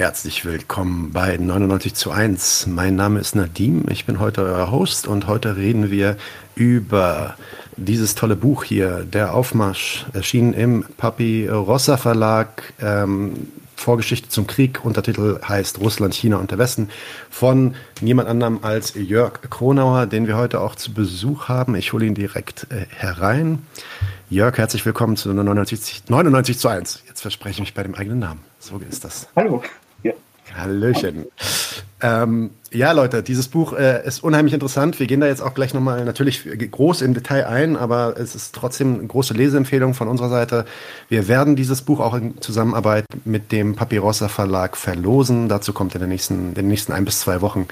[0.00, 2.68] Herzlich willkommen bei 99 zu 1.
[2.68, 6.16] Mein Name ist Nadim, ich bin heute euer Host und heute reden wir
[6.54, 7.36] über
[7.76, 12.72] dieses tolle Buch hier, Der Aufmarsch, erschienen im Papi Rossa Verlag.
[12.80, 14.84] Ähm, Vorgeschichte zum Krieg.
[14.86, 16.88] Untertitel heißt Russland, China und der Westen
[17.28, 21.74] von niemand anderem als Jörg Kronauer, den wir heute auch zu Besuch haben.
[21.74, 23.66] Ich hole ihn direkt äh, herein.
[24.30, 27.02] Jörg, herzlich willkommen zu 99, 99 zu 1.
[27.06, 28.40] Jetzt verspreche ich mich bei dem eigenen Namen.
[28.60, 29.28] So ist das.
[29.36, 29.62] Hallo.
[30.56, 31.26] Hallöchen.
[32.02, 35.00] Ähm, ja, Leute, dieses Buch äh, ist unheimlich interessant.
[35.00, 38.54] Wir gehen da jetzt auch gleich nochmal natürlich groß im Detail ein, aber es ist
[38.54, 40.64] trotzdem eine große Leseempfehlung von unserer Seite.
[41.08, 45.48] Wir werden dieses Buch auch in Zusammenarbeit mit dem Papirossa Verlag verlosen.
[45.48, 47.66] Dazu kommt in den nächsten, in den nächsten ein bis zwei Wochen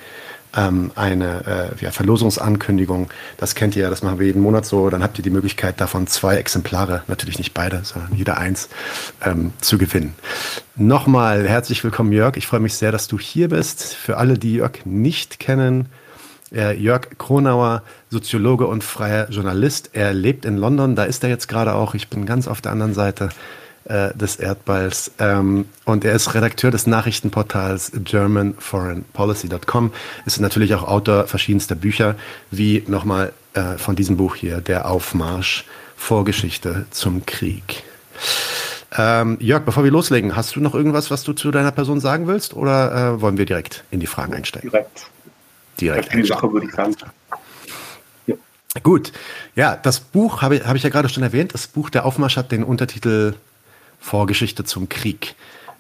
[0.57, 3.11] ähm, eine äh, ja, Verlosungsankündigung.
[3.37, 4.91] Das kennt ihr ja, das machen wir jeden Monat so.
[4.91, 8.69] Dann habt ihr die Möglichkeit, davon zwei Exemplare, natürlich nicht beide, sondern jeder eins,
[9.25, 10.15] ähm, zu gewinnen.
[10.77, 12.37] Nochmal herzlich willkommen, Jörg.
[12.37, 13.95] Ich freue mich sehr, dass du hier bist.
[13.95, 15.87] Für alle, die Jörg nicht kennen,
[16.53, 19.91] äh, Jörg Kronauer, Soziologe und freier Journalist.
[19.93, 21.95] Er lebt in London, da ist er jetzt gerade auch.
[21.95, 23.29] Ich bin ganz auf der anderen Seite
[23.89, 25.11] äh, des Erdballs.
[25.19, 29.92] Ähm, und er ist Redakteur des Nachrichtenportals GermanForeignPolicy.com,
[30.27, 32.14] ist natürlich auch Autor verschiedenster Bücher,
[32.50, 35.64] wie nochmal äh, von diesem Buch hier, Der Aufmarsch,
[35.97, 37.83] Vorgeschichte zum Krieg.
[38.97, 42.27] Ähm, Jörg, bevor wir loslegen, hast du noch irgendwas, was du zu deiner Person sagen
[42.27, 44.71] willst, oder äh, wollen wir direkt in die Fragen einsteigen?
[44.71, 45.10] Direkt.
[45.81, 46.10] Direkt.
[46.10, 46.94] Eine Sache würde ich sagen.
[48.27, 48.37] Ja.
[48.82, 49.12] Gut,
[49.54, 51.54] ja, das Buch habe ich, hab ich ja gerade schon erwähnt.
[51.54, 53.34] Das Buch Der Aufmarsch hat den Untertitel
[53.98, 55.34] Vorgeschichte zum Krieg.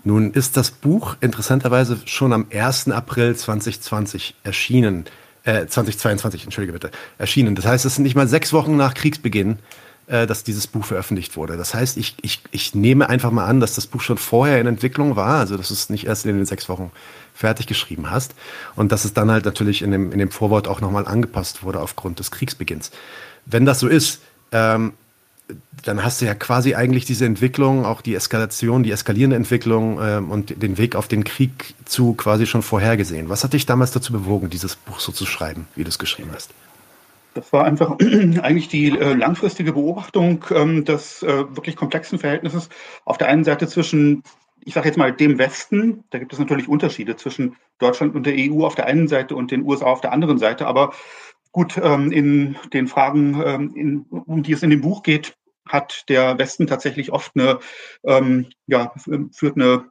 [0.04, 2.90] Nun ist das Buch interessanterweise schon am 1.
[2.90, 5.04] April 2020 erschienen,
[5.44, 7.54] äh, 2022, entschuldige bitte, erschienen.
[7.54, 9.58] Das heißt, es sind nicht mal sechs Wochen nach Kriegsbeginn,
[10.06, 11.56] äh, dass dieses Buch veröffentlicht wurde.
[11.56, 14.66] Das heißt, ich, ich, ich nehme einfach mal an, dass das Buch schon vorher in
[14.66, 16.90] Entwicklung war, also dass du es nicht erst in den sechs Wochen
[17.34, 18.34] fertig geschrieben hast
[18.74, 21.80] und dass es dann halt natürlich in dem, in dem Vorwort auch nochmal angepasst wurde
[21.80, 22.90] aufgrund des Kriegsbeginns.
[23.44, 24.94] Wenn das so ist, ähm,
[25.84, 30.30] dann hast du ja quasi eigentlich diese Entwicklung, auch die Eskalation, die eskalierende Entwicklung ähm,
[30.30, 33.28] und den Weg auf den Krieg zu quasi schon vorhergesehen.
[33.28, 36.30] Was hat dich damals dazu bewogen, dieses Buch so zu schreiben, wie du es geschrieben
[36.34, 36.50] hast?
[37.34, 42.68] Das war einfach eigentlich die äh, langfristige Beobachtung ähm, des äh, wirklich komplexen Verhältnisses
[43.04, 44.24] auf der einen Seite zwischen,
[44.64, 48.34] ich sage jetzt mal, dem Westen, da gibt es natürlich Unterschiede zwischen Deutschland und der
[48.36, 50.92] EU auf der einen Seite und den USA auf der anderen Seite, aber
[51.52, 55.36] Gut, ähm, in den Fragen, ähm, in, um die es in dem Buch geht,
[55.66, 57.58] hat der Westen tatsächlich oft eine,
[58.04, 58.92] ähm, ja,
[59.32, 59.90] führt eine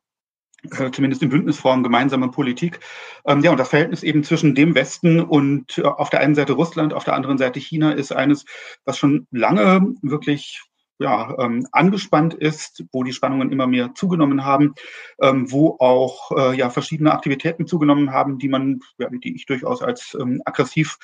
[0.71, 2.79] äh, zumindest in Bündnisform gemeinsame Politik.
[3.25, 6.53] Ähm, ja, und das Verhältnis eben zwischen dem Westen und äh, auf der einen Seite
[6.53, 8.45] Russland, auf der anderen Seite China ist eines,
[8.85, 10.63] was schon lange wirklich
[10.99, 14.73] ja, ähm, angespannt ist, wo die Spannungen immer mehr zugenommen haben,
[15.21, 19.83] ähm, wo auch äh, ja, verschiedene Aktivitäten zugenommen haben, die man, ja, die ich durchaus
[19.83, 20.97] als aggressiv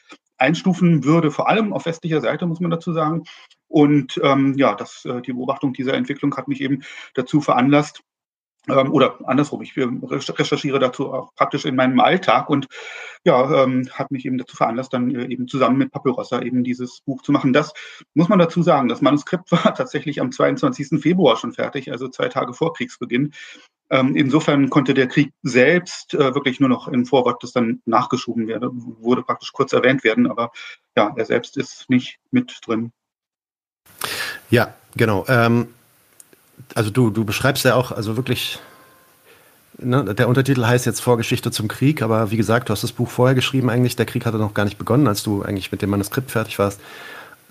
[0.43, 3.23] einstufen würde, vor allem auf westlicher Seite, muss man dazu sagen.
[3.67, 6.83] Und ähm, ja, das, äh, die Beobachtung dieser Entwicklung hat mich eben
[7.15, 8.03] dazu veranlasst,
[8.69, 12.67] ähm, oder andersrum, ich recherchiere dazu auch praktisch in meinem Alltag und
[13.25, 17.01] ja, ähm, hat mich eben dazu veranlasst, dann äh, eben zusammen mit Papyrossa eben dieses
[17.01, 17.51] Buch zu machen.
[17.51, 17.73] Das
[18.13, 21.01] muss man dazu sagen, das Manuskript war tatsächlich am 22.
[21.01, 23.33] Februar schon fertig, also zwei Tage vor Kriegsbeginn.
[23.89, 28.47] Ähm, insofern konnte der Krieg selbst äh, wirklich nur noch in Vorwort, das dann nachgeschoben
[28.47, 30.51] werde, wurde praktisch kurz erwähnt werden, aber
[30.95, 32.91] ja, er selbst ist nicht mit drin.
[34.49, 35.25] Ja, genau.
[35.27, 35.67] Ähm,
[36.75, 38.59] also du, du beschreibst ja auch, also wirklich,
[39.77, 43.09] ne, der Untertitel heißt jetzt Vorgeschichte zum Krieg, aber wie gesagt, du hast das Buch
[43.09, 45.89] vorher geschrieben eigentlich, der Krieg hatte noch gar nicht begonnen, als du eigentlich mit dem
[45.89, 46.79] Manuskript fertig warst.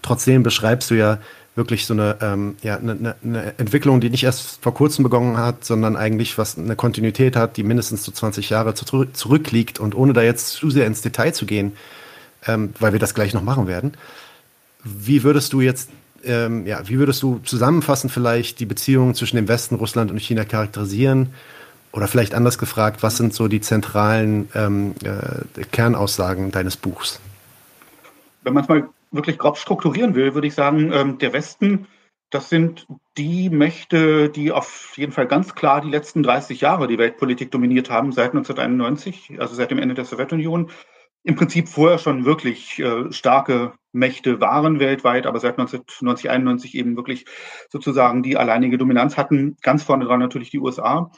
[0.01, 1.19] Trotzdem beschreibst du ja
[1.55, 5.65] wirklich so eine, ähm, ja, eine, eine Entwicklung, die nicht erst vor kurzem begonnen hat,
[5.65, 9.79] sondern eigentlich was eine Kontinuität hat, die mindestens so 20 Jahre zu, zurückliegt.
[9.79, 11.73] Und ohne da jetzt zu sehr ins Detail zu gehen,
[12.47, 13.93] ähm, weil wir das gleich noch machen werden,
[14.83, 15.91] wie würdest du jetzt,
[16.25, 20.45] ähm, ja, wie würdest du zusammenfassend vielleicht die Beziehungen zwischen dem Westen, Russland und China
[20.45, 21.35] charakterisieren?
[21.93, 27.21] Oder vielleicht anders gefragt, was sind so die zentralen ähm, äh, Kernaussagen deines Buchs?
[28.43, 31.87] Wenn man es mal wirklich grob strukturieren will, würde ich sagen, ähm, der Westen,
[32.31, 32.87] das sind
[33.19, 37.91] die Mächte, die auf jeden Fall ganz klar die letzten 30 Jahre die Weltpolitik dominiert
[37.91, 40.71] haben, seit 1991, also seit dem Ende der Sowjetunion.
[41.25, 46.97] Im Prinzip vorher schon wirklich äh, starke Mächte waren weltweit, aber seit 1990, 91 eben
[46.97, 47.27] wirklich
[47.71, 49.57] sozusagen die alleinige Dominanz hatten.
[49.63, 51.13] Ganz vorne dran natürlich die USA.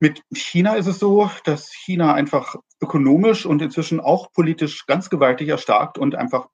[0.00, 5.48] Mit China ist es so, dass China einfach ökonomisch und inzwischen auch politisch ganz gewaltig
[5.48, 6.48] erstarkt und einfach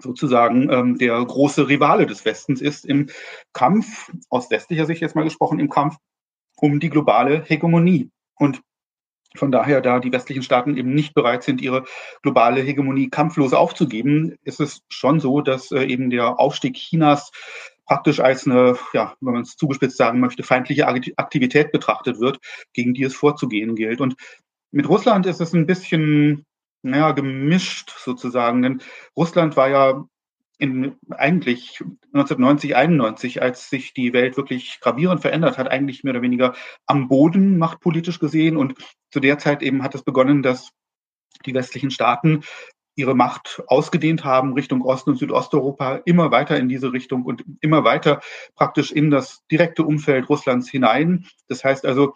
[0.00, 3.08] sozusagen ähm, der große Rivale des Westens ist im
[3.52, 5.96] Kampf, aus westlicher Sicht jetzt mal gesprochen, im Kampf
[6.56, 8.10] um die globale Hegemonie.
[8.36, 8.62] Und
[9.36, 11.84] von daher, da die westlichen Staaten eben nicht bereit sind, ihre
[12.22, 17.30] globale Hegemonie kampflos aufzugeben, ist es schon so, dass äh, eben der Aufstieg Chinas
[17.86, 22.38] praktisch als eine, ja, wenn man es zugespitzt sagen möchte, feindliche Aktivität betrachtet wird,
[22.74, 24.00] gegen die es vorzugehen gilt.
[24.00, 24.14] Und
[24.70, 26.44] mit Russland ist es ein bisschen,
[26.82, 28.82] naja, gemischt sozusagen, denn
[29.16, 30.04] Russland war ja
[30.58, 31.80] in eigentlich
[32.12, 36.54] 1990, 91, als sich die Welt wirklich gravierend verändert hat, eigentlich mehr oder weniger
[36.86, 38.56] am Boden machtpolitisch gesehen.
[38.56, 38.74] Und
[39.12, 40.70] zu der Zeit eben hat es begonnen, dass
[41.46, 42.42] die westlichen Staaten
[42.96, 47.84] ihre Macht ausgedehnt haben Richtung Osten und Südosteuropa, immer weiter in diese Richtung und immer
[47.84, 48.20] weiter
[48.56, 51.24] praktisch in das direkte Umfeld Russlands hinein.
[51.46, 52.14] Das heißt also,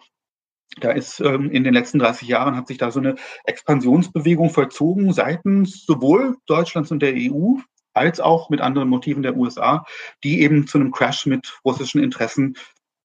[0.77, 3.15] da ist ähm, in den letzten 30 Jahren hat sich da so eine
[3.45, 7.57] Expansionsbewegung vollzogen seitens sowohl Deutschlands und der EU
[7.93, 9.85] als auch mit anderen Motiven der USA,
[10.23, 12.55] die eben zu einem Crash mit russischen Interessen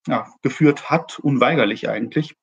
[0.07, 2.35] ja, geführt hat, unweigerlich eigentlich.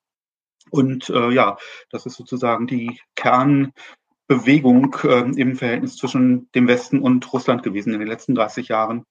[0.70, 1.58] Und äh, ja,
[1.90, 8.00] das ist sozusagen die Kernbewegung äh, im Verhältnis zwischen dem Westen und Russland gewesen in
[8.00, 9.06] den letzten 30 Jahren.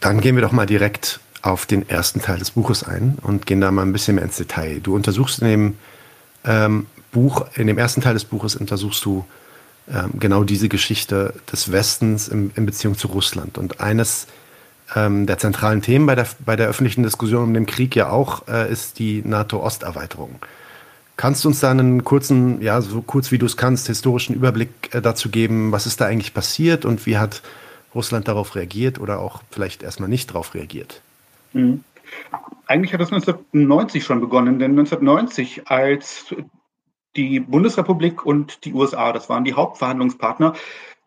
[0.00, 3.60] Dann gehen wir doch mal direkt auf den ersten Teil des Buches ein und gehen
[3.60, 4.80] da mal ein bisschen mehr ins Detail.
[4.80, 5.76] Du untersuchst in dem
[6.44, 9.24] ähm, Buch, in dem ersten Teil des Buches untersuchst du
[9.92, 13.58] ähm, genau diese Geschichte des Westens in, in Beziehung zu Russland.
[13.58, 14.28] Und eines
[14.94, 18.46] ähm, der zentralen Themen bei der, bei der öffentlichen Diskussion um den Krieg ja auch
[18.46, 20.36] äh, ist die NATO-Osterweiterung.
[21.16, 24.70] Kannst du uns da einen kurzen, ja, so kurz wie du es kannst, historischen Überblick
[24.92, 27.42] äh, dazu geben, was ist da eigentlich passiert und wie hat
[27.94, 31.02] Russland darauf reagiert oder auch vielleicht erstmal nicht darauf reagiert?
[31.52, 31.84] Mhm.
[32.66, 36.34] Eigentlich hat das 1990 schon begonnen, denn 1990, als
[37.16, 40.54] die Bundesrepublik und die USA, das waren die Hauptverhandlungspartner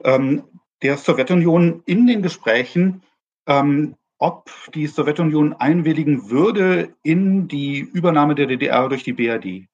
[0.03, 0.44] ähm,
[0.81, 3.01] der Sowjetunion in den Gesprächen,
[3.47, 9.68] ähm, ob die Sowjetunion einwilligen würde in die Übernahme der DDR durch die BRD,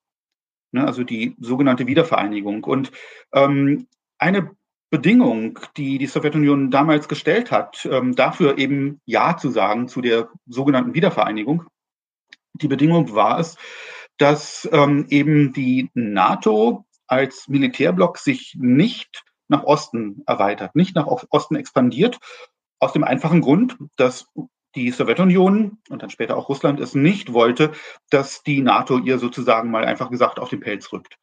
[0.72, 2.64] ne, also die sogenannte Wiedervereinigung.
[2.64, 2.92] Und
[3.34, 4.52] ähm, eine
[4.92, 10.30] Bedingung, die die Sowjetunion damals gestellt hat, ähm, dafür eben Ja zu sagen zu der
[10.46, 11.64] sogenannten Wiedervereinigung,
[12.54, 13.56] die Bedingung war es,
[14.18, 21.56] dass ähm, eben die NATO als Militärblock sich nicht nach Osten erweitert, nicht nach Osten
[21.56, 22.20] expandiert,
[22.80, 24.28] aus dem einfachen Grund, dass
[24.76, 27.72] die Sowjetunion und dann später auch Russland es nicht wollte,
[28.10, 31.18] dass die NATO ihr sozusagen mal einfach gesagt auf den Pelz rückt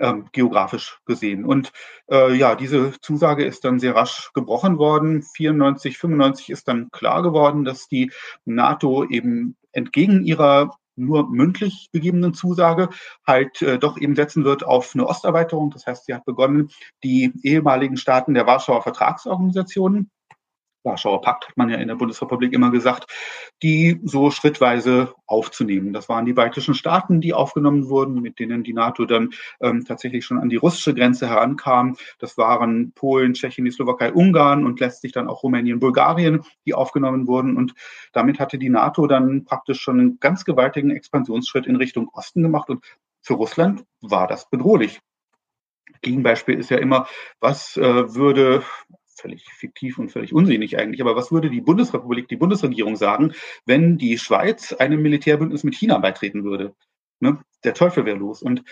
[0.00, 1.44] ähm, geografisch gesehen.
[1.44, 1.72] Und
[2.10, 5.22] äh, ja, diese Zusage ist dann sehr rasch gebrochen worden.
[5.22, 8.12] 94, 95 ist dann klar geworden, dass die
[8.44, 12.88] NATO eben entgegen ihrer nur mündlich gegebenen Zusage
[13.26, 15.70] halt äh, doch eben setzen wird auf eine Osterweiterung.
[15.70, 16.70] Das heißt, sie hat begonnen,
[17.04, 20.10] die ehemaligen Staaten der Warschauer Vertragsorganisationen
[20.86, 23.12] Warschauer Pakt hat man ja in der Bundesrepublik immer gesagt,
[23.62, 25.92] die so schrittweise aufzunehmen.
[25.92, 30.24] Das waren die baltischen Staaten, die aufgenommen wurden, mit denen die NATO dann ähm, tatsächlich
[30.24, 31.96] schon an die russische Grenze herankam.
[32.18, 37.26] Das waren Polen, Tschechien, die Slowakei, Ungarn und letztlich dann auch Rumänien, Bulgarien, die aufgenommen
[37.26, 37.56] wurden.
[37.56, 37.74] Und
[38.12, 42.70] damit hatte die NATO dann praktisch schon einen ganz gewaltigen Expansionsschritt in Richtung Osten gemacht.
[42.70, 42.84] Und
[43.20, 45.00] für Russland war das bedrohlich.
[46.02, 47.08] Gegenbeispiel ist ja immer,
[47.40, 48.62] was äh, würde
[49.18, 51.00] völlig fiktiv und völlig unsinnig eigentlich.
[51.00, 53.32] Aber was würde die Bundesrepublik, die Bundesregierung sagen,
[53.64, 56.74] wenn die Schweiz einem Militärbündnis mit China beitreten würde?
[57.20, 57.38] Ne?
[57.64, 58.42] Der Teufel wäre los.
[58.42, 58.62] Und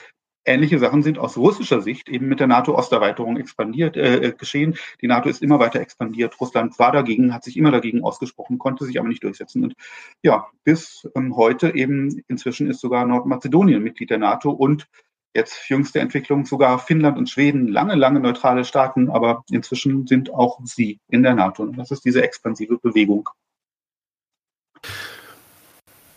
[0.45, 4.77] ähnliche Sachen sind aus russischer Sicht eben mit der NATO-Osterweiterung expandiert, äh, äh, geschehen.
[5.01, 6.39] Die NATO ist immer weiter expandiert.
[6.41, 9.65] Russland war dagegen, hat sich immer dagegen ausgesprochen, konnte sich aber nicht durchsetzen.
[9.65, 9.75] Und
[10.23, 14.87] ja, bis ähm, heute eben inzwischen ist sogar Nordmazedonien Mitglied der NATO und
[15.35, 20.61] jetzt jüngste Entwicklung sogar Finnland und Schweden, lange, lange neutrale Staaten, aber inzwischen sind auch
[20.65, 21.65] sie in der NATO.
[21.65, 23.29] Und das ist diese expansive Bewegung.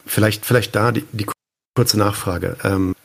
[0.05, 1.25] Vielleicht, vielleicht da die, die
[1.75, 2.57] kurze Nachfrage.
[2.63, 2.95] Ähm,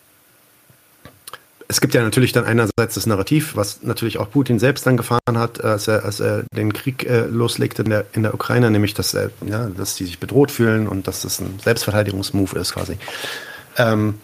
[1.68, 5.38] es gibt ja natürlich dann einerseits das Narrativ, was natürlich auch Putin selbst dann gefahren
[5.38, 8.92] hat, als er, als er den Krieg äh, loslegte in der, in der Ukraine, nämlich
[8.92, 12.98] dass, er, ja, dass die sich bedroht fühlen und dass das ein Selbstverteidigungsmove ist quasi.
[13.78, 14.18] Ähm,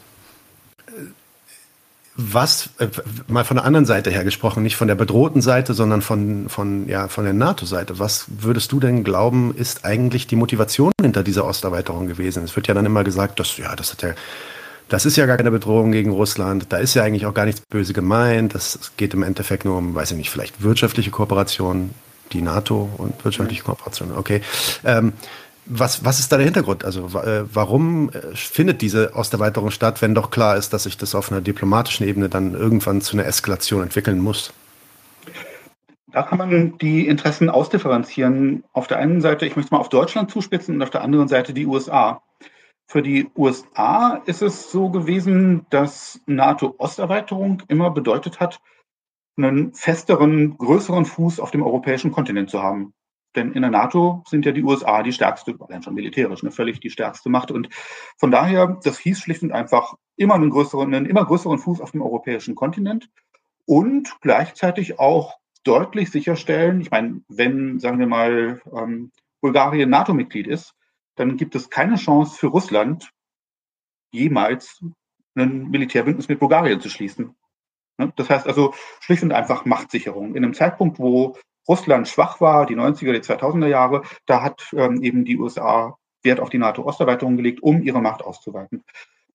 [2.20, 2.88] was, äh,
[3.28, 6.88] mal von der anderen Seite her gesprochen, nicht von der bedrohten Seite, sondern von, von,
[6.88, 8.00] ja, von der NATO-Seite.
[8.00, 12.42] Was würdest du denn glauben, ist eigentlich die Motivation hinter dieser Osterweiterung gewesen?
[12.42, 14.14] Es wird ja dann immer gesagt, dass, ja, das hat ja,
[14.88, 17.60] das ist ja gar keine Bedrohung gegen Russland, da ist ja eigentlich auch gar nichts
[17.60, 21.90] böse gemeint, das geht im Endeffekt nur um, weiß ich nicht, vielleicht wirtschaftliche Kooperation,
[22.32, 24.42] die NATO und wirtschaftliche Kooperation, okay.
[24.84, 25.12] Ähm,
[25.68, 26.84] was, was ist da der Hintergrund?
[26.84, 31.14] Also äh, warum äh, findet diese Osterweiterung statt, wenn doch klar ist, dass sich das
[31.14, 34.52] auf einer diplomatischen Ebene dann irgendwann zu einer Eskalation entwickeln muss?
[36.10, 38.64] Da kann man die Interessen ausdifferenzieren.
[38.72, 41.52] Auf der einen Seite, ich möchte mal auf Deutschland zuspitzen und auf der anderen Seite
[41.52, 42.22] die USA.
[42.86, 48.60] Für die USA ist es so gewesen, dass NATO-Osterweiterung immer bedeutet hat,
[49.36, 52.94] einen festeren, größeren Fuß auf dem europäischen Kontinent zu haben.
[53.38, 56.80] Denn in der NATO sind ja die USA die stärkste, allein schon militärisch, eine völlig
[56.80, 57.52] die stärkste Macht.
[57.52, 57.68] Und
[58.16, 61.92] von daher, das hieß schlicht und einfach immer einen größeren, einen immer größeren Fuß auf
[61.92, 63.08] dem europäischen Kontinent
[63.64, 70.74] und gleichzeitig auch deutlich sicherstellen, ich meine, wenn, sagen wir mal, ähm, Bulgarien NATO-Mitglied ist,
[71.14, 73.12] dann gibt es keine Chance für Russland,
[74.10, 74.82] jemals
[75.36, 77.36] ein Militärbündnis mit Bulgarien zu schließen.
[77.98, 78.12] Ne?
[78.16, 80.34] Das heißt also schlicht und einfach Machtsicherung.
[80.34, 81.36] In einem Zeitpunkt, wo
[81.68, 86.40] Russland schwach war, die 90er, die 2000er Jahre, da hat ähm, eben die USA Wert
[86.40, 88.84] auf die NATO-Osterweiterung gelegt, um ihre Macht auszuweiten.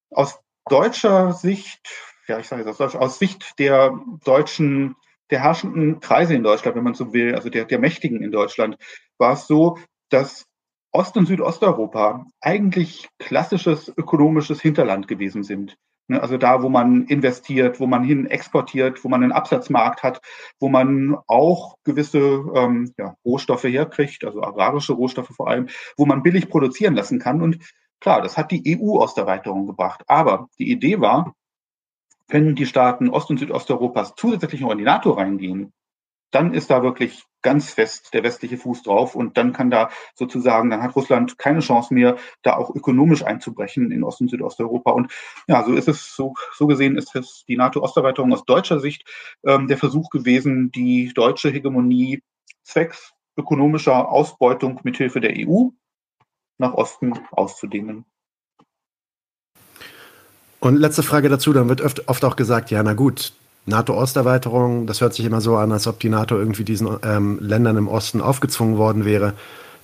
[0.10, 1.90] Aus deutscher Sicht,
[2.28, 4.96] ja, ich sage jetzt aus, aus Sicht der deutschen,
[5.30, 8.78] der herrschenden Kreise in Deutschland, wenn man so will, also der, der Mächtigen in Deutschland,
[9.18, 9.78] war es so,
[10.10, 10.46] dass
[10.92, 15.76] Ost- und Südosteuropa eigentlich klassisches ökonomisches Hinterland gewesen sind.
[16.08, 20.20] Ne, also da, wo man investiert, wo man hin exportiert, wo man einen Absatzmarkt hat,
[20.60, 26.22] wo man auch gewisse ähm, ja, Rohstoffe herkriegt, also agrarische Rohstoffe vor allem, wo man
[26.22, 27.42] billig produzieren lassen kann.
[27.42, 27.60] Und
[28.02, 30.04] klar, das hat die EU aus der Erweiterung gebracht.
[30.08, 31.36] Aber die Idee war,
[32.28, 35.72] wenn die Staaten Ost- und Südosteuropas zusätzlich noch in die NATO reingehen,
[36.34, 40.70] dann ist da wirklich ganz fest der westliche Fuß drauf und dann kann da sozusagen,
[40.70, 44.92] dann hat Russland keine Chance mehr, da auch ökonomisch einzubrechen in Ost- und Südosteuropa.
[44.92, 45.12] Und
[45.48, 49.08] ja, so ist es, so, so gesehen ist es die NATO-Osterweiterung aus deutscher Sicht
[49.46, 52.24] ähm, der Versuch gewesen, die deutsche Hegemonie
[52.64, 55.70] zwecks ökonomischer Ausbeutung mithilfe der EU
[56.58, 58.06] nach Osten auszudehnen.
[60.60, 63.34] Und letzte Frage dazu, dann wird oft, oft auch gesagt, ja, na gut,
[63.66, 67.78] NATO-Osterweiterung, das hört sich immer so an, als ob die NATO irgendwie diesen ähm, Ländern
[67.78, 69.34] im Osten aufgezwungen worden wäre.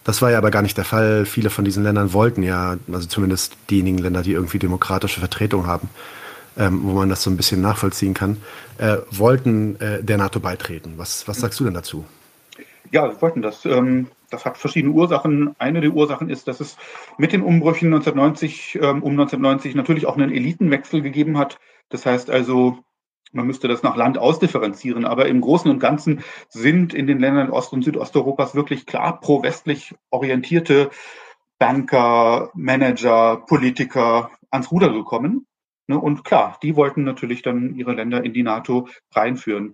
[0.04, 1.26] Das war ja aber gar nicht der Fall.
[1.26, 5.90] Viele von diesen Ländern wollten ja, also zumindest diejenigen Länder, die irgendwie demokratische Vertretung haben,
[6.58, 8.38] ähm, wo man das so ein bisschen nachvollziehen kann,
[8.80, 10.94] äh, wollten äh, der NATO beitreten.
[10.98, 12.06] Was, was sagst du denn dazu?
[12.92, 13.66] Ja, wir wollten das.
[13.66, 15.56] Ähm, das hat verschiedene Ursachen.
[15.58, 16.78] Eine der Ursachen ist, dass es
[17.18, 21.60] mit den Umbrüchen 1990, ähm, um 1990 natürlich auch einen Elitenwechsel gegeben hat.
[21.90, 22.80] Das heißt also,
[23.32, 27.52] man müsste das nach Land ausdifferenzieren, aber im Großen und Ganzen sind in den Ländern
[27.52, 30.90] Ost- und Südosteuropas wirklich klar pro-westlich orientierte
[31.60, 35.46] Banker, Manager, Politiker ans Ruder gekommen.
[35.88, 39.74] Ne, und klar, die wollten natürlich dann ihre Länder in die NATO reinführen.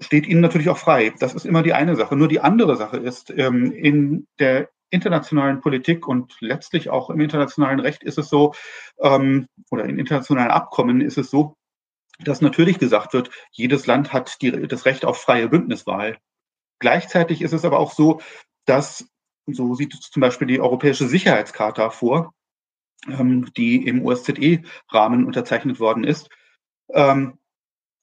[0.00, 1.12] Steht ihnen natürlich auch frei.
[1.18, 2.16] Das ist immer die eine Sache.
[2.16, 7.80] Nur die andere Sache ist, ähm, in der internationalen Politik und letztlich auch im internationalen
[7.80, 8.54] Recht ist es so,
[9.00, 11.56] ähm, oder in internationalen Abkommen ist es so,
[12.18, 16.18] dass natürlich gesagt wird, jedes Land hat die, das Recht auf freie Bündniswahl.
[16.78, 18.20] Gleichzeitig ist es aber auch so,
[18.64, 19.08] dass,
[19.46, 22.34] so sieht zum Beispiel die Europäische Sicherheitscharta vor,
[23.08, 26.28] ähm, die im OSZE-Rahmen unterzeichnet worden ist.
[26.90, 27.38] Ähm,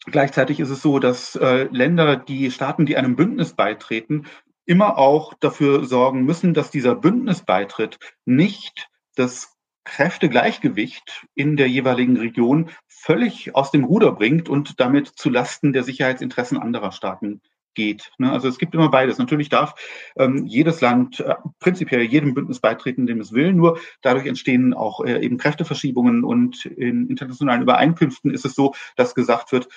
[0.05, 4.25] gleichzeitig ist es so, dass äh, Länder, die Staaten, die einem Bündnis beitreten,
[4.65, 9.55] immer auch dafür sorgen müssen, dass dieser Bündnisbeitritt nicht das
[9.85, 15.83] Kräftegleichgewicht in der jeweiligen Region völlig aus dem Ruder bringt und damit zu Lasten der
[15.83, 17.41] Sicherheitsinteressen anderer Staaten
[17.73, 18.11] geht.
[18.17, 18.31] Ne?
[18.31, 19.17] Also es gibt immer beides.
[19.17, 19.75] Natürlich darf
[20.15, 23.53] ähm, jedes Land äh, prinzipiell jedem Bündnis beitreten, dem es will.
[23.53, 29.15] Nur dadurch entstehen auch äh, eben Kräfteverschiebungen und in internationalen Übereinkünften ist es so, dass
[29.15, 29.67] gesagt wird,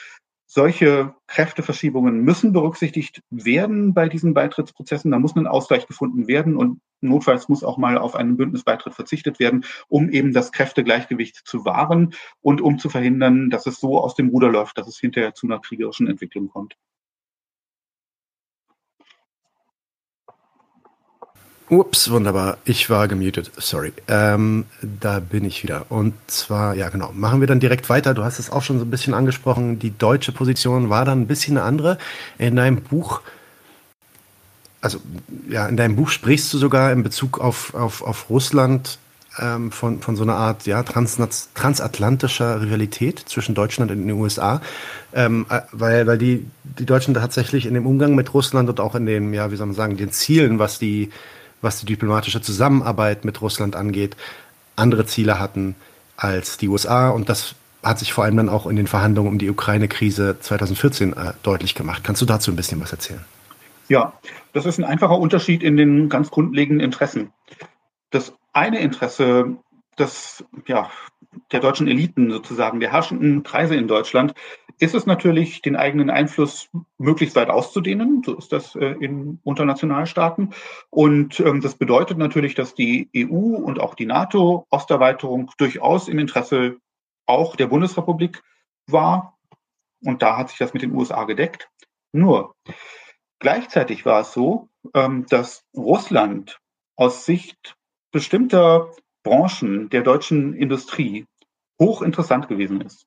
[0.47, 5.11] solche Kräfteverschiebungen müssen berücksichtigt werden bei diesen Beitrittsprozessen.
[5.11, 9.39] Da muss ein Ausgleich gefunden werden und notfalls muss auch mal auf einen Bündnisbeitritt verzichtet
[9.41, 14.15] werden, um eben das Kräftegleichgewicht zu wahren und um zu verhindern, dass es so aus
[14.15, 16.77] dem Ruder läuft, dass es hinterher zu einer kriegerischen Entwicklung kommt.
[21.69, 22.59] Ups, wunderbar.
[22.65, 23.51] Ich war gemutet.
[23.57, 23.93] Sorry.
[24.07, 25.87] Ähm, da bin ich wieder.
[25.89, 28.15] Und zwar, ja genau, machen wir dann direkt weiter.
[28.15, 29.81] Du hast es auch schon so ein bisschen angesprochen.
[29.81, 31.99] Die deutsche Position war dann ein bisschen eine andere.
[32.39, 33.21] In deinem Buch,
[34.81, 35.01] also
[35.49, 39.01] ja, in deinem Buch sprichst du sogar in Bezug auf, auf, auf Russland
[39.41, 41.19] ähm, von, von so einer Art ja, trans,
[41.55, 44.61] transatlantischer Rivalität zwischen Deutschland und den USA.
[45.13, 48.95] Ähm, äh, weil, weil die, die Deutschen tatsächlich in dem Umgang mit Russland und auch
[48.95, 51.11] in den, ja, wie soll man sagen, den Zielen, was die
[51.63, 54.17] was die diplomatische Zusammenarbeit mit Russland angeht,
[54.77, 55.75] andere Ziele hatten
[56.17, 57.11] als die USA.
[57.11, 61.13] Und das hat sich vor allem dann auch in den Verhandlungen um die Ukraine-Krise 2014
[61.13, 62.03] äh, deutlich gemacht.
[62.05, 63.25] Kannst du dazu ein bisschen was erzählen?
[63.89, 64.15] Ja,
[64.53, 67.33] das ist ein einfacher Unterschied in den ganz grundlegenden Interessen.
[68.11, 69.57] Das eine Interesse
[69.99, 70.91] des, ja,
[71.53, 74.35] der deutschen Eliten sozusagen, der herrschenden Kreise in Deutschland,
[74.79, 78.23] ist es natürlich, den eigenen Einfluss möglichst weit auszudehnen.
[78.25, 80.53] So ist das äh, in Unternationalstaaten.
[80.91, 86.77] Und ähm, das bedeutet natürlich, dass die EU und auch die NATO-Osterweiterung durchaus im Interesse
[87.27, 88.43] auch der Bundesrepublik
[88.87, 89.39] war.
[90.05, 91.71] Und da hat sich das mit den USA gedeckt.
[92.13, 92.55] Nur
[93.39, 96.61] gleichzeitig war es so, ähm, dass Russland
[96.97, 97.77] aus Sicht
[98.13, 98.91] bestimmter
[99.27, 101.27] Branchen der deutschen Industrie
[101.81, 103.07] hochinteressant gewesen ist.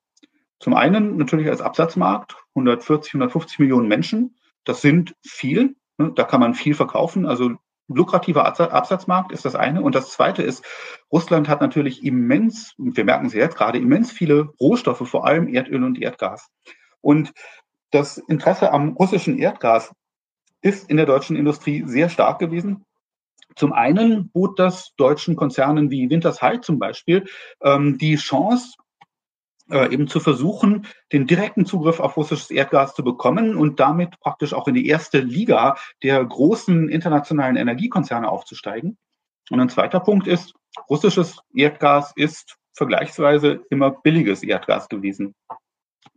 [0.59, 4.35] Zum einen natürlich als Absatzmarkt, 140, 150 Millionen Menschen.
[4.65, 5.75] Das sind viel.
[5.97, 6.11] Ne?
[6.15, 7.25] Da kann man viel verkaufen.
[7.25, 7.51] Also
[7.87, 9.81] lukrativer Absatzmarkt ist das eine.
[9.81, 10.65] Und das zweite ist,
[11.09, 15.85] Russland hat natürlich immens, wir merken es jetzt gerade, immens viele Rohstoffe, vor allem Erdöl
[15.85, 16.49] und Erdgas.
[16.99, 17.31] Und
[17.91, 19.93] das Interesse am russischen Erdgas
[20.61, 22.83] ist in der deutschen Industrie sehr stark gewesen.
[23.55, 27.25] Zum einen bot das deutschen Konzernen wie Wintershall zum Beispiel
[27.61, 28.75] ähm, die Chance,
[29.69, 34.53] äh, eben zu versuchen, den direkten Zugriff auf russisches Erdgas zu bekommen und damit praktisch
[34.53, 38.97] auch in die erste Liga der großen internationalen Energiekonzerne aufzusteigen.
[39.49, 40.53] Und ein zweiter Punkt ist,
[40.89, 45.35] russisches Erdgas ist vergleichsweise immer billiges Erdgas gewesen.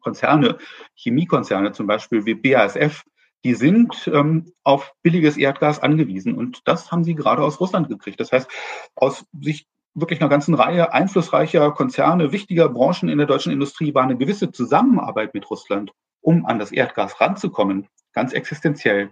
[0.00, 0.58] Konzerne,
[0.94, 3.02] Chemiekonzerne zum Beispiel wie BASF,
[3.44, 6.34] die sind ähm, auf billiges Erdgas angewiesen.
[6.34, 8.20] Und das haben sie gerade aus Russland gekriegt.
[8.20, 8.48] Das heißt,
[8.94, 14.04] aus Sicht wirklich einer ganzen Reihe einflussreicher Konzerne, wichtiger Branchen in der deutschen Industrie war
[14.04, 19.10] eine gewisse Zusammenarbeit mit Russland, um an das Erdgas ranzukommen, ganz existenziell.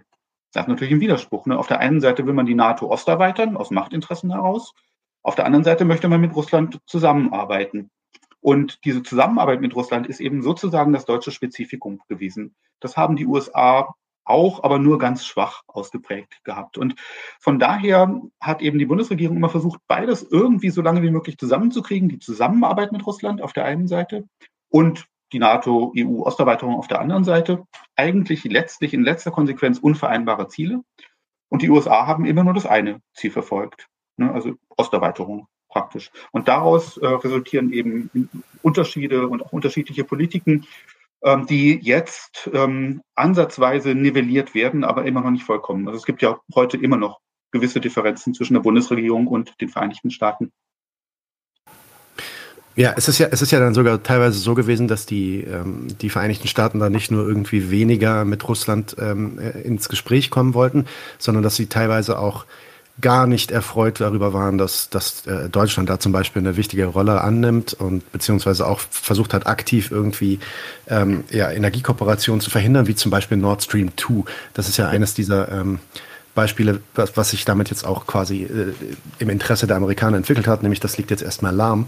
[0.53, 1.45] Das ist natürlich ein Widerspruch.
[1.45, 1.57] Ne?
[1.57, 4.73] Auf der einen Seite will man die NATO Ost erweitern, aus Machtinteressen heraus.
[5.23, 7.91] Auf der anderen Seite möchte man mit Russland zusammenarbeiten.
[8.41, 12.55] Und diese Zusammenarbeit mit Russland ist eben sozusagen das deutsche Spezifikum gewesen.
[12.79, 16.77] Das haben die USA auch, aber nur ganz schwach ausgeprägt gehabt.
[16.77, 16.95] Und
[17.39, 22.09] von daher hat eben die Bundesregierung immer versucht, beides irgendwie so lange wie möglich zusammenzukriegen.
[22.09, 24.25] Die Zusammenarbeit mit Russland auf der einen Seite
[24.69, 27.65] und die NATO-EU-Osterweiterung auf der anderen Seite.
[27.95, 30.81] Eigentlich letztlich in letzter Konsequenz unvereinbare Ziele.
[31.49, 36.11] Und die USA haben immer nur das eine Ziel verfolgt, ne, also Osterweiterung praktisch.
[36.31, 38.29] Und daraus äh, resultieren eben
[38.61, 40.65] Unterschiede und auch unterschiedliche Politiken
[41.47, 45.87] die jetzt ähm, ansatzweise nivelliert werden, aber immer noch nicht vollkommen.
[45.87, 47.19] Also es gibt ja heute immer noch
[47.51, 50.51] gewisse Differenzen zwischen der Bundesregierung und den Vereinigten Staaten.
[52.75, 55.87] Ja, es ist ja, es ist ja dann sogar teilweise so gewesen, dass die, ähm,
[56.01, 60.53] die Vereinigten Staaten da nicht nur irgendwie weniger mit Russland ähm, äh, ins Gespräch kommen
[60.53, 60.85] wollten,
[61.17, 62.45] sondern dass sie teilweise auch
[62.99, 67.21] gar nicht erfreut darüber waren, dass, dass äh, Deutschland da zum Beispiel eine wichtige Rolle
[67.21, 70.39] annimmt und beziehungsweise auch versucht hat, aktiv irgendwie
[70.87, 74.23] ähm, ja, Energiekooperationen zu verhindern, wie zum Beispiel Nord Stream 2.
[74.53, 75.79] Das ist ja eines dieser ähm,
[76.35, 78.73] Beispiele, was, was sich damit jetzt auch quasi äh,
[79.19, 81.87] im Interesse der Amerikaner entwickelt hat, nämlich das liegt jetzt erstmal lahm.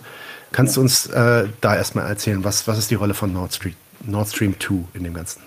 [0.52, 3.76] Kannst du uns äh, da erstmal erzählen, was, was ist die Rolle von Nord Stream,
[4.06, 5.42] Nord Stream 2 in dem Ganzen?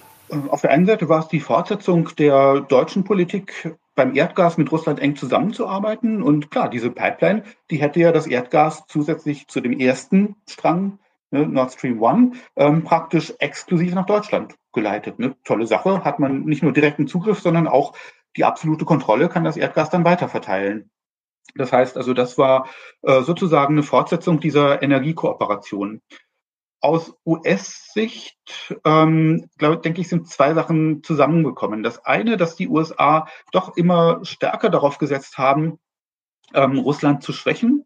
[0.49, 5.01] Auf der einen Seite war es die Fortsetzung der deutschen Politik beim Erdgas mit Russland
[5.01, 6.23] eng zusammenzuarbeiten.
[6.23, 11.01] Und klar, diese Pipeline, die hätte ja das Erdgas zusätzlich zu dem ersten Strang,
[11.33, 15.19] ne, Nord Stream One, ähm, praktisch exklusiv nach Deutschland geleitet.
[15.19, 15.35] Ne?
[15.43, 17.95] Tolle Sache, hat man nicht nur direkten Zugriff, sondern auch
[18.37, 20.91] die absolute Kontrolle, kann das Erdgas dann weiterverteilen.
[21.55, 22.69] Das heißt also, das war
[23.03, 26.03] äh, sozusagen eine Fortsetzung dieser Energiekooperation
[26.81, 31.83] aus US-Sicht, ähm, glaube denke ich, sind zwei Sachen zusammengekommen.
[31.83, 35.79] Das eine, dass die USA doch immer stärker darauf gesetzt haben,
[36.55, 37.85] ähm, Russland zu schwächen.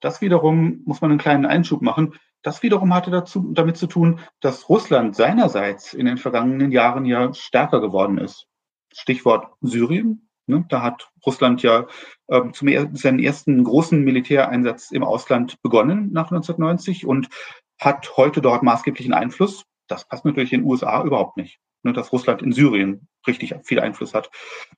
[0.00, 2.14] Das wiederum muss man einen kleinen Einschub machen.
[2.42, 7.32] Das wiederum hatte dazu, damit zu tun, dass Russland seinerseits in den vergangenen Jahren ja
[7.32, 8.46] stärker geworden ist.
[8.92, 10.28] Stichwort Syrien.
[10.46, 11.86] Ne, da hat Russland ja
[12.28, 17.30] ähm, zum er seinen ersten großen Militäreinsatz im Ausland begonnen nach 1990 und
[17.80, 19.64] hat heute dort maßgeblichen Einfluss.
[19.88, 23.80] Das passt natürlich in den USA überhaupt nicht, ne, dass Russland in Syrien richtig viel
[23.80, 24.30] Einfluss hat.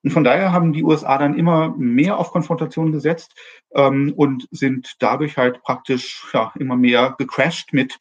[0.02, 3.34] Und von daher haben die USA dann immer mehr auf Konfrontation gesetzt
[3.74, 7.98] ähm, und sind dadurch halt praktisch ja, immer mehr gecrashed mit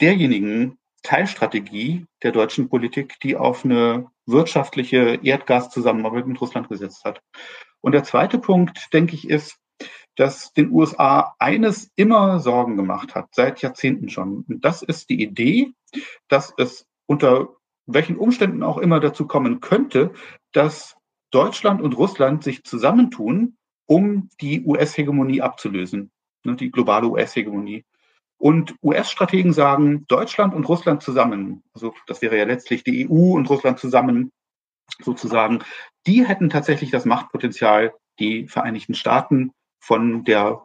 [0.00, 7.22] derjenigen Teilstrategie der deutschen Politik, die auf eine wirtschaftliche Erdgaszusammenarbeit mit Russland gesetzt hat.
[7.80, 9.58] Und der zweite Punkt, denke ich, ist,
[10.20, 14.44] dass den USA eines immer Sorgen gemacht hat, seit Jahrzehnten schon.
[14.46, 15.72] Und das ist die Idee,
[16.28, 17.56] dass es unter
[17.86, 20.12] welchen Umständen auch immer dazu kommen könnte,
[20.52, 20.94] dass
[21.30, 23.56] Deutschland und Russland sich zusammentun,
[23.86, 26.10] um die US-Hegemonie abzulösen,
[26.44, 27.86] ne, die globale US-Hegemonie.
[28.36, 33.48] Und US-Strategen sagen, Deutschland und Russland zusammen, also das wäre ja letztlich die EU und
[33.48, 34.32] Russland zusammen
[35.02, 35.60] sozusagen,
[36.06, 40.62] die hätten tatsächlich das Machtpotenzial, die Vereinigten Staaten von der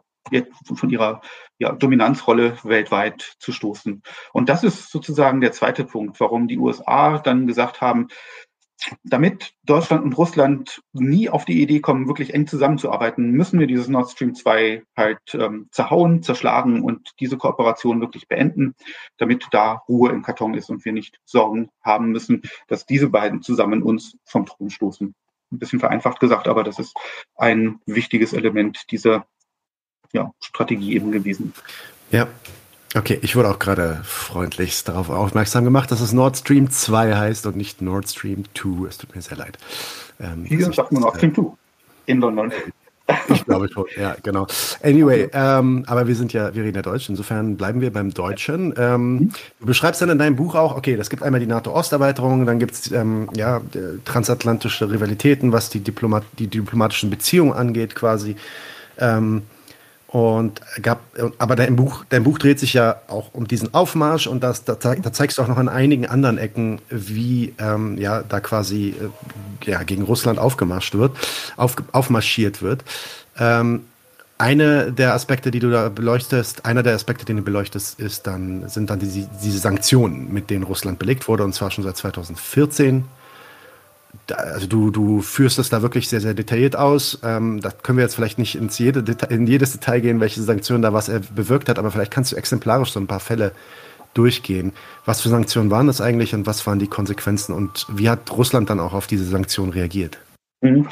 [0.74, 1.20] von ihrer
[1.58, 4.02] ja, Dominanzrolle weltweit zu stoßen.
[4.32, 8.08] Und das ist sozusagen der zweite Punkt, warum die USA dann gesagt haben,
[9.04, 13.88] damit Deutschland und Russland nie auf die Idee kommen, wirklich eng zusammenzuarbeiten, müssen wir dieses
[13.88, 18.74] Nord Stream 2 halt ähm, zerhauen, zerschlagen und diese Kooperation wirklich beenden,
[19.16, 23.40] damit da Ruhe im Karton ist und wir nicht Sorgen haben müssen, dass diese beiden
[23.42, 25.14] zusammen uns vom Thron stoßen.
[25.56, 26.94] Ein bisschen vereinfacht gesagt, aber das ist
[27.34, 29.26] ein wichtiges Element dieser
[30.12, 31.52] ja, Strategie eben gewesen.
[32.10, 32.28] Ja,
[32.94, 37.44] Okay, ich wurde auch gerade freundlichst darauf aufmerksam gemacht, dass es Nord Stream 2 heißt
[37.44, 38.88] und nicht Nord Stream 2.
[38.88, 39.58] Es tut mir sehr leid.
[40.18, 41.42] Ähm, Hier sagt man Nord Stream 2
[42.06, 42.52] in London.
[43.28, 44.46] Ich glaube schon, ja, genau.
[44.82, 48.74] Anyway, ähm, aber wir sind ja, wir reden ja Deutsch, insofern bleiben wir beim Deutschen.
[48.76, 49.30] Ähm.
[49.60, 52.74] Du beschreibst dann in deinem Buch auch, okay, das gibt einmal die NATO-Osterweiterung, dann gibt
[52.74, 53.60] es ähm, ja,
[54.04, 58.36] transatlantische Rivalitäten, was die, Diplomat die diplomatischen Beziehungen angeht, quasi.
[58.98, 59.42] Ähm,
[60.08, 61.00] und gab,
[61.38, 64.74] aber dein Buch, dein Buch dreht sich ja auch um diesen Aufmarsch und das, da,
[64.74, 68.94] da zeigst du auch noch an einigen anderen Ecken, wie ähm, ja da quasi
[69.64, 71.16] äh, ja, gegen Russland aufgemarscht wird,
[71.56, 72.84] auf, aufmarschiert wird.
[73.38, 73.82] Ähm,
[74.38, 78.68] eine der Aspekte, die du da beleuchtest, einer der Aspekte, den du beleuchtest, ist dann,
[78.68, 83.04] sind dann diese, diese Sanktionen, mit denen Russland belegt wurde, und zwar schon seit 2014
[84.32, 87.20] also du, du führst es da wirklich sehr, sehr detailliert aus.
[87.22, 90.42] Ähm, da können wir jetzt vielleicht nicht ins jede Deta in jedes Detail gehen, welche
[90.42, 93.52] Sanktionen da was er bewirkt hat, aber vielleicht kannst du exemplarisch so ein paar Fälle
[94.14, 94.72] durchgehen.
[95.04, 98.70] Was für Sanktionen waren das eigentlich und was waren die Konsequenzen und wie hat Russland
[98.70, 100.18] dann auch auf diese Sanktionen reagiert?
[100.62, 100.88] Mhm.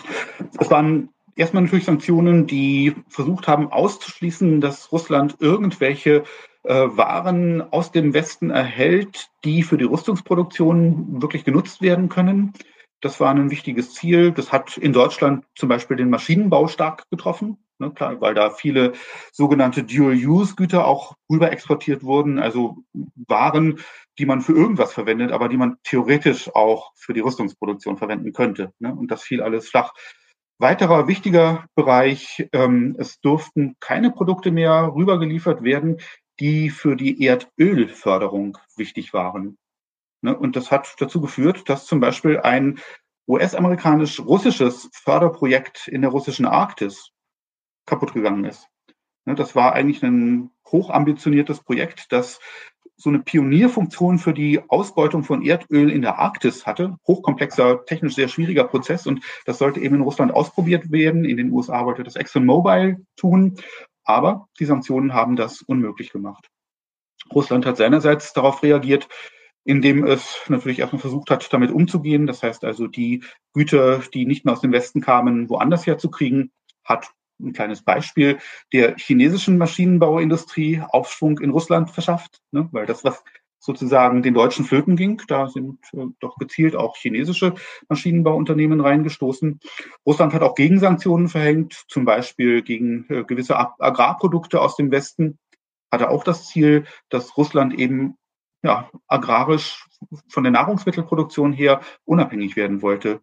[0.58, 6.24] Es waren erstmal natürlich Sanktionen, die versucht haben auszuschließen, dass Russland irgendwelche
[6.64, 12.52] äh, Waren aus dem Westen erhält, die für die Rüstungsproduktion wirklich genutzt werden können.
[13.04, 14.32] Das war ein wichtiges Ziel.
[14.32, 18.94] Das hat in Deutschland zum Beispiel den Maschinenbau stark getroffen, ne, klar, weil da viele
[19.30, 22.78] sogenannte Dual-Use-Güter auch rüber exportiert wurden, also
[23.28, 23.80] Waren,
[24.18, 28.72] die man für irgendwas verwendet, aber die man theoretisch auch für die Rüstungsproduktion verwenden könnte.
[28.78, 29.92] Ne, und das fiel alles flach.
[30.58, 35.98] Weiterer wichtiger Bereich, ähm, es durften keine Produkte mehr rübergeliefert werden,
[36.40, 39.58] die für die Erdölförderung wichtig waren.
[40.24, 40.36] Ne?
[40.36, 42.78] Und das hat dazu geführt, dass zum Beispiel ein
[43.28, 47.10] US-amerikanisch-russisches Förderprojekt in der russischen Arktis
[47.84, 48.68] kaputt gegangen ist.
[49.26, 49.34] Ne?
[49.34, 52.40] Das war eigentlich ein hochambitioniertes Projekt, das
[52.96, 56.96] so eine Pionierfunktion für die Ausbeutung von Erdöl in der Arktis hatte.
[57.06, 61.26] Hochkomplexer, technisch sehr schwieriger Prozess und das sollte eben in Russland ausprobiert werden.
[61.26, 63.56] In den USA wollte das ExxonMobil tun,
[64.04, 66.48] aber die Sanktionen haben das unmöglich gemacht.
[67.30, 69.08] Russland hat seinerseits darauf reagiert,
[69.64, 72.26] indem es natürlich erstmal versucht hat, damit umzugehen.
[72.26, 76.52] Das heißt also, die Güter, die nicht mehr aus dem Westen kamen, woanders herzukriegen,
[76.84, 78.38] hat ein kleines Beispiel
[78.72, 82.68] der chinesischen Maschinenbauindustrie Aufschwung in Russland verschafft, ne?
[82.72, 83.24] weil das, was
[83.58, 87.54] sozusagen den deutschen Flöten ging, da sind äh, doch gezielt auch chinesische
[87.88, 89.58] Maschinenbauunternehmen reingestoßen.
[90.04, 95.38] Russland hat auch Gegensanktionen verhängt, zum Beispiel gegen äh, gewisse Agrarprodukte aus dem Westen,
[95.90, 98.18] hatte auch das Ziel, dass Russland eben
[98.64, 99.86] ja, agrarisch
[100.28, 103.20] von der Nahrungsmittelproduktion her unabhängig werden wollte.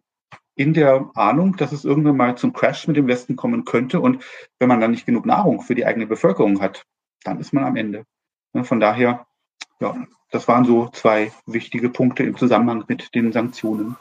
[0.54, 4.00] In der Ahnung, dass es irgendwann mal zum Crash mit dem Westen kommen könnte.
[4.00, 4.22] Und
[4.58, 6.84] wenn man dann nicht genug Nahrung für die eigene Bevölkerung hat,
[7.24, 8.04] dann ist man am Ende.
[8.62, 9.26] Von daher,
[9.80, 9.96] ja,
[10.30, 13.96] das waren so zwei wichtige Punkte im Zusammenhang mit den Sanktionen.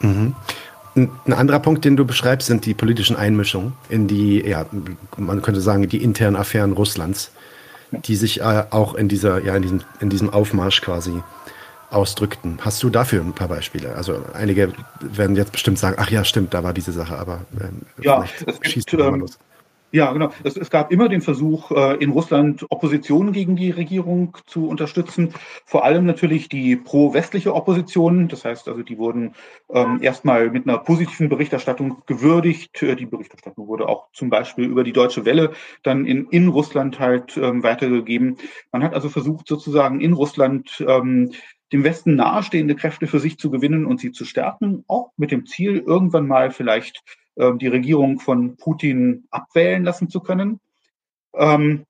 [0.00, 0.34] Mhm.
[0.94, 4.66] Ein anderer Punkt, den du beschreibst, sind die politischen Einmischungen in die, ja,
[5.16, 7.32] man könnte sagen, die internen Affären Russlands
[7.92, 11.22] die sich äh, auch in dieser, ja, in diesem, in diesem Aufmarsch quasi
[11.90, 12.58] ausdrückten.
[12.60, 13.94] Hast du dafür ein paar Beispiele?
[13.94, 17.82] Also einige werden jetzt bestimmt sagen, ach ja, stimmt, da war diese Sache, aber ähm,
[18.02, 19.26] ja, es gibt, ähm,
[19.90, 20.30] ja, genau.
[20.44, 25.32] Es, es, gab immer den Versuch, äh, in Russland Opposition gegen die Regierung zu unterstützen.
[25.64, 28.28] Vor allem natürlich die pro-westliche Opposition.
[28.28, 29.34] Das heißt also, die wurden
[29.72, 32.82] ähm, erstmal mit einer positiven Berichterstattung gewürdigt.
[32.82, 36.98] Äh, die Berichterstattung wurde auch zum Beispiel über die Deutsche Welle dann in, in Russland
[36.98, 38.36] halt ähm, weitergegeben.
[38.72, 41.32] Man hat also versucht, sozusagen in Russland ähm,
[41.72, 45.46] dem Westen nahestehende Kräfte für sich zu gewinnen und sie zu stärken, auch mit dem
[45.46, 47.02] Ziel, irgendwann mal vielleicht
[47.38, 50.60] ähm, die Regierung von Putin abwählen lassen zu können.
[51.34, 51.86] Ähm,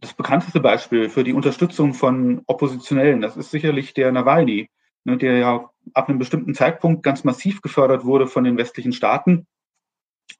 [0.00, 4.68] das bekannteste Beispiel für die Unterstützung von Oppositionellen, das ist sicherlich der Nawalny,
[5.04, 9.46] ne, der ja ab einem bestimmten Zeitpunkt ganz massiv gefördert wurde von den westlichen Staaten.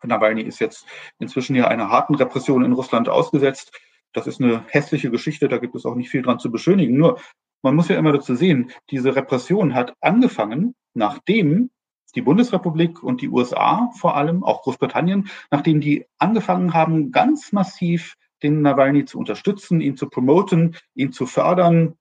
[0.02, 0.86] Nawalny ist jetzt
[1.18, 3.72] inzwischen ja einer harten Repression in Russland ausgesetzt.
[4.12, 6.96] Das ist eine hässliche Geschichte, da gibt es auch nicht viel dran zu beschönigen.
[6.96, 7.18] Nur,
[7.62, 11.70] man muss ja immer dazu sehen, diese Repression hat angefangen, nachdem
[12.14, 18.16] die Bundesrepublik und die USA vor allem, auch Großbritannien, nachdem die angefangen haben, ganz massiv
[18.42, 21.96] den Nawalny zu unterstützen, ihn zu promoten, ihn zu fördern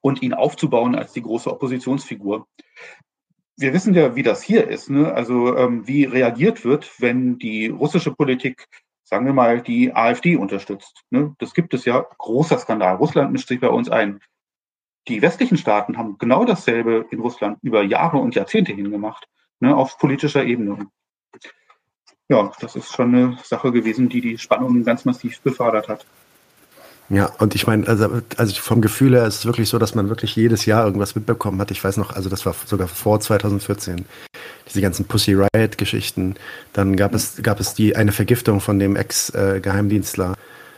[0.00, 2.46] und ihn aufzubauen als die große Oppositionsfigur.
[3.56, 5.12] Wir wissen ja, wie das hier ist, ne?
[5.12, 8.66] also ähm, wie reagiert wird, wenn die russische Politik,
[9.04, 11.04] sagen wir mal, die AfD unterstützt.
[11.10, 11.34] Ne?
[11.38, 12.96] Das gibt es ja, großer Skandal.
[12.96, 14.20] Russland mischt sich bei uns ein.
[15.08, 19.26] Die westlichen Staaten haben genau dasselbe in Russland über Jahre und Jahrzehnte hingemacht,
[19.60, 20.86] ne, auf politischer Ebene
[22.32, 26.06] ja, das ist schon eine Sache gewesen, die die Spannungen ganz massiv befördert hat.
[27.10, 30.08] Ja, und ich meine, also, also vom Gefühl her ist es wirklich so, dass man
[30.08, 31.70] wirklich jedes Jahr irgendwas mitbekommen hat.
[31.70, 34.06] Ich weiß noch, also das war sogar vor 2014,
[34.66, 36.36] diese ganzen Pussy Riot-Geschichten.
[36.72, 40.34] Dann gab es, gab es die eine Vergiftung von dem Ex-Geheimdienstler.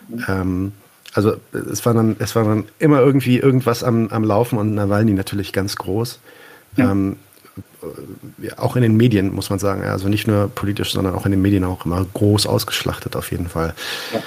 [0.09, 0.25] Mhm.
[0.27, 0.73] Ähm,
[1.15, 5.13] also es war dann, es war dann immer irgendwie irgendwas am, am Laufen und Nawalny
[5.13, 6.19] natürlich ganz groß.
[6.77, 6.91] Ja.
[6.91, 7.17] Ähm,
[8.57, 11.43] auch in den Medien, muss man sagen, also nicht nur politisch, sondern auch in den
[11.43, 13.75] Medien auch immer groß ausgeschlachtet auf jeden Fall.
[14.13, 14.21] Ja.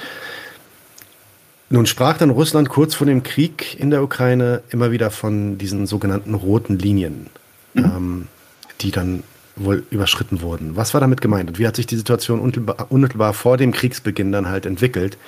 [1.70, 5.86] Nun sprach dann Russland kurz vor dem Krieg in der Ukraine immer wieder von diesen
[5.86, 7.26] sogenannten roten Linien,
[7.74, 7.84] mhm.
[7.84, 8.28] ähm,
[8.80, 9.22] die dann
[9.56, 10.76] wohl überschritten wurden.
[10.76, 14.32] Was war damit gemeint und wie hat sich die Situation unmittelbar, unmittelbar vor dem Kriegsbeginn
[14.32, 15.18] dann halt entwickelt?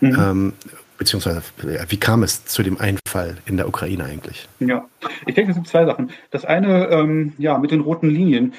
[0.00, 0.16] Mhm.
[0.18, 0.52] Ähm,
[1.00, 1.42] beziehungsweise
[1.88, 4.46] wie kam es zu dem Einfall in der Ukraine eigentlich?
[4.60, 4.86] Ja,
[5.26, 6.10] ich denke, es sind zwei Sachen.
[6.30, 8.52] Das eine, ähm, ja, mit den roten Linien.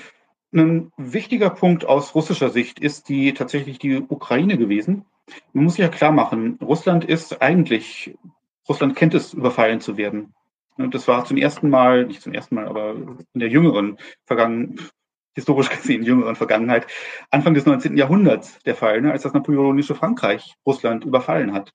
[0.51, 5.05] Ein wichtiger Punkt aus russischer Sicht ist die tatsächlich die Ukraine gewesen.
[5.53, 8.17] Man muss sich ja klar machen, Russland ist eigentlich,
[8.67, 10.33] Russland kennt es, überfallen zu werden.
[10.77, 12.95] Das war zum ersten Mal, nicht zum ersten Mal, aber
[13.33, 14.79] in der jüngeren Vergangenheit,
[15.35, 16.87] historisch gesehen jüngeren Vergangenheit,
[17.29, 17.95] Anfang des 19.
[17.97, 21.71] Jahrhunderts der Fall, ne, als das napoleonische Frankreich Russland überfallen hat.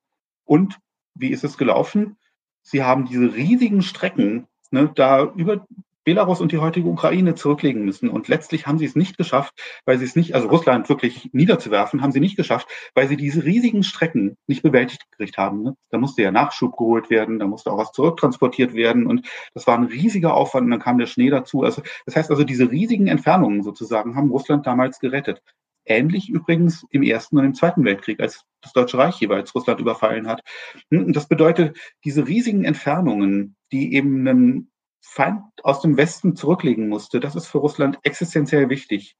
[0.47, 0.79] Und
[1.15, 2.17] wie ist es gelaufen?
[2.63, 5.67] Sie haben diese riesigen Strecken ne, da über
[6.07, 8.09] Belarus und die heutige Ukraine zurücklegen müssen.
[8.09, 9.53] Und letztlich haben sie es nicht geschafft,
[9.85, 13.45] weil sie es nicht, also Russland wirklich niederzuwerfen, haben sie nicht geschafft, weil sie diese
[13.45, 15.65] riesigen Strecken nicht bewältigt gekriegt haben.
[15.65, 15.77] Ne?
[15.91, 19.05] Da musste ja Nachschub geholt werden, da musste auch was zurücktransportiert werden.
[19.05, 21.65] Und das war ein riesiger Aufwand und dann kam der Schnee dazu.
[21.65, 25.43] Also, das heißt also, diese riesigen Entfernungen sozusagen haben Russland damals gerettet.
[25.87, 30.27] Ähnlich übrigens im Ersten und im Zweiten Weltkrieg, als das Deutsche Reich jeweils Russland überfallen
[30.27, 30.43] hat.
[30.91, 34.71] Und das bedeutet, diese riesigen Entfernungen, die eben einen
[35.01, 39.17] Feind aus dem Westen zurücklegen musste, das ist für Russland existenziell wichtig.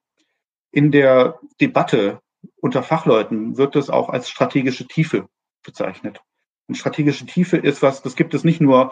[0.71, 2.21] In der Debatte
[2.57, 5.29] unter Fachleuten wird es auch als strategische Tiefe
[5.63, 6.21] bezeichnet.
[6.67, 8.91] Und strategische Tiefe ist was, das gibt es nicht nur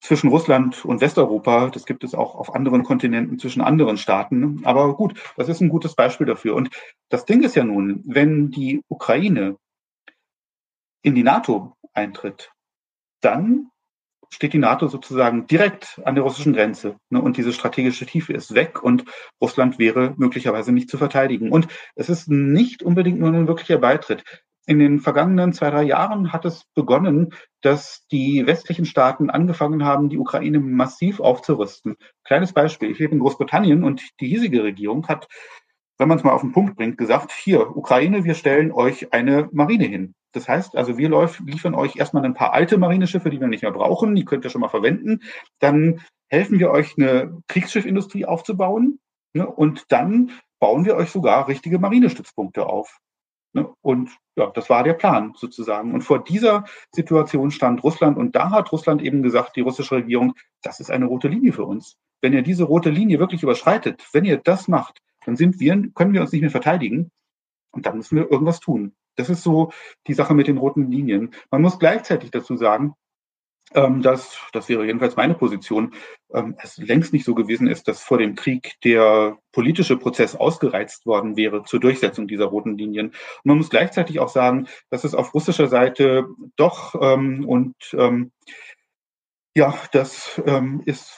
[0.00, 1.68] zwischen Russland und Westeuropa.
[1.68, 4.60] Das gibt es auch auf anderen Kontinenten zwischen anderen Staaten.
[4.64, 6.54] Aber gut, das ist ein gutes Beispiel dafür.
[6.54, 6.70] Und
[7.08, 9.56] das Ding ist ja nun, wenn die Ukraine
[11.02, 12.50] in die NATO eintritt,
[13.20, 13.70] dann
[14.32, 16.96] steht die NATO sozusagen direkt an der russischen Grenze.
[17.10, 17.20] Ne?
[17.20, 19.04] Und diese strategische Tiefe ist weg und
[19.40, 21.50] Russland wäre möglicherweise nicht zu verteidigen.
[21.50, 24.24] Und es ist nicht unbedingt nur ein wirklicher Beitritt
[24.66, 30.08] in den vergangenen zwei, drei Jahren hat es begonnen, dass die westlichen Staaten angefangen haben,
[30.08, 31.96] die Ukraine massiv aufzurüsten.
[32.24, 32.90] Kleines Beispiel.
[32.90, 35.28] Ich lebe in Großbritannien und die hiesige Regierung hat,
[35.98, 39.48] wenn man es mal auf den Punkt bringt, gesagt, hier, Ukraine, wir stellen euch eine
[39.52, 40.14] Marine hin.
[40.32, 41.10] Das heißt also, wir
[41.44, 44.50] liefern euch erstmal ein paar alte Marineschiffe, die wir nicht mehr brauchen, die könnt ihr
[44.50, 45.20] schon mal verwenden.
[45.58, 49.00] Dann helfen wir euch, eine Kriegsschiffindustrie aufzubauen.
[49.34, 49.46] Ne?
[49.46, 53.00] Und dann bauen wir euch sogar richtige Marinestützpunkte auf.
[53.52, 53.68] Ne?
[53.80, 55.92] Und ja, das war der Plan sozusagen.
[55.92, 60.34] Und vor dieser Situation stand Russland und da hat Russland eben gesagt, die russische Regierung,
[60.62, 61.96] das ist eine rote Linie für uns.
[62.20, 66.12] Wenn ihr diese rote Linie wirklich überschreitet, wenn ihr das macht, dann sind wir, können
[66.12, 67.10] wir uns nicht mehr verteidigen
[67.72, 68.94] und dann müssen wir irgendwas tun.
[69.16, 69.72] Das ist so
[70.06, 71.30] die Sache mit den roten Linien.
[71.50, 72.94] Man muss gleichzeitig dazu sagen,
[73.74, 75.94] ähm, dass, das wäre jedenfalls meine Position,
[76.32, 81.06] ähm, es längst nicht so gewesen ist, dass vor dem Krieg der politische Prozess ausgereizt
[81.06, 83.08] worden wäre zur Durchsetzung dieser roten Linien.
[83.08, 88.32] Und man muss gleichzeitig auch sagen, dass es auf russischer Seite doch ähm, und ähm,
[89.54, 91.16] ja, das ähm, ist,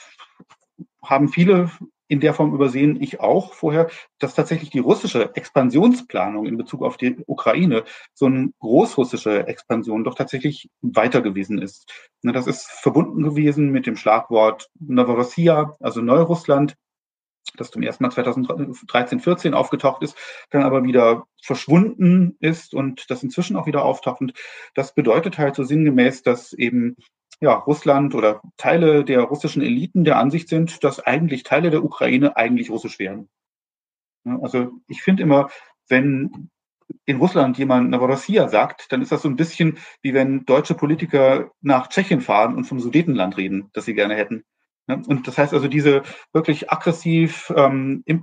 [1.03, 1.69] haben viele
[2.13, 6.95] in der Form übersehen, ich auch vorher, dass tatsächlich die russische Expansionsplanung in Bezug auf
[6.95, 11.91] die Ukraine so eine großrussische Expansion doch tatsächlich weiter gewesen ist.
[12.21, 16.75] Das ist verbunden gewesen mit dem Schlagwort Novorossiya, also Neurussland,
[17.57, 20.15] das zum ersten Mal 2013, 14 aufgetaucht ist,
[20.51, 24.21] dann aber wieder verschwunden ist und das inzwischen auch wieder auftaucht.
[24.21, 24.33] Und
[24.75, 26.95] das bedeutet halt so sinngemäß, dass eben
[27.43, 32.37] ja, Russland oder Teile der russischen Eliten der Ansicht sind, dass eigentlich Teile der Ukraine
[32.37, 33.27] eigentlich russisch wären.
[34.41, 35.49] Also ich finde immer,
[35.89, 36.49] wenn
[37.03, 41.51] in Russland jemand Novorossiya sagt, dann ist das so ein bisschen wie wenn deutsche Politiker
[41.59, 44.45] nach Tschechien fahren und vom Sudetenland reden, das sie gerne hätten.
[44.87, 48.15] Und das heißt also, diese wirklich aggressiv, ähm, äh,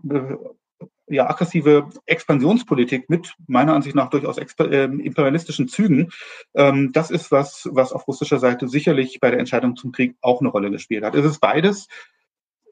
[1.10, 6.10] ja, aggressive Expansionspolitik mit meiner Ansicht nach durchaus äh, imperialistischen Zügen,
[6.54, 10.40] ähm, das ist was, was auf russischer Seite sicherlich bei der Entscheidung zum Krieg auch
[10.40, 11.14] eine Rolle gespielt hat.
[11.14, 11.88] Es ist beides.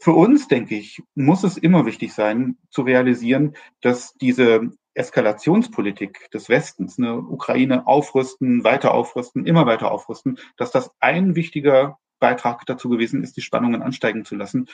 [0.01, 6.49] Für uns, denke ich, muss es immer wichtig sein, zu realisieren, dass diese Eskalationspolitik des
[6.49, 12.89] Westens, ne, Ukraine aufrüsten, weiter aufrüsten, immer weiter aufrüsten, dass das ein wichtiger Beitrag dazu
[12.89, 14.69] gewesen ist, die Spannungen ansteigen zu lassen.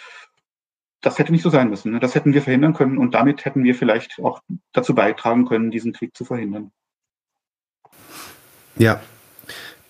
[1.05, 1.93] Das hätte nicht so sein müssen.
[1.93, 2.01] Ne?
[2.01, 4.41] Das hätten wir verhindern können und damit hätten wir vielleicht auch
[4.73, 6.71] dazu beitragen können, diesen Krieg zu verhindern.
[8.77, 9.01] Ja.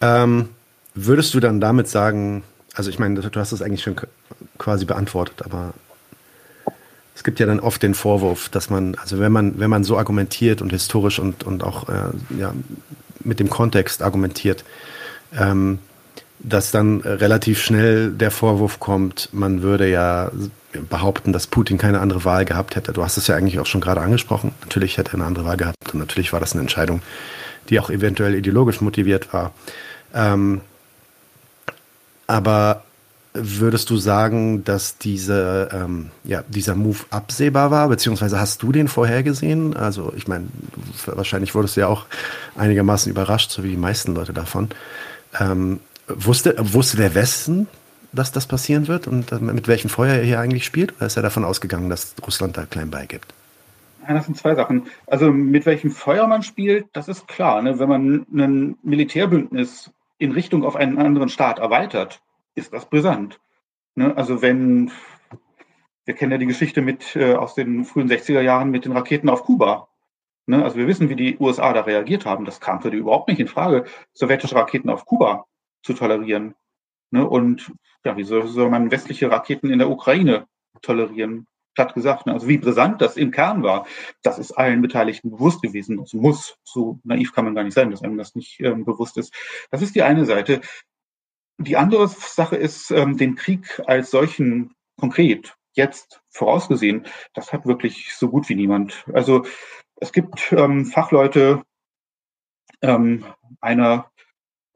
[0.01, 0.49] Ähm,
[0.95, 2.43] würdest du dann damit sagen,
[2.75, 3.97] also ich meine, du hast das eigentlich schon
[4.59, 5.73] quasi beantwortet, aber
[7.15, 9.97] es gibt ja dann oft den Vorwurf, dass man, also wenn man, wenn man so
[9.97, 12.53] argumentiert und historisch und, und auch äh, ja,
[13.21, 14.65] mit dem Kontext argumentiert,
[15.39, 15.79] ähm,
[16.45, 20.31] dass dann relativ schnell der Vorwurf kommt, man würde ja
[20.91, 22.93] behaupten, dass Putin keine andere Wahl gehabt hätte.
[22.93, 24.53] Du hast es ja eigentlich auch schon gerade angesprochen.
[24.61, 27.01] Natürlich hätte er eine andere Wahl gehabt und natürlich war das eine Entscheidung,
[27.71, 29.53] die auch eventuell ideologisch motiviert war.
[30.15, 30.61] Ähm,
[32.27, 32.85] aber
[33.33, 38.89] würdest du sagen, dass diese, ähm, ja, dieser Move absehbar war, beziehungsweise hast du den
[38.89, 39.75] vorhergesehen?
[39.77, 40.49] Also ich meine,
[41.07, 42.05] wahrscheinlich wurdest du ja auch
[42.55, 44.69] einigermaßen überrascht, so wie die meisten Leute davon.
[45.41, 47.67] Ähm, Wusste, wusste der Westen,
[48.13, 50.95] dass das passieren wird und mit welchem Feuer er hier eigentlich spielt?
[50.97, 53.35] Oder ist er davon ausgegangen, dass Russland da klein beigibt?
[54.07, 54.87] Ja, das sind zwei Sachen.
[55.07, 57.63] Also mit welchem Feuer man spielt, das ist klar.
[57.63, 57.79] Ne?
[57.79, 62.21] Wenn man ein Militärbündnis in Richtung auf einen anderen Staat erweitert,
[62.55, 63.41] ist das brisant.
[63.95, 64.15] Ne?
[64.15, 64.91] Also wenn,
[66.05, 69.31] wir kennen ja die Geschichte mit äh, aus den frühen 60er Jahren mit den Raketen
[69.31, 69.89] auf Kuba.
[70.47, 70.63] Ne?
[70.63, 72.45] Also wir wissen, wie die USA da reagiert haben.
[72.45, 75.47] Das kam für die überhaupt nicht in Frage, sowjetische Raketen auf Kuba
[75.85, 76.55] zu tolerieren.
[77.11, 77.29] Ne?
[77.29, 77.73] Und
[78.05, 80.47] ja, wie soll, soll man westliche Raketen in der Ukraine
[80.83, 81.47] tolerieren?
[81.75, 82.33] Platt gesagt, ne?
[82.33, 83.87] also wie brisant das im Kern war,
[84.23, 86.01] das ist allen Beteiligten bewusst gewesen.
[86.01, 89.17] Es muss, so naiv kann man gar nicht sein, dass einem das nicht ähm, bewusst
[89.19, 89.35] ist.
[89.71, 90.61] Das ist die eine Seite.
[91.59, 98.15] Die andere Sache ist, ähm, den Krieg als solchen konkret jetzt vorausgesehen, das hat wirklich
[98.15, 99.05] so gut wie niemand.
[99.13, 99.45] Also
[99.97, 101.63] es gibt ähm, Fachleute,
[102.83, 103.25] ähm,
[103.61, 104.11] einer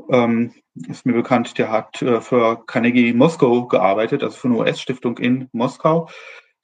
[0.08, 0.52] ähm,
[0.88, 5.48] ist mir bekannt, der hat äh, für Carnegie Moskau gearbeitet, also für eine US-Stiftung in
[5.52, 6.08] Moskau.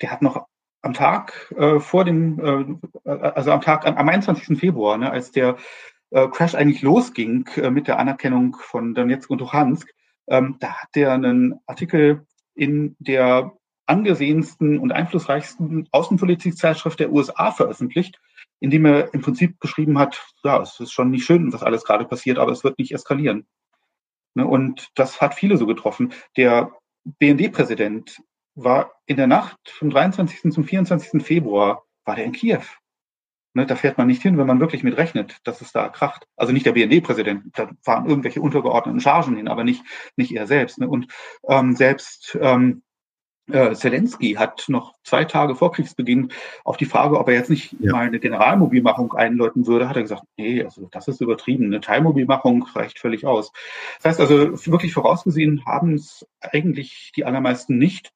[0.01, 0.47] Der hat noch
[0.83, 4.59] am Tag äh, vor dem, äh, also am Tag, am 21.
[4.59, 5.57] Februar, ne, als der
[6.11, 9.89] äh, Crash eigentlich losging äh, mit der Anerkennung von Donetsk und Luhansk,
[10.29, 13.53] ähm, da hat der einen Artikel in der
[13.87, 18.19] angesehensten und einflussreichsten Außenpolitikzeitschrift der USA veröffentlicht,
[18.61, 21.85] in dem er im Prinzip geschrieben hat, ja, es ist schon nicht schön, was alles
[21.85, 23.47] gerade passiert, aber es wird nicht eskalieren.
[24.35, 26.13] Ne, und das hat viele so getroffen.
[26.37, 26.73] Der
[27.19, 28.21] BND-Präsident
[28.55, 30.53] war in der Nacht vom 23.
[30.53, 31.23] zum 24.
[31.23, 32.63] Februar, war der in Kiew.
[33.53, 36.27] Ne, da fährt man nicht hin, wenn man wirklich mit rechnet, dass es da kracht.
[36.37, 39.85] Also nicht der BND-Präsident, da fahren irgendwelche untergeordneten Chargen hin, aber nicht,
[40.17, 40.79] nicht er selbst.
[40.79, 40.89] Ne?
[40.89, 41.07] Und
[41.49, 42.83] ähm, selbst ähm,
[43.51, 46.31] äh, Zelensky hat noch zwei Tage vor Kriegsbeginn
[46.65, 47.93] auf die Frage, ob er jetzt nicht ja.
[47.93, 51.67] mal eine Generalmobilmachung einläuten würde, hat er gesagt, nee, also das ist übertrieben.
[51.67, 53.53] Eine Teilmobilmachung reicht völlig aus.
[53.99, 58.13] Das heißt also, wirklich vorausgesehen haben es eigentlich die allermeisten nicht.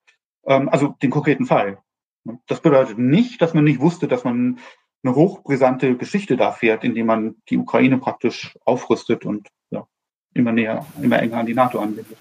[0.47, 1.79] Ähm, also den konkreten Fall.
[2.47, 4.59] Das bedeutet nicht, dass man nicht wusste, dass man
[5.03, 9.87] eine hochbrisante Geschichte da fährt, indem man die Ukraine praktisch aufrüstet und ja,
[10.35, 12.17] immer näher, immer enger an die NATO anbindet.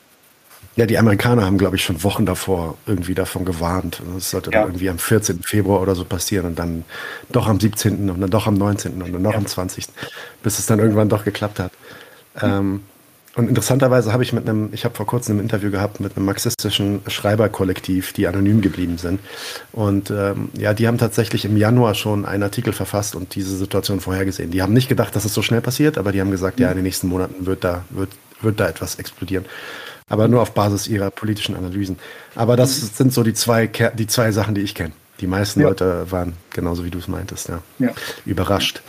[0.75, 4.01] Ja, die Amerikaner haben, glaube ich, schon Wochen davor irgendwie davon gewarnt.
[4.13, 4.59] Das sollte ja.
[4.59, 5.41] dann irgendwie am 14.
[5.41, 6.83] Februar oder so passieren und dann
[7.31, 8.09] doch am 17.
[8.11, 9.01] und dann doch am 19.
[9.01, 9.37] und dann noch ja.
[9.37, 9.87] am 20.
[10.43, 11.71] bis es dann irgendwann doch geklappt hat.
[12.35, 12.43] Mhm.
[12.43, 12.81] Ähm,
[13.37, 16.25] und interessanterweise habe ich mit einem, ich habe vor kurzem ein Interview gehabt mit einem
[16.25, 19.19] marxistischen Schreiberkollektiv, die anonym geblieben sind.
[19.73, 23.99] Und ähm, ja, die haben tatsächlich im Januar schon einen Artikel verfasst und diese Situation
[23.99, 24.49] vorhergesehen.
[24.49, 26.77] Die haben nicht gedacht, dass es so schnell passiert, aber die haben gesagt, ja, in
[26.77, 28.09] den nächsten Monaten wird da, wird,
[28.41, 29.45] wird da etwas explodieren.
[30.09, 31.97] Aber nur auf Basis ihrer politischen Analysen.
[32.35, 34.93] Aber das sind so die zwei, die zwei Sachen, die ich kenne.
[35.19, 35.67] Die meisten ja.
[35.67, 37.61] Leute waren genauso wie du es meintest, ja.
[37.79, 37.89] ja.
[38.25, 38.81] Überrascht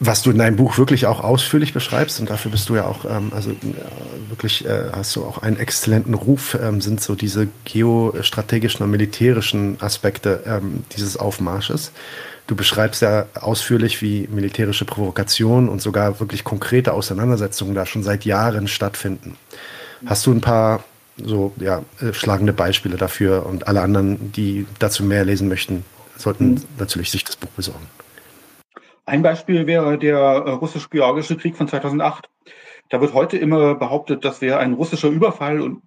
[0.00, 3.04] was du in deinem Buch wirklich auch ausführlich beschreibst, und dafür bist du ja auch,
[3.04, 3.54] ähm, also äh,
[4.28, 9.76] wirklich äh, hast du auch einen exzellenten Ruf, ähm, sind so diese geostrategischen und militärischen
[9.80, 11.92] Aspekte ähm, dieses Aufmarsches.
[12.46, 18.24] Du beschreibst ja ausführlich, wie militärische Provokationen und sogar wirklich konkrete Auseinandersetzungen da schon seit
[18.24, 19.36] Jahren stattfinden.
[20.06, 20.84] Hast du ein paar
[21.16, 25.84] so ja, äh, schlagende Beispiele dafür und alle anderen, die dazu mehr lesen möchten,
[26.16, 26.62] sollten mhm.
[26.78, 27.86] natürlich sich das Buch besorgen.
[29.04, 32.28] Ein Beispiel wäre der äh, russisch-georgische Krieg von 2008.
[32.88, 35.82] Da wird heute immer behauptet, das wäre ein russischer Überfall und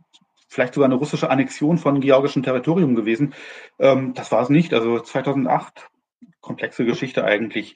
[0.48, 3.34] vielleicht sogar eine russische Annexion von georgischem Territorium gewesen.
[3.80, 4.74] Ähm, das war es nicht.
[4.74, 5.88] Also 2008,
[6.42, 7.76] komplexe Geschichte eigentlich.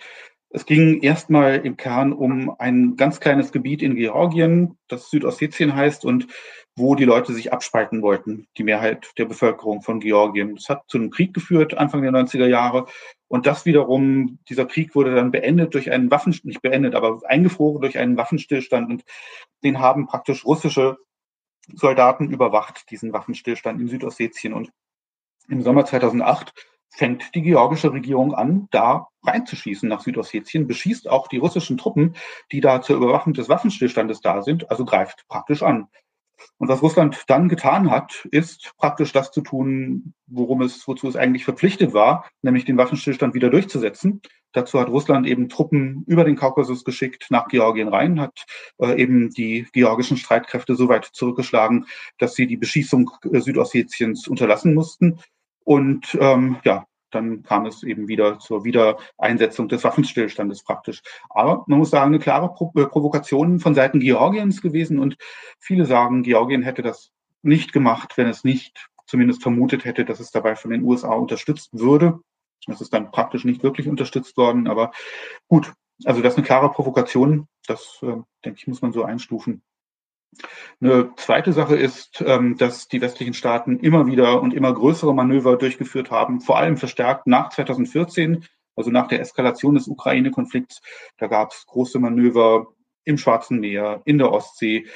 [0.52, 6.06] Es ging erstmal im Kern um ein ganz kleines Gebiet in Georgien, das Südossetien heißt
[6.06, 6.28] und
[6.76, 10.56] wo die Leute sich abspalten wollten, die Mehrheit der Bevölkerung von Georgien.
[10.56, 12.88] Das hat zu einem Krieg geführt, Anfang der 90er Jahre.
[13.28, 17.82] Und das wiederum, dieser Krieg wurde dann beendet durch einen Waffen, nicht beendet, aber eingefroren
[17.82, 18.90] durch einen Waffenstillstand.
[18.90, 19.04] Und
[19.64, 20.98] den haben praktisch russische
[21.74, 24.54] Soldaten überwacht, diesen Waffenstillstand in Südossetien.
[24.54, 24.72] Und
[25.48, 26.54] im Sommer 2008
[26.90, 32.16] fängt die georgische Regierung an, da reinzuschießen nach Südossetien, beschießt auch die russischen Truppen,
[32.52, 35.88] die da zur Überwachung des Waffenstillstandes da sind, also greift praktisch an.
[36.58, 41.16] Und was Russland dann getan hat, ist praktisch das zu tun, worum es, wozu es
[41.16, 44.22] eigentlich verpflichtet war, nämlich den Waffenstillstand wieder durchzusetzen.
[44.52, 48.46] Dazu hat Russland eben Truppen über den Kaukasus geschickt nach Georgien rein, hat
[48.80, 51.86] äh, eben die georgischen Streitkräfte so weit zurückgeschlagen,
[52.18, 55.20] dass sie die Beschießung äh, Südossetiens unterlassen mussten.
[55.70, 61.04] Und ähm, ja, dann kam es eben wieder zur Wiedereinsetzung des Waffenstillstandes praktisch.
[61.30, 65.16] Aber man muss sagen, eine klare Pro äh, Provokation von Seiten Georgiens gewesen und
[65.60, 67.12] viele sagen, Georgien hätte das
[67.44, 71.70] nicht gemacht, wenn es nicht zumindest vermutet hätte, dass es dabei von den USA unterstützt
[71.72, 72.20] würde.
[72.66, 74.90] Das ist dann praktisch nicht wirklich unterstützt worden, aber
[75.48, 75.72] gut.
[76.04, 77.48] Also das ist eine klare Provokation.
[77.68, 79.62] Das, äh, denke ich, muss man so einstufen.
[80.82, 85.58] Eine zweite Sache ist, ähm, dass die westlichen Staaten immer wieder und immer größere Manöver
[85.58, 90.82] durchgeführt haben, vor allem verstärkt nach 2014, also nach der Eskalation des Ukraine-Konflikts.
[91.18, 92.68] Da gab es große Manöver
[93.04, 94.88] im Schwarzen Meer, in der Ostsee,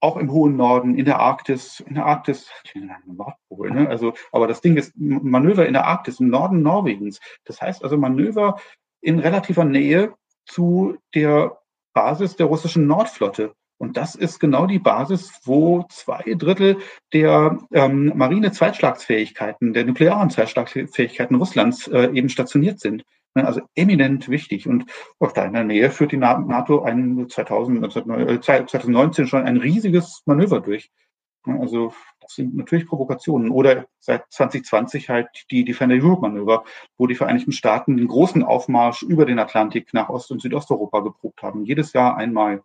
[0.00, 2.48] auch im hohen Norden, in der Arktis, in der Arktis,
[3.04, 3.88] Nordpol, ne?
[3.88, 7.20] also, aber das Ding ist Manöver in der Arktis, im Norden Norwegens.
[7.44, 8.60] Das heißt also Manöver
[9.00, 10.14] in relativer Nähe
[10.46, 11.58] zu der
[11.92, 13.54] Basis der russischen Nordflotte.
[13.78, 16.78] Und das ist genau die Basis, wo zwei Drittel
[17.12, 23.04] der ähm, Marine-Zweitschlagsfähigkeiten, der nuklearen Zweitschlagsfähigkeiten Russlands äh, eben stationiert sind.
[23.34, 24.66] Ne, also eminent wichtig.
[24.66, 24.86] Und
[25.20, 27.92] auch da in der Nähe führt die NATO ein 2000,
[28.44, 30.90] 2019 äh, schon ein riesiges Manöver durch.
[31.46, 33.50] Ne, also das sind natürlich Provokationen.
[33.50, 36.64] Oder seit 2020 halt die Defender Europe Manöver,
[36.96, 41.42] wo die Vereinigten Staaten den großen Aufmarsch über den Atlantik nach Ost- und Südosteuropa geprobt
[41.42, 41.64] haben.
[41.64, 42.62] Jedes Jahr einmal.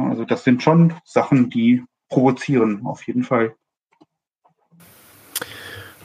[0.00, 3.54] Also das sind schon Sachen, die provozieren, auf jeden Fall.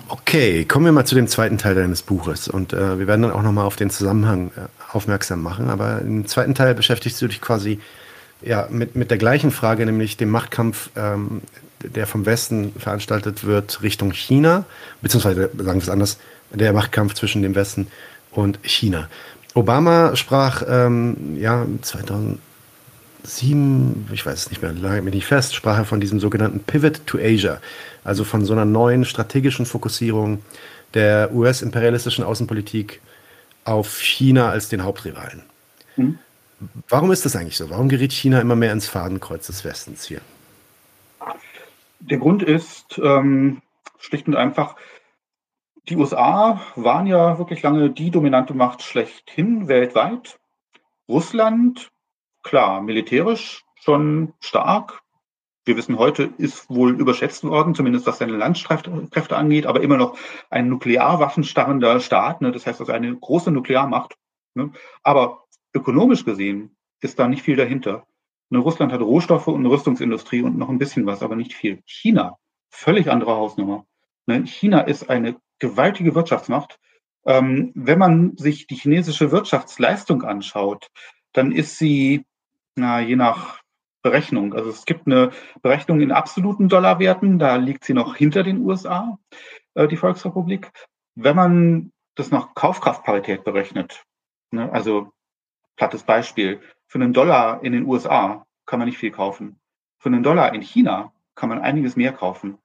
[0.10, 3.32] Okay, kommen wir mal zu dem zweiten Teil deines Buches und äh, wir werden dann
[3.32, 5.70] auch nochmal auf den Zusammenhang äh, aufmerksam machen.
[5.70, 7.80] Aber im zweiten Teil beschäftigst du dich quasi
[8.42, 11.42] ja, mit, mit der gleichen Frage, nämlich dem Machtkampf, ähm,
[11.82, 14.66] der vom Westen veranstaltet wird Richtung China,
[15.02, 16.20] beziehungsweise sagen wir es anders,
[16.52, 17.88] der Machtkampf zwischen dem Westen
[18.32, 19.10] und China.
[19.54, 22.40] Obama sprach ähm, ja 2000
[23.24, 26.60] sieben, ich weiß es nicht mehr, lange mich nicht fest, sprach er von diesem sogenannten
[26.60, 27.60] Pivot to Asia,
[28.04, 30.44] also von so einer neuen strategischen Fokussierung
[30.94, 33.02] der US-imperialistischen Außenpolitik
[33.66, 35.44] auf China als den Hauptrivalen.
[35.96, 36.20] Mhm.
[36.90, 37.70] Warum ist das eigentlich so?
[37.70, 40.22] Warum gerät China immer mehr ins Fadenkreuz des Westens hier?
[42.00, 43.62] Der Grund ist ähm,
[43.98, 44.76] schlicht und einfach,
[45.90, 50.38] die USA waren ja wirklich lange die dominante Macht schlechthin weltweit.
[51.08, 51.92] Russland
[52.44, 55.02] klar, militärisch schon stark.
[55.66, 60.18] Wir wissen heute, ist wohl überschätzt worden, zumindest was seine Landstreitkräfte angeht, aber immer noch
[60.50, 62.42] ein nuklearwaffenstarrender Staat.
[62.42, 62.52] Ne?
[62.52, 64.16] Das heißt also eine große Nuklearmacht.
[64.56, 64.72] Ne?
[65.04, 68.06] Aber ökonomisch gesehen ist da nicht viel dahinter.
[68.50, 68.60] Ne?
[68.60, 71.82] Russland hat Rohstoffe und Rüstungsindustrie und noch ein bisschen was, aber nicht viel.
[71.86, 72.38] China,
[72.70, 73.86] völlig andere Hausnummer.
[74.26, 74.46] Ne?
[74.46, 76.78] China ist eine gewaltige Wirtschaftsmacht.
[77.26, 80.90] Ähm, wenn man sich die chinesische Wirtschaftsleistung anschaut,
[81.32, 82.26] dann ist sie
[82.76, 83.62] na, je nach
[84.04, 84.54] Berechnung.
[84.54, 89.18] Also es gibt eine Berechnung in absoluten Dollarwerten, da liegt sie noch hinter den USA,
[89.76, 90.72] äh, die Volksrepublik.
[91.16, 94.04] Wenn man das nach Kaufkraftparität berechnet,
[94.52, 95.12] ne, also
[95.78, 99.60] plattes Beispiel, für einen Dollar in den USA kann man nicht viel kaufen.
[100.00, 102.58] Für einen Dollar in China kann man einiges mehr kaufen.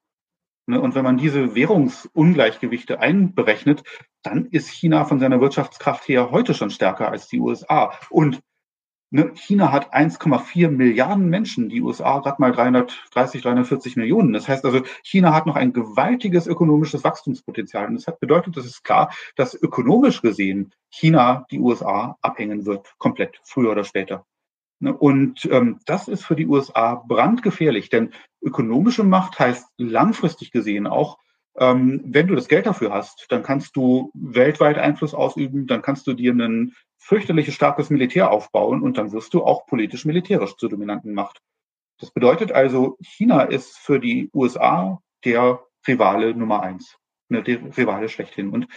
[0.66, 3.84] Ne, und wenn man diese Währungsungleichgewichte einberechnet,
[4.22, 7.92] dann ist China von seiner Wirtschaftskraft her heute schon stärker als die USA.
[8.11, 8.42] Und
[9.11, 14.34] Ne, China hat 1,4 Milliarden Menschen, die USA gerade mal 330, 340 Millionen.
[14.34, 17.86] Das heißt also, China hat noch ein gewaltiges ökonomisches Wachstumspotenzial.
[17.86, 22.94] Und das hat bedeutet, das ist klar, dass ökonomisch gesehen China die USA abhängen wird,
[22.98, 24.26] komplett, früher oder später.
[24.80, 30.86] Ne, und ähm, das ist für die USA brandgefährlich, denn ökonomische Macht heißt langfristig gesehen
[30.86, 31.18] auch,
[31.59, 36.06] ähm, wenn du das Geld dafür hast, dann kannst du weltweit Einfluss ausüben, dann kannst
[36.06, 41.14] du dir einen fürchterliches starkes Militär aufbauen und dann wirst du auch politisch-militärisch zur dominanten
[41.14, 41.40] Macht.
[42.00, 46.96] Das bedeutet also, China ist für die USA der Rivale Nummer eins,
[47.28, 48.50] ne, der Rivale schlechthin.
[48.50, 48.68] Und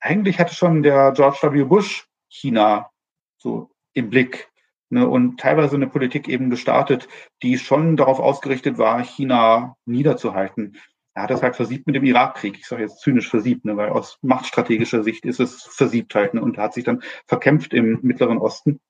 [0.00, 1.64] eigentlich hatte schon der George W.
[1.64, 2.90] Bush China
[3.36, 4.50] so im Blick
[4.90, 7.08] ne, und teilweise eine Politik eben gestartet,
[7.42, 10.76] die schon darauf ausgerichtet war, China niederzuhalten.
[11.16, 12.58] Er hat das halt versiebt mit dem Irakkrieg.
[12.58, 16.42] Ich sage jetzt zynisch versiebt, ne, weil aus machtstrategischer Sicht ist es versiebt halt ne,
[16.42, 18.80] und hat sich dann verkämpft im Mittleren Osten.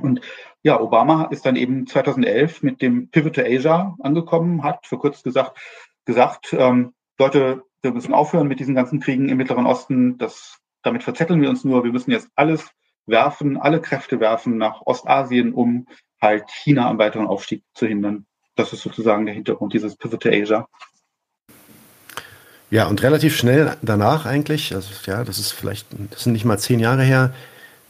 [0.00, 0.20] Und
[0.64, 5.22] ja, Obama ist dann eben 2011 mit dem Pivot to Asia angekommen, hat für kurz
[5.22, 5.56] gesagt,
[6.04, 10.18] gesagt, ähm, Leute, wir müssen aufhören mit diesen ganzen Kriegen im Mittleren Osten.
[10.18, 11.84] Das, damit verzetteln wir uns nur.
[11.84, 12.72] Wir müssen jetzt alles
[13.06, 15.86] werfen, alle Kräfte werfen nach Ostasien, um
[16.20, 18.26] halt China am weiteren Aufstieg zu hindern.
[18.56, 20.66] Das ist sozusagen der Hintergrund dieses Pivot to Asia.
[22.72, 26.58] Ja, und relativ schnell danach eigentlich, also ja, das ist vielleicht, das sind nicht mal
[26.58, 27.34] zehn Jahre her,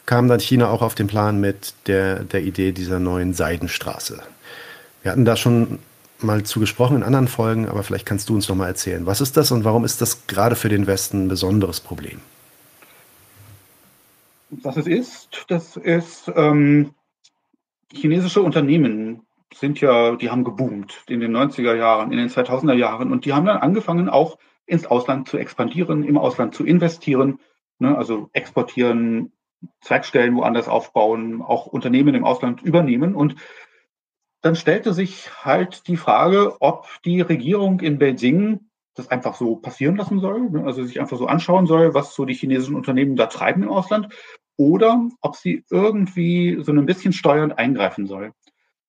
[0.06, 4.20] kam dann China auch auf den Plan mit der, der Idee dieser neuen Seidenstraße.
[5.02, 5.78] Wir hatten da schon
[6.18, 9.20] mal zu gesprochen in anderen Folgen, aber vielleicht kannst du uns noch mal erzählen, was
[9.20, 12.20] ist das und warum ist das gerade für den Westen ein besonderes Problem?
[14.50, 16.92] Was es ist, das ist, ähm,
[17.92, 19.20] chinesische Unternehmen
[19.54, 23.32] sind ja, die haben geboomt in den 90er Jahren, in den 2000er Jahren und die
[23.32, 27.40] haben dann angefangen auch ins Ausland zu expandieren, im Ausland zu investieren,
[27.78, 29.32] ne, also exportieren,
[29.80, 33.14] Zweigstellen woanders aufbauen, auch Unternehmen im Ausland übernehmen.
[33.14, 33.36] Und
[34.40, 39.96] dann stellte sich halt die Frage, ob die Regierung in Beijing das einfach so passieren
[39.96, 43.26] lassen soll, ne, also sich einfach so anschauen soll, was so die chinesischen Unternehmen da
[43.26, 44.08] treiben im Ausland,
[44.56, 48.32] oder ob sie irgendwie so ein bisschen steuernd eingreifen soll.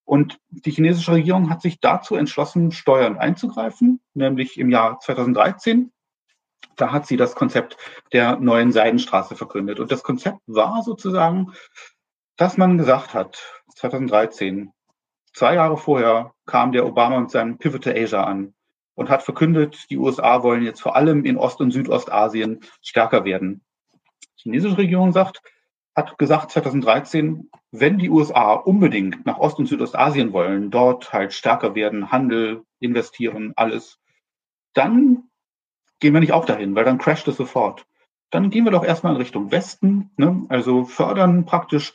[0.06, 5.91] Und die chinesische Regierung hat sich dazu entschlossen, steuernd einzugreifen, nämlich im Jahr 2013.
[6.76, 7.78] Da hat sie das Konzept
[8.12, 9.80] der neuen Seidenstraße verkündet.
[9.80, 11.54] Und das Konzept war sozusagen,
[12.36, 14.72] dass man gesagt hat, 2013,
[15.34, 18.54] zwei Jahre vorher kam der Obama mit seinem Pivot to Asia an
[18.95, 23.64] und hat verkündet, die USA wollen jetzt vor allem in Ost- und Südostasien stärker werden.
[24.38, 25.41] Die chinesische Regierung sagt,
[25.96, 31.76] hat gesagt 2013, wenn die USA unbedingt nach Ost- und Südostasien wollen, dort halt stärker
[31.76, 34.00] werden, Handel, investieren, alles,
[34.74, 35.30] dann
[36.00, 37.86] gehen wir nicht auch dahin, weil dann crasht es sofort.
[38.32, 40.46] Dann gehen wir doch erstmal in Richtung Westen, ne?
[40.50, 41.94] also fördern praktisch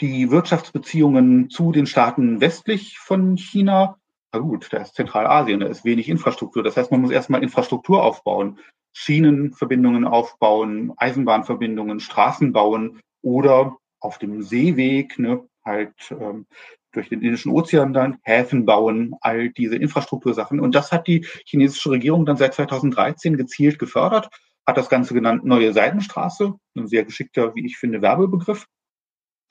[0.00, 3.96] die Wirtschaftsbeziehungen zu den Staaten westlich von China.
[4.32, 6.62] Na gut, da ist Zentralasien, da ist wenig Infrastruktur.
[6.62, 8.58] Das heißt, man muss erstmal Infrastruktur aufbauen,
[8.92, 16.46] Schienenverbindungen aufbauen, Eisenbahnverbindungen, Straßen bauen, oder auf dem Seeweg, ne, halt ähm,
[16.92, 20.60] durch den Indischen Ozean dann Häfen bauen, all diese Infrastruktursachen.
[20.60, 24.30] Und das hat die chinesische Regierung dann seit 2013 gezielt gefördert,
[24.66, 28.66] hat das Ganze genannt Neue Seidenstraße, ein sehr geschickter, wie ich finde, Werbebegriff.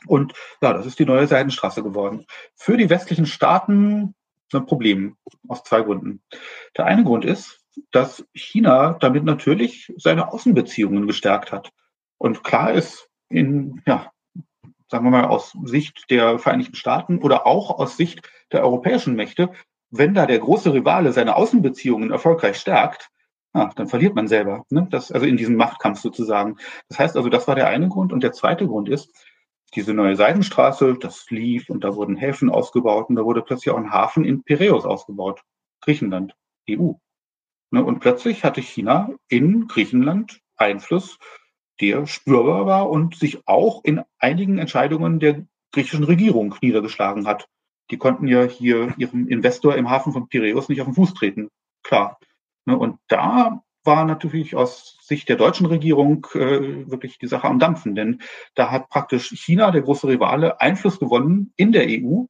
[0.06, 2.26] Und ja, das ist die neue Seidenstraße geworden.
[2.56, 4.16] Für die westlichen Staaten
[4.54, 6.22] ein Problem aus zwei Gründen.
[6.78, 7.62] Der eine Grund ist,
[7.92, 11.72] dass China damit natürlich seine Außenbeziehungen gestärkt hat.
[12.18, 14.12] Und klar ist, in, ja,
[14.90, 19.52] sagen wir mal, aus Sicht der Vereinigten Staaten oder auch aus Sicht der europäischen Mächte,
[19.90, 23.10] wenn da der große Rivale seine Außenbeziehungen erfolgreich stärkt,
[23.54, 24.66] ja, dann verliert man selber.
[24.70, 24.88] Ne?
[24.90, 26.58] Das, also in diesem Machtkampf sozusagen.
[26.90, 28.14] Das heißt also, das war der eine Grund.
[28.14, 29.14] Und der zweite Grund ist,
[29.76, 33.78] diese neue Seidenstraße, das lief und da wurden Häfen ausgebaut und da wurde plötzlich auch
[33.78, 35.42] ein Hafen in Piräus ausgebaut.
[35.82, 36.36] Griechenland,
[36.70, 36.94] EU.
[37.72, 37.84] Ne?
[37.84, 41.18] Und plötzlich hatte China in Griechenland Einfluss
[41.82, 47.48] der spürbar war und sich auch in einigen Entscheidungen der griechischen Regierung niedergeschlagen hat.
[47.92, 51.50] Die konnten ja hier ihrem Investor im Hafen von Piräus nicht auf den Fuß treten.
[51.84, 52.20] Klar.
[52.66, 57.60] Ne, und da war natürlich aus Sicht der deutschen Regierung äh, wirklich die Sache am
[57.60, 58.22] Dampfen, denn
[58.56, 62.26] da hat praktisch China, der große Rivale, Einfluss gewonnen in der EU.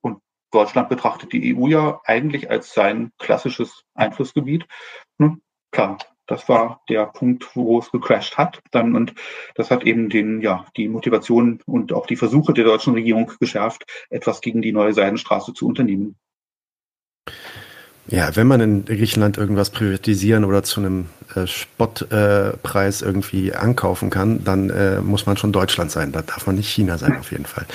[0.00, 4.66] Und Deutschland betrachtet die EU ja eigentlich als sein klassisches Einflussgebiet.
[5.18, 5.38] Ne,
[5.70, 8.60] klar, das war der Punkt, wo es gecrashed hat.
[8.70, 9.14] Dann und
[9.54, 13.84] das hat eben den, ja, die Motivation und auch die Versuche der deutschen Regierung geschärft,
[14.10, 16.16] etwas gegen die neue Seidenstraße zu unternehmen.
[18.08, 24.10] Ja, wenn man in Griechenland irgendwas privatisieren oder zu einem äh, Spottpreis äh, irgendwie ankaufen
[24.10, 26.12] kann, dann äh, muss man schon Deutschland sein.
[26.12, 27.66] Da darf man nicht China sein, auf jeden Fall.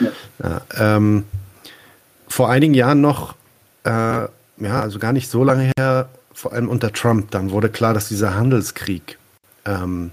[0.00, 0.10] Ja.
[0.42, 1.24] Ja, ähm,
[2.26, 3.36] vor einigen Jahren noch,
[3.84, 7.94] äh, ja, also gar nicht so lange her, vor allem unter Trump, dann wurde klar,
[7.94, 9.16] dass dieser Handelskrieg
[9.64, 10.10] ähm,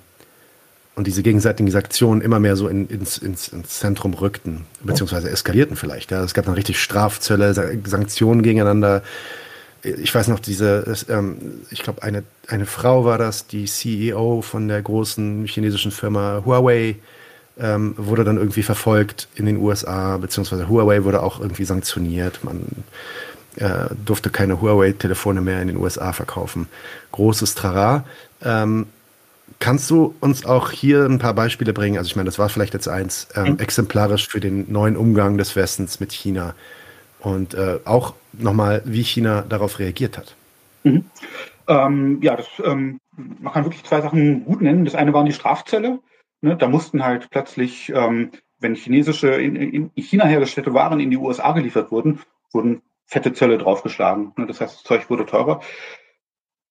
[0.96, 5.76] und diese gegenseitigen Sanktionen immer mehr so in, ins, ins, ins, Zentrum rückten, beziehungsweise eskalierten
[5.76, 6.12] vielleicht.
[6.12, 6.24] Ja.
[6.24, 9.04] Es gab dann richtig Strafzölle, Sanktionen gegeneinander.
[9.84, 11.36] Ich weiß noch, diese, ähm,
[11.72, 16.96] ich glaube, eine, eine Frau war das, die CEO von der großen chinesischen Firma Huawei,
[17.60, 22.46] ähm, wurde dann irgendwie verfolgt in den USA, beziehungsweise Huawei wurde auch irgendwie sanktioniert.
[22.46, 22.62] Man
[23.58, 26.68] äh, durfte keine Huawei-Telefone mehr in den USA verkaufen.
[27.12, 28.06] Großes Trara.
[28.44, 28.88] Ähm,
[29.60, 31.98] kannst du uns auch hier ein paar Beispiele bringen?
[31.98, 35.56] Also ich meine, das war vielleicht jetzt eins, ähm, exemplarisch für den neuen Umgang des
[35.56, 36.56] Westens mit China
[37.20, 40.36] und äh, auch nochmal, wie China darauf reagiert hat.
[40.84, 41.06] Mhm.
[41.68, 44.86] Ähm, ja, das, ähm, man kann wirklich zwei Sachen gut nennen.
[44.86, 46.00] Das eine waren die Strafzölle.
[46.42, 51.18] Ne, da mussten halt plötzlich, ähm, wenn chinesische, in, in China hergestellte Waren in die
[51.18, 52.20] USA geliefert wurden,
[52.52, 54.34] wurden fette Zölle draufgeschlagen.
[54.38, 55.62] Ne, das heißt, das Zeug wurde teurer.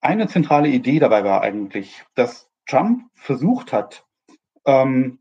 [0.01, 4.05] Eine zentrale Idee dabei war eigentlich, dass Trump versucht hat,
[4.67, 5.21] ähm,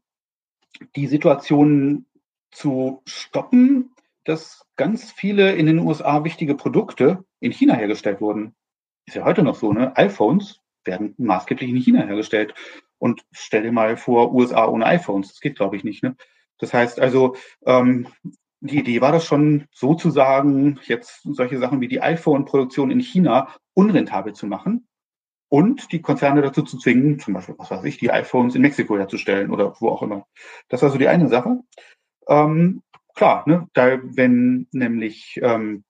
[0.95, 2.05] die Situation
[2.51, 3.93] zu stoppen,
[4.24, 8.55] dass ganz viele in den USA wichtige Produkte in China hergestellt wurden.
[9.05, 9.95] Ist ja heute noch so, ne?
[9.97, 12.53] iPhones werden maßgeblich in China hergestellt.
[12.97, 15.30] Und stell dir mal vor, USA ohne iPhones.
[15.30, 16.03] Das geht, glaube ich, nicht.
[16.03, 16.16] Ne?
[16.59, 17.36] Das heißt also,
[17.66, 18.07] ähm,
[18.62, 24.34] die Idee war das schon sozusagen, jetzt solche Sachen wie die iPhone-Produktion in China unrentabel
[24.34, 24.88] zu machen
[25.49, 28.97] und die Konzerne dazu zu zwingen, zum Beispiel, was weiß ich, die iPhones in Mexiko
[28.97, 30.28] herzustellen oder wo auch immer.
[30.70, 31.59] Das war so die eine Sache.
[32.28, 32.84] Ähm,
[33.16, 35.84] klar, ne, da, wenn nämlich ähm,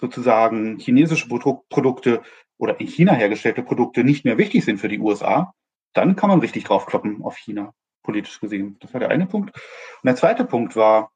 [0.00, 2.22] sozusagen chinesische Produkte
[2.56, 5.52] oder in China hergestellte Produkte nicht mehr wichtig sind für die USA,
[5.92, 7.72] dann kann man richtig draufkloppen auf China,
[8.02, 8.76] politisch gesehen.
[8.80, 9.54] Das war der eine Punkt.
[9.54, 11.12] Und der zweite Punkt war,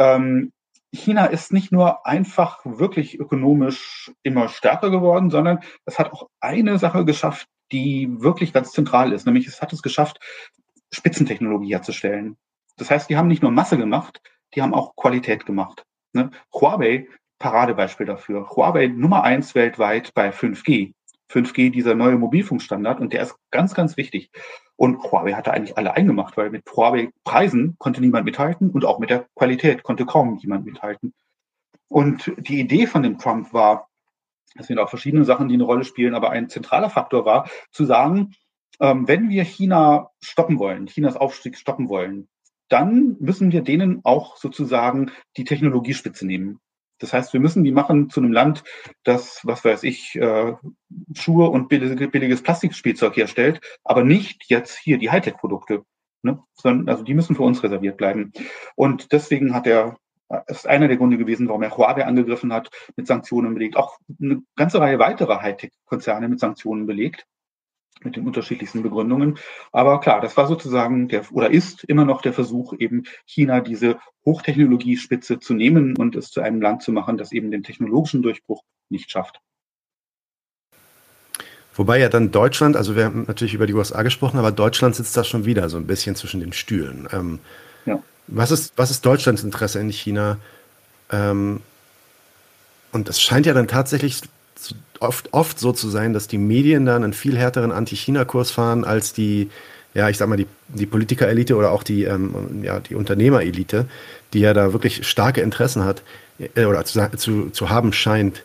[0.00, 0.52] ähm,
[0.92, 6.78] China ist nicht nur einfach wirklich ökonomisch immer stärker geworden, sondern es hat auch eine
[6.78, 10.18] Sache geschafft, die wirklich ganz zentral ist, nämlich es hat es geschafft,
[10.92, 12.36] Spitzentechnologie herzustellen.
[12.76, 14.20] Das heißt, die haben nicht nur Masse gemacht,
[14.54, 15.84] die haben auch Qualität gemacht.
[16.12, 16.30] Ne?
[16.52, 17.06] Huawei,
[17.38, 18.50] Paradebeispiel dafür.
[18.50, 20.94] Huawei Nummer eins weltweit bei 5G.
[21.30, 24.30] 5G dieser neue Mobilfunkstandard und der ist ganz, ganz wichtig.
[24.80, 29.10] Und Huawei hatte eigentlich alle eingemacht, weil mit Huawei-Preisen konnte niemand mithalten und auch mit
[29.10, 31.12] der Qualität konnte kaum jemand mithalten.
[31.88, 33.90] Und die Idee von dem Trump war,
[34.54, 37.84] es sind auch verschiedene Sachen, die eine Rolle spielen, aber ein zentraler Faktor war, zu
[37.84, 38.32] sagen,
[38.80, 42.30] ähm, wenn wir China stoppen wollen, Chinas Aufstieg stoppen wollen,
[42.70, 46.58] dann müssen wir denen auch sozusagen die Technologiespitze nehmen.
[47.00, 48.62] Das heißt, wir müssen die machen zu einem Land,
[49.02, 50.52] das, was weiß ich, äh,
[51.14, 55.84] Schuhe und billiges Plastikspielzeug herstellt, aber nicht jetzt hier die Hightech-Produkte.
[56.22, 56.38] Ne?
[56.54, 58.32] Sondern, also die müssen für uns reserviert bleiben.
[58.76, 59.96] Und deswegen hat er,
[60.46, 63.76] ist einer der Gründe gewesen, warum er Huawei angegriffen hat, mit Sanktionen belegt.
[63.76, 67.26] Auch eine ganze Reihe weiterer Hightech-Konzerne mit Sanktionen belegt
[68.04, 69.38] mit den unterschiedlichsten Begründungen.
[69.72, 73.98] Aber klar, das war sozusagen der oder ist immer noch der Versuch, eben China diese
[74.24, 78.62] Hochtechnologiespitze zu nehmen und es zu einem Land zu machen, das eben den technologischen Durchbruch
[78.88, 79.40] nicht schafft.
[81.74, 85.16] Wobei ja dann Deutschland, also wir haben natürlich über die USA gesprochen, aber Deutschland sitzt
[85.16, 87.08] da schon wieder so ein bisschen zwischen den Stühlen.
[87.12, 87.38] Ähm,
[87.86, 88.02] ja.
[88.26, 90.38] was, ist, was ist Deutschlands Interesse in China?
[91.10, 91.60] Ähm,
[92.92, 94.20] und es scheint ja dann tatsächlich
[95.00, 99.12] oft, oft so zu sein, dass die Medien dann einen viel härteren Anti-China-Kurs fahren als
[99.12, 99.50] die,
[99.94, 103.86] ja, ich sag mal, die, die Politikerelite oder auch die, ähm, ja, die Unternehmerelite,
[104.32, 106.02] die ja da wirklich starke Interessen hat
[106.54, 108.44] äh, oder zu, zu, zu haben scheint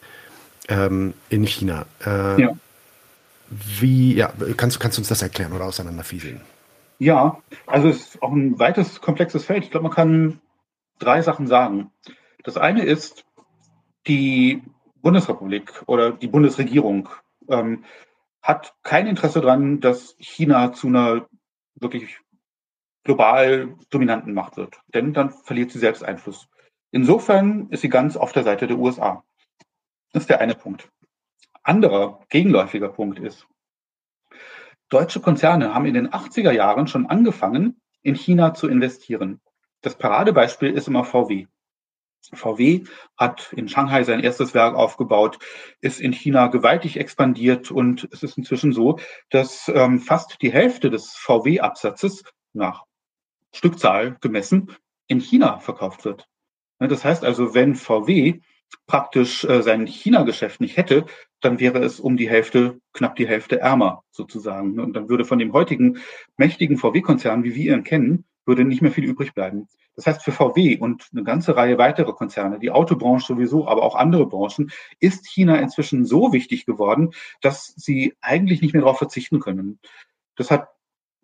[0.68, 1.86] ähm, in China.
[2.06, 2.58] Äh, ja.
[3.50, 6.42] Wie, ja, kannst, kannst du uns das erklären oder auseinanderfieseln?
[6.98, 7.38] Ja,
[7.68, 9.66] also es ist auch ein weites, komplexes Feld.
[9.66, 10.40] Ich glaube, man kann
[10.98, 11.92] drei Sachen sagen.
[12.44, 13.26] Das eine ist,
[14.08, 14.62] die
[15.06, 17.10] Bundesrepublik oder die Bundesregierung
[17.48, 17.84] ähm,
[18.42, 21.28] hat kein Interesse daran, dass China zu einer
[21.76, 22.20] wirklich
[23.04, 24.82] global dominanten Macht wird.
[24.96, 26.50] Denn dann verliert sie selbst Einfluss.
[26.90, 29.24] Insofern ist sie ganz auf der Seite der USA.
[30.12, 30.90] Das ist der eine Punkt.
[31.62, 33.48] Anderer gegenläufiger Punkt ist,
[34.90, 39.40] deutsche Konzerne haben in den 80er Jahren schon angefangen, in China zu investieren.
[39.82, 41.46] Das Paradebeispiel ist immer VW.
[42.34, 42.84] VW
[43.18, 45.40] hat in Shanghai sein erstes Werk aufgebaut,
[45.82, 49.00] ist in China gewaltig expandiert und es ist inzwischen so,
[49.30, 52.24] dass ähm, fast die Hälfte des VW-Absatzes
[52.54, 52.84] nach
[53.54, 54.72] Stückzahl gemessen
[55.08, 56.28] in China verkauft wird.
[56.80, 58.40] Das heißt also, wenn VW
[58.88, 61.06] praktisch äh, sein China-Geschäft nicht hätte,
[61.42, 64.80] dann wäre es um die Hälfte, knapp die Hälfte ärmer sozusagen.
[64.80, 66.00] Und dann würde von dem heutigen
[66.38, 69.68] mächtigen VW-Konzern, wie wir ihn kennen, würde nicht mehr viel übrig bleiben.
[69.96, 73.96] Das heißt, für VW und eine ganze Reihe weiterer Konzerne, die Autobranche sowieso, aber auch
[73.96, 79.40] andere Branchen, ist China inzwischen so wichtig geworden, dass sie eigentlich nicht mehr darauf verzichten
[79.40, 79.80] können.
[80.36, 80.70] Das hat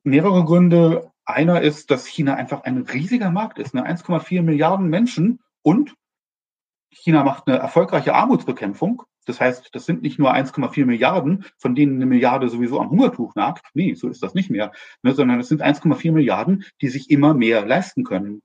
[0.04, 1.12] mehrere Gründe.
[1.26, 4.42] Einer ist, dass China einfach ein riesiger Markt ist, 1,4 ne?
[4.42, 5.96] Milliarden Menschen und
[6.90, 9.04] China macht eine erfolgreiche Armutsbekämpfung.
[9.26, 13.36] Das heißt, das sind nicht nur 1,4 Milliarden, von denen eine Milliarde sowieso am Hungertuch
[13.36, 13.66] nagt.
[13.74, 14.72] Nee, so ist das nicht mehr.
[15.04, 18.42] Ne, sondern es sind 1,4 Milliarden, die sich immer mehr leisten können.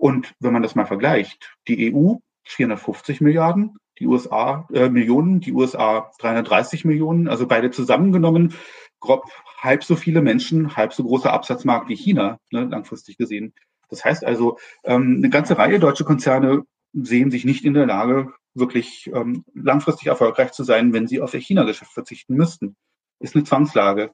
[0.00, 5.52] Und wenn man das mal vergleicht, die EU 450 Milliarden, die USA äh, Millionen, die
[5.52, 8.54] USA 330 Millionen, also beide zusammengenommen,
[8.98, 9.26] grob
[9.58, 13.52] halb so viele Menschen, halb so großer Absatzmarkt wie China, ne, langfristig gesehen.
[13.90, 16.62] Das heißt also, ähm, eine ganze Reihe deutsche Konzerne
[16.94, 21.34] sehen sich nicht in der Lage, wirklich ähm, langfristig erfolgreich zu sein, wenn sie auf
[21.34, 22.74] ihr China-Geschäft verzichten müssten.
[23.18, 24.12] Ist eine Zwangslage.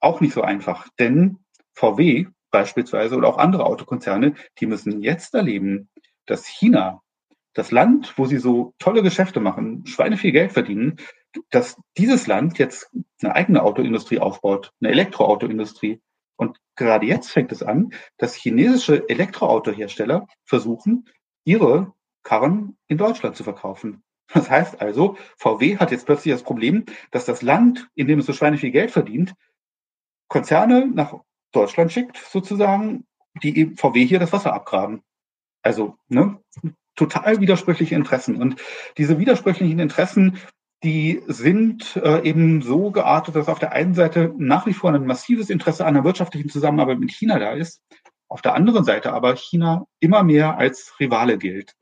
[0.00, 1.38] Auch nicht so einfach, denn
[1.72, 5.88] VW beispielsweise oder auch andere Autokonzerne, die müssen jetzt erleben,
[6.26, 7.02] dass China,
[7.54, 10.96] das Land, wo sie so tolle Geschäfte machen, Schweine viel Geld verdienen,
[11.50, 12.90] dass dieses Land jetzt
[13.22, 16.00] eine eigene Autoindustrie aufbaut, eine Elektroautoindustrie.
[16.36, 21.08] Und gerade jetzt fängt es an, dass chinesische Elektroautohersteller versuchen,
[21.44, 21.92] ihre
[22.22, 24.02] Karren in Deutschland zu verkaufen.
[24.32, 28.26] Das heißt also, VW hat jetzt plötzlich das Problem, dass das Land, in dem es
[28.26, 29.34] so Schweine viel Geld verdient,
[30.28, 31.20] Konzerne nach
[31.52, 33.04] Deutschland schickt, sozusagen,
[33.42, 35.02] die VW hier das Wasser abgraben.
[35.62, 36.38] Also, ne,
[36.96, 38.36] total widersprüchliche Interessen.
[38.36, 38.60] Und
[38.98, 40.38] diese widersprüchlichen Interessen,
[40.82, 45.06] die sind äh, eben so geartet, dass auf der einen Seite nach wie vor ein
[45.06, 47.80] massives Interesse an der wirtschaftlichen Zusammenarbeit mit China da ist,
[48.28, 51.74] auf der anderen Seite aber China immer mehr als Rivale gilt.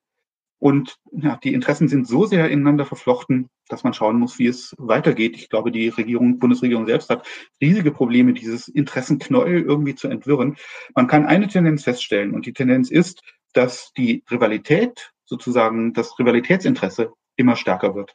[0.60, 4.74] Und ja, die Interessen sind so sehr ineinander verflochten, dass man schauen muss, wie es
[4.78, 5.34] weitergeht.
[5.34, 7.26] Ich glaube, die Regierung, Bundesregierung selbst hat
[7.62, 10.56] riesige Probleme, dieses Interessenknäuel irgendwie zu entwirren.
[10.94, 13.22] Man kann eine Tendenz feststellen und die Tendenz ist,
[13.54, 18.14] dass die Rivalität, sozusagen das Rivalitätsinteresse immer stärker wird.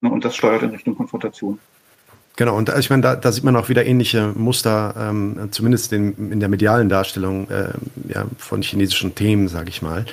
[0.00, 1.58] Und das steuert in Richtung Konfrontation.
[2.36, 6.32] Genau, und ich meine, da, da sieht man auch wieder ähnliche Muster, ähm, zumindest in,
[6.32, 7.72] in der medialen Darstellung äh,
[8.08, 10.06] ja, von chinesischen Themen, sage ich mal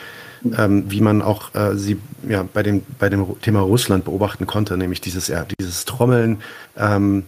[0.57, 4.77] ähm, wie man auch äh, sie ja, bei, dem, bei dem Thema Russland beobachten konnte,
[4.77, 6.41] nämlich dieses, ja, dieses Trommeln,
[6.77, 7.23] ähm,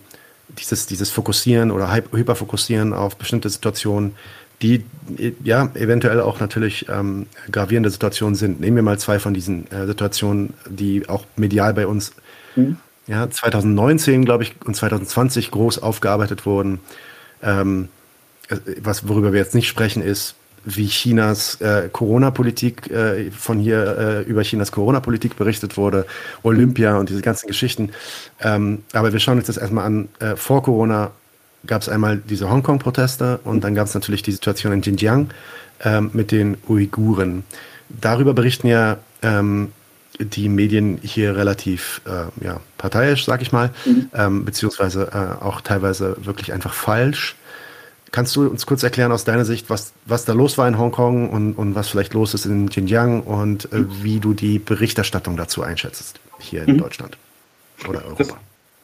[0.58, 4.16] dieses, dieses Fokussieren oder Hyperfokussieren auf bestimmte Situationen,
[4.62, 4.84] die
[5.44, 8.60] ja eventuell auch natürlich ähm, gravierende Situationen sind.
[8.60, 12.14] Nehmen wir mal zwei von diesen äh, Situationen, die auch medial bei uns
[12.56, 12.78] mhm.
[13.08, 16.80] ja, 2019, glaube ich, und 2020 groß aufgearbeitet wurden.
[17.42, 17.88] Ähm,
[18.50, 20.36] äh, was, worüber wir jetzt nicht sprechen, ist
[20.66, 26.06] wie Chinas äh, Corona-Politik, äh, von hier äh, über Chinas Corona-Politik berichtet wurde,
[26.44, 27.92] Olympia und diese ganzen Geschichten.
[28.40, 30.10] Ähm, aber wir schauen uns das erstmal an.
[30.20, 31.12] Äh, vor Corona
[31.66, 35.30] gab es einmal diese Hongkong-Proteste und dann gab es natürlich die Situation in Xinjiang
[35.84, 37.44] ähm, mit den Uiguren.
[37.90, 39.72] Darüber berichten ja ähm,
[40.20, 44.10] die Medien hier relativ äh, ja, parteiisch, sag ich mal, mhm.
[44.14, 47.36] ähm, beziehungsweise äh, auch teilweise wirklich einfach falsch.
[48.12, 51.30] Kannst du uns kurz erklären aus deiner Sicht, was, was da los war in Hongkong
[51.30, 55.64] und, und was vielleicht los ist in Xinjiang und äh, wie du die Berichterstattung dazu
[55.64, 56.80] einschätzt hier in mhm.
[56.80, 57.18] Deutschland
[57.88, 58.24] oder Europa?
[58.24, 58.36] Das,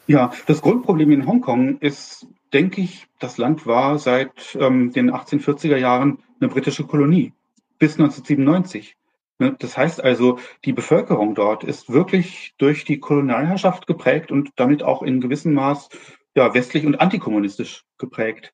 [0.08, 5.76] ja, das Grundproblem in Hongkong ist, denke ich, das Land war seit ähm, den 1840er
[5.76, 7.34] Jahren eine britische Kolonie
[7.80, 8.96] bis 1997.
[9.40, 14.84] Ne, das heißt also, die Bevölkerung dort ist wirklich durch die Kolonialherrschaft geprägt und damit
[14.84, 15.90] auch in gewissem Maß
[16.36, 18.54] ja, westlich und antikommunistisch geprägt.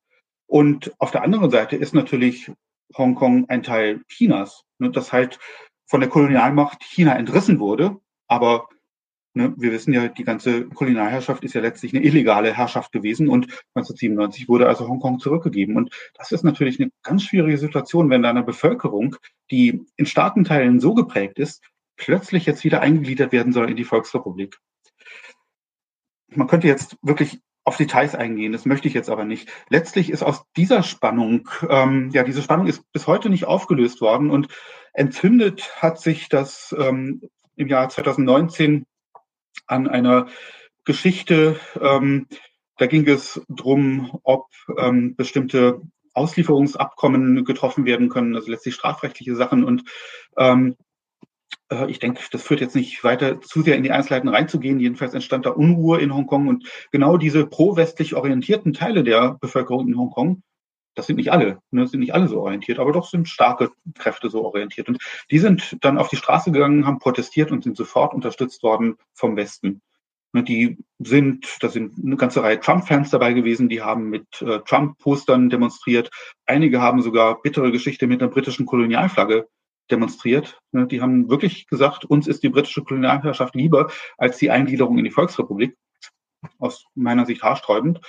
[0.54, 2.52] Und auf der anderen Seite ist natürlich
[2.96, 5.40] Hongkong ein Teil Chinas, ne, das halt
[5.88, 7.98] von der Kolonialmacht China entrissen wurde.
[8.28, 8.70] Aber
[9.34, 13.46] ne, wir wissen ja, die ganze Kolonialherrschaft ist ja letztlich eine illegale Herrschaft gewesen und
[13.74, 15.76] 1997 wurde also Hongkong zurückgegeben.
[15.76, 19.16] Und das ist natürlich eine ganz schwierige Situation, wenn da eine Bevölkerung,
[19.50, 21.64] die in starken Teilen so geprägt ist,
[21.96, 24.60] plötzlich jetzt wieder eingegliedert werden soll in die Volksrepublik.
[26.28, 28.52] Man könnte jetzt wirklich auf Details eingehen.
[28.52, 29.50] Das möchte ich jetzt aber nicht.
[29.70, 34.30] Letztlich ist aus dieser Spannung, ähm, ja, diese Spannung ist bis heute nicht aufgelöst worden
[34.30, 34.48] und
[34.94, 37.22] entzündet hat sich das ähm,
[37.56, 38.86] im Jahr 2019
[39.68, 40.28] an einer
[40.84, 41.60] Geschichte.
[41.80, 42.28] Ähm,
[42.78, 44.48] da ging es drum, ob
[44.78, 45.82] ähm, bestimmte
[46.14, 49.64] Auslieferungsabkommen getroffen werden können, also letztlich strafrechtliche Sachen.
[49.64, 49.84] Und
[50.38, 50.76] ähm,
[51.70, 54.80] äh, ich denke, das führt jetzt nicht weiter zu sehr in die Einzelheiten reinzugehen.
[54.80, 59.98] Jedenfalls entstand da Unruhe in Hongkong und genau diese pro-westlich orientierten Teile der Bevölkerung in
[59.98, 60.44] Hongkong,
[60.96, 64.30] das sind nicht alle, ne, sind nicht alle so orientiert, aber doch sind starke Kräfte
[64.30, 64.88] so orientiert.
[64.90, 65.00] Und
[65.32, 69.36] die sind dann auf die Straße gegangen, haben protestiert und sind sofort unterstützt worden vom
[69.36, 69.82] Westen.
[70.34, 74.60] Ne, die sind, da sind eine ganze Reihe Trump-Fans dabei gewesen, die haben mit äh,
[74.60, 76.10] Trump-Postern demonstriert.
[76.46, 79.48] Einige haben sogar bittere Geschichte mit einer britischen Kolonialflagge
[79.94, 80.60] demonstriert.
[80.72, 85.06] Ne, die haben wirklich gesagt, uns ist die britische Kolonialherrschaft lieber als die Eingliederung in
[85.06, 85.78] die Volksrepublik.
[86.60, 88.02] Aus meiner Sicht haarsträubend.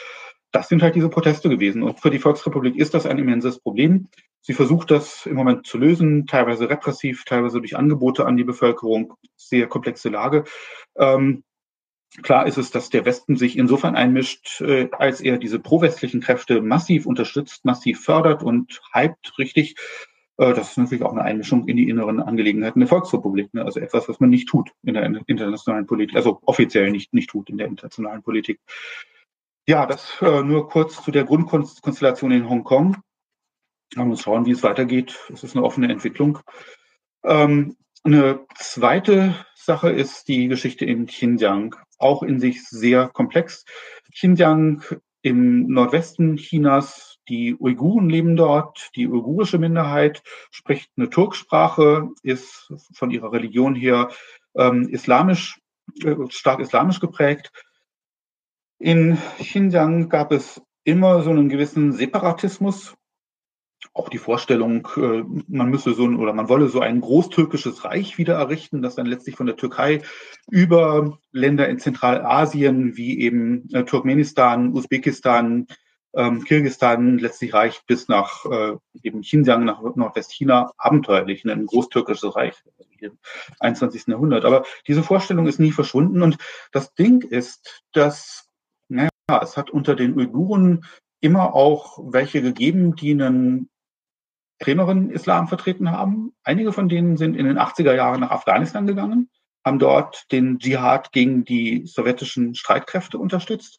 [0.51, 1.83] Das sind halt diese Proteste gewesen.
[1.83, 4.09] Und für die Volksrepublik ist das ein immenses Problem.
[4.41, 9.15] Sie versucht das im Moment zu lösen, teilweise repressiv, teilweise durch Angebote an die Bevölkerung.
[9.37, 10.45] Sehr komplexe Lage.
[10.97, 11.45] Ähm,
[12.23, 16.61] klar ist es, dass der Westen sich insofern einmischt, äh, als er diese pro-westlichen Kräfte
[16.61, 19.77] massiv unterstützt, massiv fördert und hypt richtig
[20.37, 23.55] das ist natürlich auch eine Einmischung in die inneren Angelegenheiten der Volksrepublik.
[23.55, 23.65] Ne?
[23.65, 27.51] Also etwas, was man nicht tut in der internationalen Politik, also offiziell nicht, nicht tut
[27.51, 28.61] in der internationalen Politik.
[29.67, 32.97] Ja, das äh, nur kurz zu der Grundkonstellation in Hongkong.
[33.95, 35.19] Man muss schauen, wie es weitergeht.
[35.33, 36.41] Es ist eine offene Entwicklung.
[37.23, 43.65] Ähm, eine zweite Sache ist die Geschichte in Xinjiang, auch in sich sehr komplex.
[44.13, 44.83] Xinjiang
[45.23, 53.11] im Nordwesten Chinas, die Uiguren leben dort, die uigurische Minderheit spricht eine Turksprache, ist von
[53.11, 54.11] ihrer Religion her
[54.55, 55.61] ähm, islamisch,
[56.03, 57.51] äh, stark islamisch geprägt.
[58.79, 62.95] In Xinjiang gab es immer so einen gewissen Separatismus,
[63.93, 68.19] auch die Vorstellung, äh, man müsse so ein, oder man wolle so ein großtürkisches Reich
[68.19, 70.03] wieder errichten, das dann letztlich von der Türkei
[70.51, 75.67] über Länder in Zentralasien wie eben äh, Turkmenistan, Usbekistan,
[76.17, 82.35] ähm, Kirgistan letztlich reicht bis nach äh, eben Xinjiang, nach Nordwestchina, abenteuerlich, ne, ein großtürkisches
[82.37, 82.55] Reich
[82.99, 83.19] im
[83.61, 84.07] 21.
[84.07, 84.45] Jahrhundert.
[84.45, 86.39] Aber diese Vorstellung ist nie verschwunden und
[86.73, 88.49] das Ding ist, dass,
[88.89, 89.11] naja,
[89.43, 90.85] es hat unter den Uiguren
[91.21, 93.71] immer auch welche gegeben, die einen
[94.59, 96.35] extremeren Islam vertreten haben.
[96.43, 99.31] Einige von denen sind in den 80er Jahren nach Afghanistan gegangen,
[99.65, 103.79] haben dort den Dschihad gegen die sowjetischen Streitkräfte unterstützt.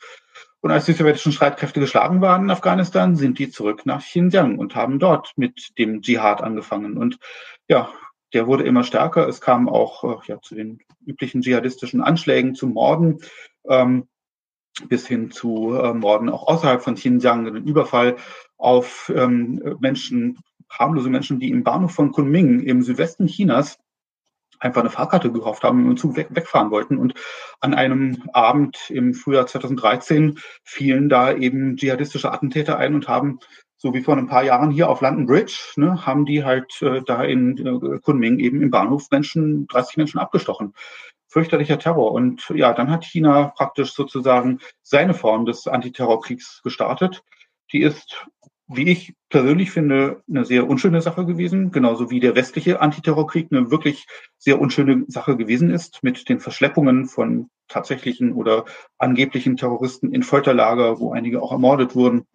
[0.66, 4.74] Und als die sowjetischen Streitkräfte geschlagen waren in Afghanistan, sind die zurück nach Xinjiang und
[4.74, 6.98] haben dort mit dem Dschihad angefangen.
[6.98, 7.20] Und
[7.68, 7.92] ja,
[8.34, 9.28] der wurde immer stärker.
[9.28, 13.20] Es kam auch äh, ja, zu den üblichen dschihadistischen Anschlägen, zu Morden.
[13.70, 14.08] Ähm,
[14.90, 18.16] bis hin zu äh, Morden auch außerhalb von Xinjiang, einen Überfall
[18.58, 23.78] auf ähm, Menschen, harmlose Menschen, die im Bahnhof von Kunming im Südwesten Chinas
[24.60, 26.98] einfach eine Fahrkarte gekauft haben und im Zug weg, wegfahren wollten.
[26.98, 27.14] Und
[27.60, 33.40] an einem Abend im Frühjahr 2013 fielen da eben dschihadistische Attentäter ein und haben,
[33.78, 37.02] so wie vor ein paar Jahren hier auf London Bridge, ne, haben die halt äh,
[37.06, 40.74] da in äh, Kunming eben im Bahnhof Menschen, 30 Menschen abgestochen.
[41.28, 42.12] Fürchterlicher Terror.
[42.14, 47.24] Und ja, dann hat China praktisch sozusagen seine Form des Antiterrorkriegs gestartet.
[47.74, 48.26] Die ist
[48.68, 53.70] wie ich persönlich finde, eine sehr unschöne Sache gewesen, genauso wie der westliche Antiterrorkrieg eine
[53.70, 54.08] wirklich
[54.38, 58.66] sehr unschöne Sache gewesen ist, mit den Verschleppungen von tatsächlichen oder
[58.98, 62.26] angeblichen Terroristen in Folterlager, wo einige auch ermordet wurden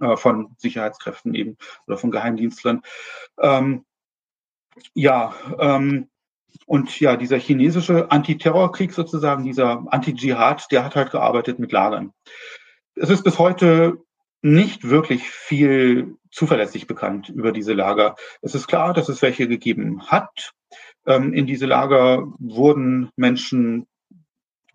[0.00, 2.82] äh, von Sicherheitskräften eben oder von Geheimdienstlern.
[3.40, 3.84] Ähm,
[4.94, 6.08] ja, ähm,
[6.66, 12.12] und ja, dieser chinesische Antiterrorkrieg sozusagen, dieser Anti-Dschihad, der hat halt gearbeitet mit Lagern.
[12.94, 13.98] Es ist bis heute
[14.42, 18.16] nicht wirklich viel zuverlässig bekannt über diese Lager.
[18.42, 20.52] Es ist klar, dass es welche gegeben hat.
[21.06, 23.86] Ähm, in diese Lager wurden Menschen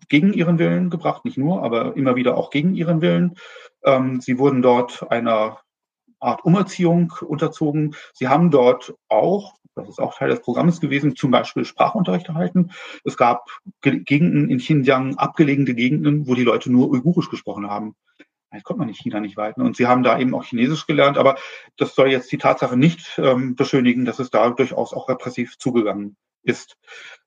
[0.08, 3.36] gegen ihren Willen gebracht, nicht nur, aber immer wieder auch gegen ihren Willen.
[3.84, 5.60] Ähm, sie wurden dort einer
[6.20, 7.94] Art Umerziehung unterzogen.
[8.12, 12.70] Sie haben dort auch, das ist auch Teil des Programms gewesen, zum Beispiel Sprachunterricht erhalten.
[13.04, 13.48] Es gab
[13.82, 17.94] Gegenden in Xinjiang, abgelegene Gegenden, wo die Leute nur Uigurisch gesprochen haben.
[18.54, 19.58] Vielleicht kommt man in China nicht weit.
[19.58, 19.64] Ne?
[19.64, 21.34] Und sie haben da eben auch Chinesisch gelernt, aber
[21.76, 26.16] das soll jetzt die Tatsache nicht ähm, beschönigen, dass es da durchaus auch repressiv zugegangen
[26.44, 26.76] ist.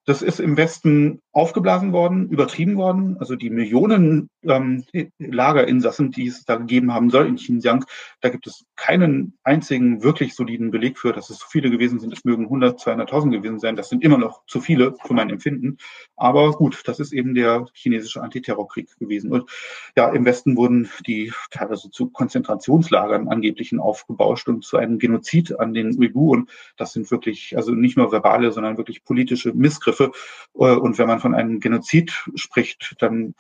[0.08, 3.18] Das ist im Westen aufgeblasen worden, übertrieben worden.
[3.20, 4.86] Also die Millionen ähm,
[5.20, 7.84] Lagerinsassen, die es da gegeben haben soll in Xinjiang,
[8.22, 12.14] da gibt es keinen einzigen wirklich soliden Beleg für, dass es so viele gewesen sind.
[12.14, 13.76] Es mögen 100, 200.000 gewesen sein.
[13.76, 15.78] Das sind immer noch zu viele für mein Empfinden.
[16.16, 19.34] Aber gut, das ist eben der chinesische Antiterrorkrieg gewesen.
[19.34, 19.50] Und
[19.98, 25.74] ja, im Westen wurden die teilweise zu Konzentrationslagern angeblichen aufgebauscht und zu einem Genozid an
[25.74, 26.48] den Uiguren.
[26.78, 30.12] Das sind wirklich, also nicht nur verbale, sondern wirklich politische Missgriffe Begriffe.
[30.56, 33.36] Äh, und wenn man von einem Genozid spricht, dann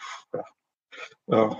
[1.27, 1.57] ja,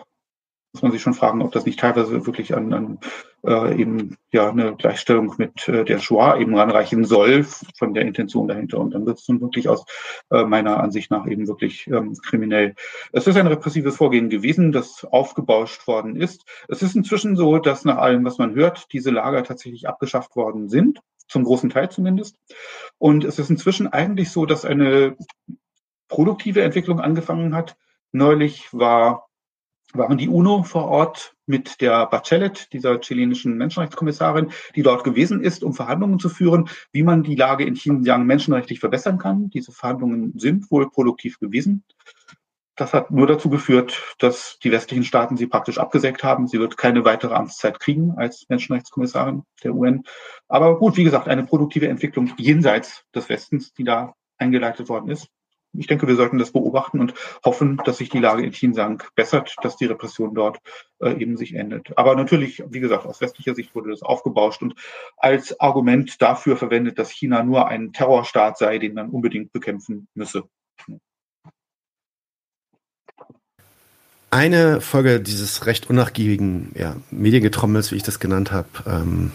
[0.74, 3.00] muss man sich schon fragen, ob das nicht teilweise wirklich an, an
[3.44, 7.46] äh, eben ja eine Gleichstellung mit äh, der Shoah eben ranreichen soll
[7.78, 8.80] von der Intention dahinter.
[8.80, 9.86] Und dann wird es nun wirklich aus
[10.30, 12.76] äh, meiner Ansicht nach eben wirklich ähm, kriminell.
[13.12, 16.46] Es ist ein repressives Vorgehen gewesen, das aufgebauscht worden ist.
[16.68, 20.70] Es ist inzwischen so, dass nach allem, was man hört, diese Lager tatsächlich abgeschafft worden
[20.70, 22.38] sind zum großen Teil zumindest.
[22.98, 25.16] Und es ist inzwischen eigentlich so, dass eine
[26.08, 27.76] produktive Entwicklung angefangen hat.
[28.12, 29.28] Neulich war,
[29.94, 35.64] waren die UNO vor Ort mit der Bachelet, dieser chilenischen Menschenrechtskommissarin, die dort gewesen ist,
[35.64, 39.50] um Verhandlungen zu führen, wie man die Lage in Xinjiang menschenrechtlich verbessern kann.
[39.50, 41.84] Diese Verhandlungen sind wohl produktiv gewesen.
[42.78, 46.48] Das hat nur dazu geführt, dass die westlichen Staaten sie praktisch abgesägt haben.
[46.48, 50.04] Sie wird keine weitere Amtszeit kriegen als Menschenrechtskommissarin der UN.
[50.48, 55.28] Aber gut, wie gesagt, eine produktive Entwicklung jenseits des Westens, die da eingeleitet worden ist.
[55.74, 59.56] ich denke, wir sollten das beobachten und hoffen, dass sich die Lage in Xinjiang bessert,
[59.64, 60.60] dass die Repression dort
[61.00, 61.98] äh, eben sich endet.
[61.98, 64.76] Aber natürlich, wie gesagt, aus westlicher Sicht wurde das aufgebauscht und
[65.18, 70.48] als Argument dafür verwendet, dass China nur ein Terrorstaat sei, den man unbedingt bekämpfen müsse.
[74.30, 79.32] Eine Folge dieses recht unnachgiebigen ja, Mediengetrommels, wie ich das genannt habe, ähm,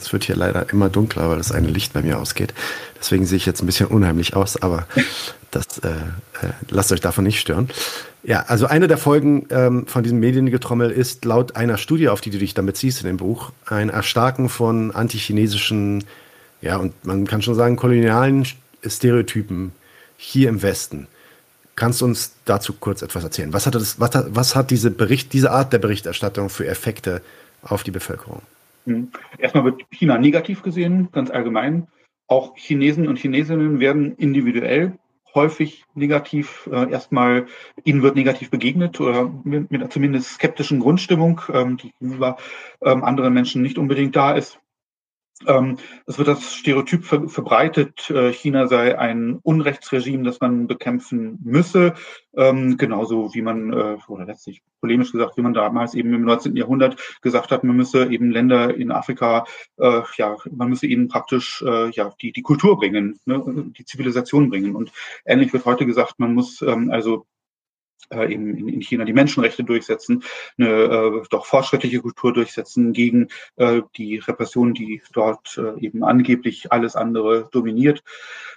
[0.00, 2.54] es wird hier leider immer dunkler, weil das eine Licht bei mir ausgeht.
[2.98, 4.86] Deswegen sehe ich jetzt ein bisschen unheimlich aus, aber
[5.50, 7.68] das äh, äh, lasst euch davon nicht stören.
[8.22, 12.30] Ja, also eine der Folgen ähm, von diesem Mediengetrommel ist laut einer Studie, auf die
[12.30, 16.04] du dich damit ziehst in dem Buch, ein Erstarken von antichinesischen,
[16.60, 18.46] ja, und man kann schon sagen, kolonialen
[18.84, 19.72] Stereotypen
[20.16, 21.06] hier im Westen.
[21.78, 23.52] Kannst du uns dazu kurz etwas erzählen?
[23.52, 27.22] Was hat, das, was was hat diese, Bericht, diese Art der Berichterstattung für Effekte
[27.62, 28.42] auf die Bevölkerung?
[28.86, 29.12] Hm.
[29.38, 31.86] Erstmal wird China negativ gesehen, ganz allgemein.
[32.26, 34.98] Auch Chinesen und Chinesinnen werden individuell
[35.34, 37.46] häufig negativ, äh, erstmal
[37.84, 42.38] ihnen wird negativ begegnet oder mit, mit zumindest skeptischen Grundstimmung, ähm, die gegenüber
[42.82, 44.58] ähm, anderen Menschen nicht unbedingt da ist.
[45.46, 51.38] Ähm, es wird das Stereotyp ver verbreitet, äh, China sei ein Unrechtsregime, das man bekämpfen
[51.44, 51.94] müsse,
[52.36, 56.56] ähm, genauso wie man, äh, oder letztlich polemisch gesagt, wie man damals eben im 19.
[56.56, 59.44] Jahrhundert gesagt hat, man müsse eben Länder in Afrika,
[59.78, 63.42] äh, ja, man müsse ihnen praktisch ja die, die Kultur bringen, ne,
[63.76, 64.74] die Zivilisation bringen.
[64.74, 64.92] Und
[65.24, 67.26] ähnlich wird heute gesagt, man muss ähm, also
[68.10, 70.22] äh, in, in China die Menschenrechte durchsetzen,
[70.58, 76.72] eine äh, doch fortschrittliche Kultur durchsetzen gegen äh, die Repression, die dort äh, eben angeblich
[76.72, 78.02] alles andere dominiert.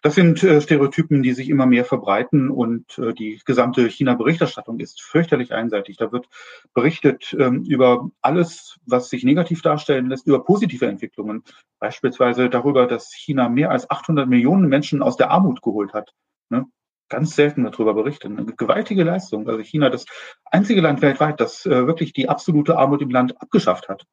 [0.02, 5.02] Das sind äh, Stereotypen, die sich immer mehr verbreiten und äh, die gesamte China-Berichterstattung ist
[5.02, 5.98] fürchterlich einseitig.
[5.98, 6.28] Da wird
[6.74, 11.44] berichtet ähm, über alles, was sich negativ darstellen lässt, über positive Entwicklungen,
[11.80, 16.14] beispielsweise darüber, dass China mehr als 800 Millionen Menschen aus der Armut geholt hat.
[16.50, 16.66] Ne?
[17.12, 18.32] Ganz selten darüber berichtet.
[18.32, 19.48] Eine gewaltige Leistung.
[19.48, 20.06] Also China, das
[20.46, 24.06] einzige Land weltweit, das äh, wirklich die absolute Armut im Land abgeschafft hat.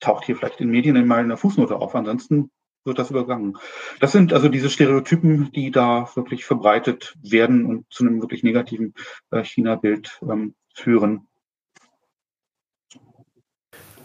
[0.00, 1.94] Taucht hier vielleicht in Medien mal in der Fußnote auf.
[1.94, 2.50] Ansonsten
[2.84, 3.58] wird das übergangen.
[4.00, 8.94] Das sind also diese Stereotypen, die da wirklich verbreitet werden und zu einem wirklich negativen
[9.30, 11.28] äh, China-Bild ähm, führen.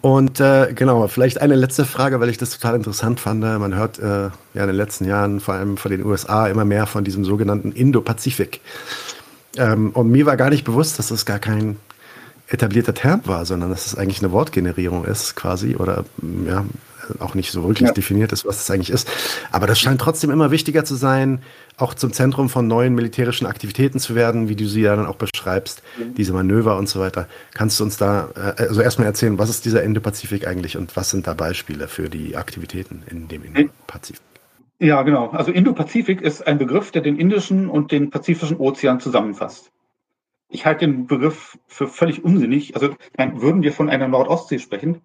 [0.01, 3.41] Und äh, genau, vielleicht eine letzte Frage, weil ich das total interessant fand.
[3.41, 6.87] Man hört äh, ja in den letzten Jahren vor allem von den USA immer mehr
[6.87, 8.61] von diesem sogenannten Indo-Pazifik.
[9.57, 11.77] Ähm, und mir war gar nicht bewusst, dass das gar kein
[12.47, 16.03] etablierter Term war, sondern dass es eigentlich eine Wortgenerierung ist quasi oder
[16.45, 16.65] ja,
[17.19, 17.93] auch nicht so wirklich ja.
[17.93, 19.09] definiert ist, was das eigentlich ist.
[19.51, 21.41] Aber das scheint trotzdem immer wichtiger zu sein,
[21.77, 25.15] auch zum Zentrum von neuen militärischen Aktivitäten zu werden, wie du sie ja dann auch
[25.15, 26.15] beschreibst, mhm.
[26.15, 27.27] diese Manöver und so weiter.
[27.53, 31.09] Kannst du uns da äh, also erstmal erzählen, was ist dieser Indo-Pazifik eigentlich und was
[31.09, 34.21] sind da Beispiele für die Aktivitäten in dem Indo-Pazifik?
[34.79, 35.29] Ja, genau.
[35.29, 39.71] Also Indo-Pazifik ist ein Begriff, der den Indischen und den Pazifischen Ozean zusammenfasst.
[40.49, 42.75] Ich halte den Begriff für völlig unsinnig.
[42.75, 45.01] Also würden wir von einer Nord-Ostsee sprechen,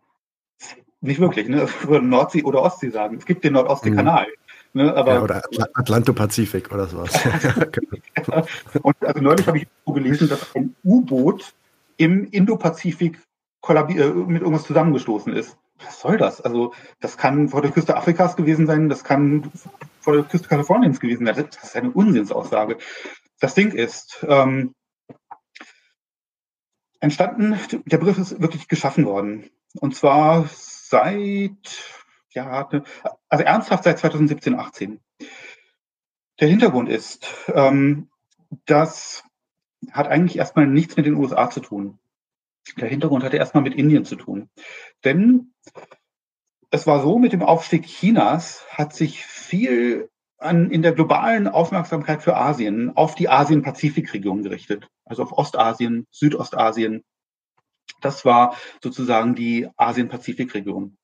[1.07, 1.69] nicht wirklich, ne?
[1.83, 3.17] Würde Nordsee oder Ostsee sagen.
[3.17, 4.27] Es gibt den Nord-Ostsee-Kanal.
[4.73, 4.83] Mhm.
[4.83, 4.95] Ne?
[4.95, 5.43] Aber, ja, oder
[5.75, 7.13] Atlantopazifik oder sowas.
[7.25, 8.43] ja.
[8.83, 11.55] Und also neulich habe ich gelesen, dass ein U-Boot
[11.97, 13.19] im Indopazifik
[13.69, 15.57] äh, mit irgendwas zusammengestoßen ist.
[15.85, 16.41] Was soll das?
[16.41, 19.51] Also, das kann vor der Küste Afrikas gewesen sein, das kann
[20.01, 21.35] vor der Küste Kaliforniens gewesen sein.
[21.35, 22.79] Das ist eine Unsinnsaussage.
[23.41, 24.75] Das Ding ist, ähm,
[27.01, 29.51] entstanden, der Begriff ist wirklich geschaffen worden.
[29.79, 30.49] Und zwar
[30.89, 31.85] seit,
[32.31, 32.69] ja,
[33.29, 35.01] also ernsthaft seit 2017, 18.
[36.41, 38.09] Der Hintergrund ist, ähm,
[38.67, 39.25] das
[39.91, 41.99] hat eigentlich erstmal nichts mit den USA zu tun.
[42.77, 44.49] Der Hintergrund hatte erstmal mit Indien zu tun.
[45.05, 45.53] Denn
[46.71, 52.23] es war so, mit dem Aufstieg Chinas hat sich viel an, in der globalen Aufmerksamkeit
[52.23, 54.89] für Asien auf die Asien-Pazifik-Region gerichtet.
[55.05, 57.05] Also auf Ostasien, Südostasien,
[58.07, 60.97] das war sozusagen die Asien-Pazifik-Region.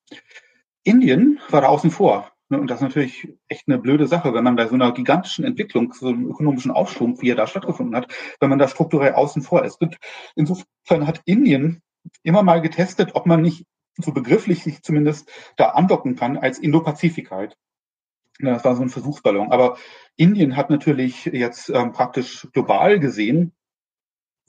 [0.83, 2.31] Indien war da außen vor.
[2.49, 5.45] Ne, und das ist natürlich echt eine blöde Sache, wenn man bei so einer gigantischen
[5.45, 9.41] Entwicklung, so einem ökonomischen Aufschwung, wie er da stattgefunden hat, wenn man da strukturell außen
[9.41, 9.81] vor ist.
[9.81, 9.97] Und
[10.35, 11.81] insofern hat Indien
[12.21, 13.65] immer mal getestet, ob man nicht
[13.97, 17.57] so begrifflich sich zumindest da andocken kann als Indo-Pazifik halt.
[18.39, 19.51] Das war so ein Versuchsballon.
[19.51, 19.77] Aber
[20.15, 23.53] Indien hat natürlich jetzt ähm, praktisch global gesehen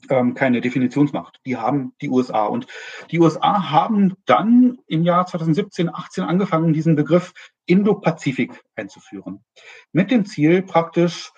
[0.09, 1.39] ähm, keine Definitionsmacht.
[1.45, 2.45] Die haben die USA.
[2.45, 2.67] Und
[3.11, 7.33] die USA haben dann im Jahr 2017, 18 angefangen, diesen Begriff
[7.65, 9.43] Indo-Pazifik einzuführen.
[9.91, 11.31] Mit dem Ziel praktisch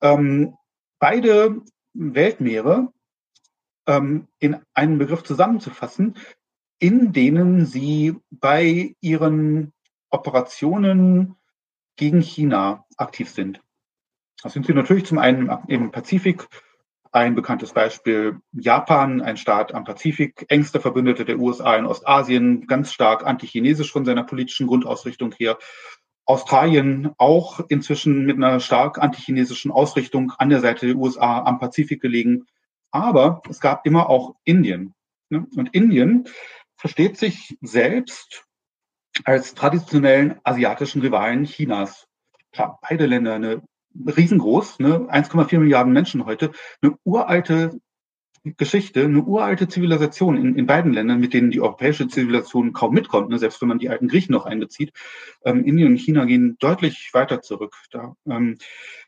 [0.00, 0.56] ähm,
[0.98, 1.62] beide
[1.92, 2.92] Weltmeere
[3.86, 6.16] ähm, in einen Begriff zusammenzufassen,
[6.78, 9.72] in denen sie bei ihren
[10.10, 11.36] Operationen
[11.96, 13.60] gegen China aktiv sind.
[14.42, 16.46] Das sind sie natürlich zum einen im Pazifik,
[17.14, 22.92] ein bekanntes Beispiel Japan, ein Staat am Pazifik, engster Verbündeter der USA in Ostasien, ganz
[22.92, 25.56] stark antichinesisch von seiner politischen Grundausrichtung her.
[26.26, 32.02] Australien auch inzwischen mit einer stark antichinesischen Ausrichtung an der Seite der USA am Pazifik
[32.02, 32.46] gelegen.
[32.90, 34.92] Aber es gab immer auch Indien.
[35.28, 35.46] Ne?
[35.54, 36.24] Und Indien
[36.76, 38.44] versteht sich selbst
[39.24, 42.08] als traditionellen asiatischen Rivalen Chinas.
[42.50, 43.62] Klar, beide Länder eine
[43.94, 45.06] riesengroß, ne?
[45.10, 46.50] 1,4 Milliarden Menschen heute,
[46.82, 47.80] eine uralte
[48.44, 53.30] Geschichte, eine uralte Zivilisation in, in beiden Ländern, mit denen die europäische Zivilisation kaum mitkommt,
[53.30, 54.92] ne, selbst wenn man die alten Griechen noch einbezieht.
[55.44, 57.74] Ähm, Indien und China gehen deutlich weiter zurück.
[57.90, 58.58] Da, ähm,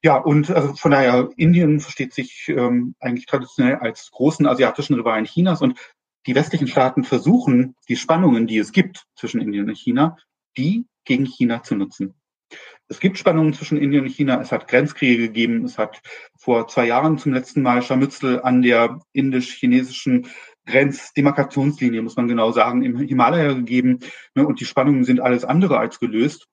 [0.03, 5.26] ja, und also von daher, Indien versteht sich ähm, eigentlich traditionell als großen asiatischen Rivalen
[5.26, 5.78] Chinas und
[6.26, 10.16] die westlichen Staaten versuchen, die Spannungen, die es gibt zwischen Indien und China,
[10.57, 12.14] die gegen China zu nutzen.
[12.89, 14.41] Es gibt Spannungen zwischen Indien und China.
[14.41, 15.64] Es hat Grenzkriege gegeben.
[15.64, 16.01] Es hat
[16.39, 20.28] vor zwei Jahren zum letzten Mal Scharmützel an der indisch-chinesischen
[20.66, 24.01] Grenzdemarkationslinie, muss man genau sagen, im Himalaya gegeben.
[24.34, 26.47] Ne, und die Spannungen sind alles andere als gelöst.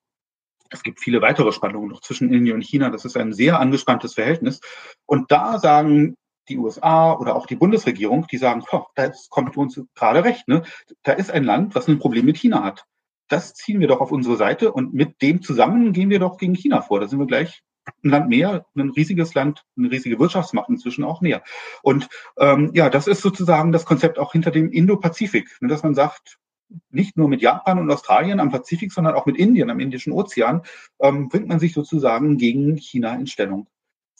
[0.70, 2.90] Es gibt viele weitere Spannungen noch zwischen Indien und China.
[2.90, 4.60] Das ist ein sehr angespanntes Verhältnis.
[5.06, 6.16] Und da sagen
[6.48, 10.48] die USA oder auch die Bundesregierung, die sagen, oh, das kommt uns gerade recht.
[10.48, 10.64] Ne?
[11.04, 12.84] Da ist ein Land, was ein Problem mit China hat
[13.28, 16.54] das ziehen wir doch auf unsere Seite und mit dem zusammen gehen wir doch gegen
[16.54, 17.00] China vor.
[17.00, 17.62] Da sind wir gleich
[18.02, 21.42] ein Land mehr, ein riesiges Land, eine riesige Wirtschaftsmacht inzwischen auch mehr.
[21.82, 22.08] Und
[22.38, 26.38] ähm, ja, das ist sozusagen das Konzept auch hinter dem Indo-Pazifik, ne, dass man sagt,
[26.90, 30.62] nicht nur mit Japan und Australien am Pazifik, sondern auch mit Indien am Indischen Ozean
[31.00, 33.68] ähm, bringt man sich sozusagen gegen China in Stellung.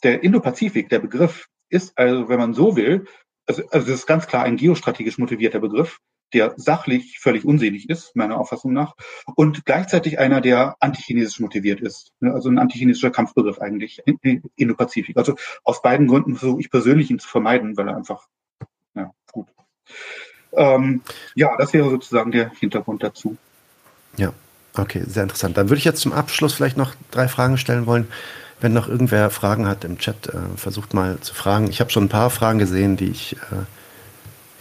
[0.03, 3.05] Der Indo-Pazifik, der Begriff, ist also, wenn man so will,
[3.47, 5.99] also, also das ist ganz klar ein geostrategisch motivierter Begriff,
[6.35, 8.95] der sachlich völlig unsinnig ist, meiner Auffassung nach,
[9.35, 12.11] und gleichzeitig einer, der antichinesisch motiviert ist.
[12.19, 14.03] Ne, also ein antichinesischer Kampfbegriff eigentlich,
[14.55, 15.17] Indo-Pazifik.
[15.17, 18.27] Also aus beiden Gründen versuche ich persönlich ihn zu vermeiden, weil er einfach,
[18.93, 19.47] ja, gut.
[20.51, 21.01] Ähm,
[21.35, 23.37] ja, das wäre sozusagen der Hintergrund dazu.
[24.17, 24.33] Ja,
[24.77, 25.57] okay, sehr interessant.
[25.57, 28.07] Dann würde ich jetzt zum Abschluss vielleicht noch drei Fragen stellen wollen.
[28.61, 31.69] Wenn noch irgendwer Fragen hat im Chat, äh, versucht mal zu fragen.
[31.69, 33.65] Ich habe schon ein paar Fragen gesehen, die ich äh,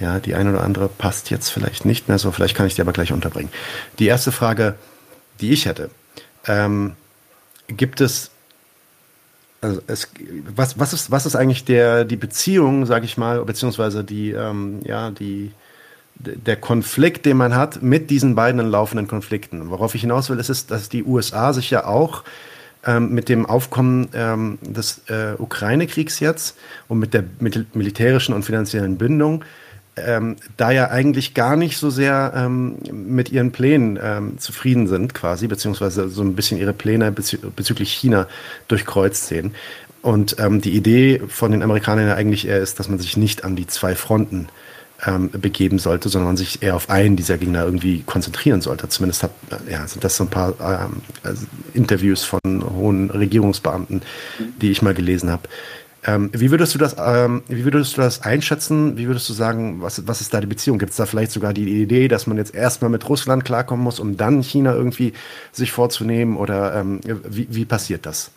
[0.01, 2.81] ja, die eine oder andere passt jetzt vielleicht nicht mehr so, vielleicht kann ich die
[2.81, 3.51] aber gleich unterbringen.
[3.99, 4.75] Die erste Frage,
[5.41, 5.91] die ich hätte,
[6.47, 6.95] ähm,
[7.69, 8.31] gibt es,
[9.61, 10.09] also es,
[10.55, 14.81] was, was, ist, was ist eigentlich der, die Beziehung, sage ich mal, beziehungsweise die, ähm,
[14.85, 15.53] ja, die,
[16.17, 19.71] der Konflikt, den man hat mit diesen beiden laufenden Konflikten.
[19.71, 22.23] Worauf ich hinaus will, ist, dass die USA sich ja auch
[22.87, 26.57] ähm, mit dem Aufkommen ähm, des äh, Ukraine-Kriegs jetzt
[26.89, 29.45] und mit der mit militärischen und finanziellen Bindung
[29.97, 35.15] ähm, da ja eigentlich gar nicht so sehr ähm, mit ihren Plänen ähm, zufrieden sind,
[35.15, 38.27] quasi, beziehungsweise so ein bisschen ihre Pläne bezü bezüglich China
[38.69, 39.55] durchkreuzt sehen.
[40.03, 43.45] Und ähm, die Idee von den Amerikanern ja eigentlich eher ist, dass man sich nicht
[43.45, 44.49] an die zwei Fronten
[45.07, 48.89] ähm, begeben sollte, sondern man sich eher auf einen dieser Gegner irgendwie konzentrieren sollte.
[48.89, 49.31] Zumindest hat,
[49.71, 54.03] ja, sind das so ein paar ähm, also Interviews von hohen Regierungsbeamten,
[54.61, 55.49] die ich mal gelesen habe.
[56.07, 58.99] Ähm, wie würdest du das, ähm, wie würdest du das einschätzen?
[58.99, 60.79] Wie würdest du sagen, was, was ist da die Beziehung?
[60.79, 64.01] Gibt es da vielleicht sogar die Idee, dass man jetzt erstmal mit Russland klarkommen muss,
[64.01, 65.15] um dann China irgendwie
[65.51, 66.37] sich vorzunehmen?
[66.37, 68.31] Oder ähm, wie, wie passiert das?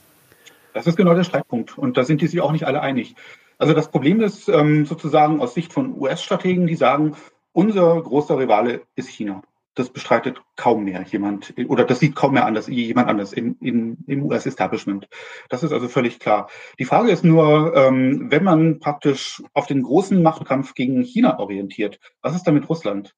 [0.74, 1.78] Das ist genau der Streitpunkt.
[1.78, 3.16] Und da sind die sich auch nicht alle einig.
[3.58, 7.16] Also das Problem ist ähm, sozusagen aus Sicht von US-Strategen, die sagen,
[7.52, 9.42] unser großer Rivale ist China
[9.78, 13.98] das bestreitet kaum mehr jemand oder das sieht kaum mehr anders, jemand anders in, in,
[14.08, 15.08] im US-Establishment.
[15.50, 16.50] Das ist also völlig klar.
[16.80, 22.00] Die Frage ist nur, ähm, wenn man praktisch auf den großen Machtkampf gegen China orientiert,
[22.22, 23.14] was ist da mit Russland?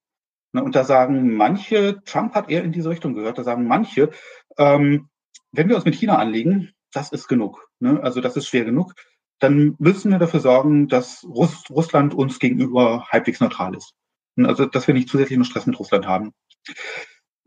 [0.52, 4.10] Na, und da sagen manche, Trump hat eher in diese Richtung gehört, da sagen manche,
[4.58, 5.08] ähm,
[5.52, 7.70] wenn wir uns mit China anlegen, das ist genug.
[7.80, 8.02] Ne?
[8.04, 8.94] Also das ist schwer genug.
[9.40, 13.94] Dann müssen wir dafür sorgen, dass Russ Russland uns gegenüber halbwegs neutral ist.
[14.38, 16.34] Also, dass wir nicht zusätzlichen Stress mit Russland haben.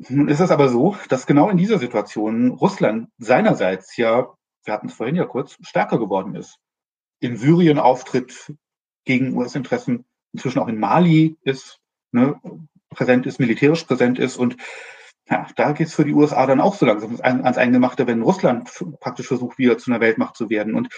[0.09, 4.34] Nun ist es aber so, dass genau in dieser Situation Russland seinerseits ja,
[4.64, 6.59] wir hatten es vorhin ja kurz, stärker geworden ist.
[7.20, 8.52] In Syrien auftritt
[9.05, 11.78] gegen US-Interessen, inzwischen auch in Mali ist,
[12.12, 12.40] ne,
[12.90, 14.56] präsent ist, militärisch präsent ist und
[15.28, 18.70] ja, da geht es für die USA dann auch so langsam ans Eingemachte, wenn Russland
[19.01, 20.74] praktisch versucht, wieder zu einer Weltmacht zu werden.
[20.74, 20.89] Und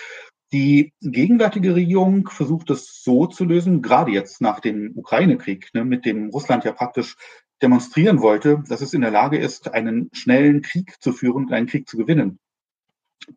[0.53, 6.05] die gegenwärtige Regierung versucht es so zu lösen, gerade jetzt nach dem Ukraine-Krieg, ne, mit
[6.05, 7.17] dem Russland ja praktisch
[7.65, 11.67] demonstrieren wollte, dass es in der Lage ist, einen schnellen Krieg zu führen und einen
[11.67, 12.39] Krieg zu gewinnen.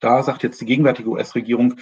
[0.01, 1.75] Da sagt jetzt die gegenwärtige US-Regierung,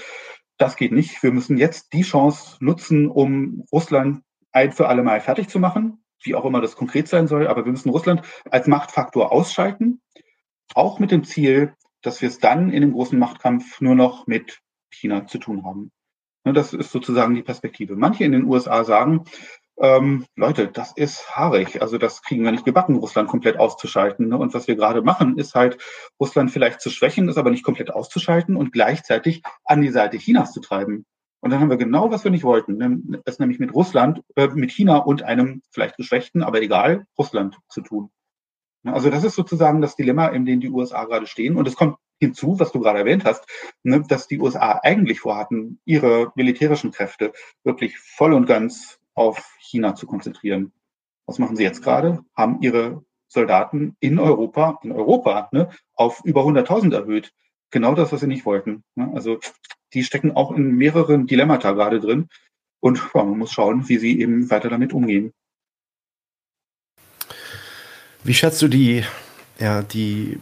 [0.57, 1.23] das geht nicht.
[1.23, 6.03] Wir müssen jetzt die Chance nutzen, um Russland ein für alle Mal fertig zu machen,
[6.21, 7.47] wie auch immer das konkret sein soll.
[7.47, 10.01] Aber wir müssen Russland als Machtfaktor ausschalten,
[10.75, 11.73] auch mit dem Ziel,
[12.03, 14.61] dass wir es dann in dem großen Machtkampf nur noch mit
[14.91, 15.91] China zu tun haben.
[16.43, 17.95] Ne, das ist sozusagen die Perspektive.
[17.95, 19.23] Manche in den USA sagen,
[19.77, 21.81] ähm, Leute, das ist haarig.
[21.81, 24.29] Also das kriegen wir nicht gebacken, Russland komplett auszuschalten.
[24.29, 24.37] Ne?
[24.37, 25.77] Und was wir gerade machen, ist halt,
[26.19, 30.53] Russland vielleicht zu schwächen, ist aber nicht komplett auszuschalten und gleichzeitig an die Seite Chinas
[30.53, 31.05] zu treiben.
[31.41, 34.71] Und dann haben wir genau, was wir nicht wollten, es nämlich mit Russland, äh, mit
[34.71, 38.09] China und einem vielleicht geschwächten, aber egal, Russland zu tun.
[38.81, 41.57] Ne, also das ist sozusagen das Dilemma, in dem die USA gerade stehen.
[41.57, 43.45] Und es kommt hinzu, was du gerade erwähnt hast,
[43.83, 47.33] ne, dass die USA eigentlich vorhatten, ihre militärischen Kräfte
[47.63, 50.71] wirklich voll und ganz auf China zu konzentrieren.
[51.25, 52.23] Was machen sie jetzt gerade?
[52.35, 57.33] Haben ihre Soldaten in Europa, in Europa, ne, auf über 100.000 erhöht.
[57.71, 58.83] Genau das, was sie nicht wollten.
[58.95, 59.11] Ne?
[59.15, 59.39] Also
[59.93, 62.29] die stecken auch in mehreren Dilemmata gerade drin.
[62.79, 65.33] Und ja, man muss schauen, wie sie eben weiter damit umgehen.
[68.23, 69.03] Wie schätzt du die,
[69.59, 70.39] ja, die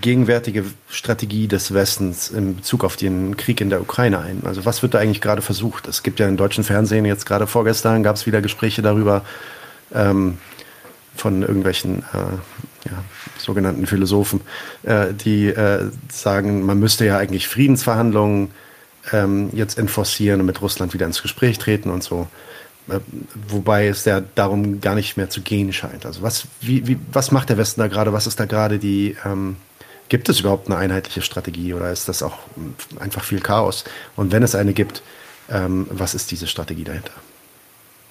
[0.00, 4.42] gegenwärtige Strategie des Westens in Bezug auf den Krieg in der Ukraine ein?
[4.44, 5.86] Also was wird da eigentlich gerade versucht?
[5.86, 9.24] Es gibt ja im deutschen Fernsehen jetzt gerade vorgestern gab es wieder Gespräche darüber
[9.94, 10.38] ähm,
[11.14, 13.04] von irgendwelchen äh, ja,
[13.38, 14.40] sogenannten Philosophen,
[14.84, 18.50] äh, die äh, sagen, man müsste ja eigentlich Friedensverhandlungen
[19.12, 22.28] ähm, jetzt enforcieren und mit Russland wieder ins Gespräch treten und so.
[22.88, 23.00] Äh,
[23.48, 26.06] wobei es ja darum gar nicht mehr zu gehen scheint.
[26.06, 28.12] Also was, wie, wie, was macht der Westen da gerade?
[28.12, 29.56] Was ist da gerade die, ähm,
[30.08, 32.38] Gibt es überhaupt eine einheitliche Strategie oder ist das auch
[32.98, 33.84] einfach viel Chaos?
[34.16, 35.02] Und wenn es eine gibt,
[35.50, 37.12] ähm, was ist diese Strategie dahinter?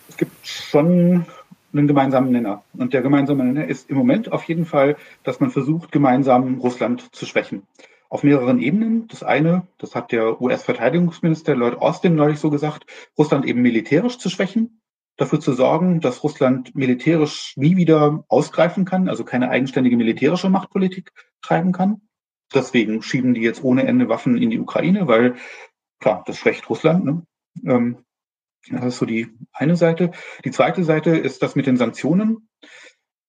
[0.07, 1.25] Es gibt schon
[1.73, 2.63] einen gemeinsamen Nenner.
[2.73, 7.03] Und der gemeinsame Nenner ist im Moment auf jeden Fall, dass man versucht, gemeinsam Russland
[7.15, 7.63] zu schwächen.
[8.09, 9.07] Auf mehreren Ebenen.
[9.07, 12.85] Das eine, das hat der US-Verteidigungsminister Lloyd Austin neulich so gesagt,
[13.17, 14.81] Russland eben militärisch zu schwächen
[15.17, 21.11] dafür zu sorgen, dass Russland militärisch nie wieder ausgreifen kann, also keine eigenständige militärische Machtpolitik
[21.41, 22.01] treiben kann.
[22.53, 25.35] Deswegen schieben die jetzt ohne Ende Waffen in die Ukraine, weil
[25.99, 27.03] klar, das schwächt Russland.
[27.03, 27.23] Ne?
[27.65, 27.97] Ähm,
[28.69, 30.11] das ist so die eine Seite.
[30.45, 32.49] Die zweite Seite ist das mit den Sanktionen.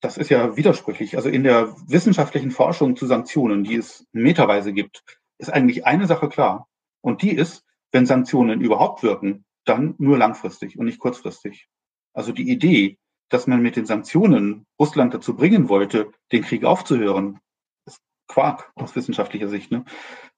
[0.01, 1.17] Das ist ja widersprüchlich.
[1.17, 5.03] Also in der wissenschaftlichen Forschung zu Sanktionen, die es meterweise gibt,
[5.39, 6.69] ist eigentlich eine Sache klar.
[7.01, 11.69] Und die ist, wenn Sanktionen überhaupt wirken, dann nur langfristig und nicht kurzfristig.
[12.13, 12.99] Also die Idee,
[13.29, 17.39] dass man mit den Sanktionen Russland dazu bringen wollte, den Krieg aufzuhören,
[17.85, 19.71] ist Quark aus wissenschaftlicher Sicht.
[19.71, 19.85] Ne?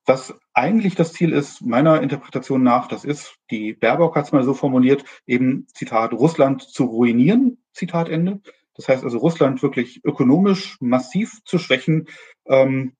[0.06, 4.42] Was eigentlich das Ziel ist, meiner Interpretation nach, das ist, die Baerbock hat es mal
[4.42, 8.40] so formuliert, eben Zitat, Russland zu ruinieren, Zitat Ende.
[8.80, 12.08] Das heißt also, Russland wirklich ökonomisch massiv zu schwächen,
[12.46, 12.94] ähm,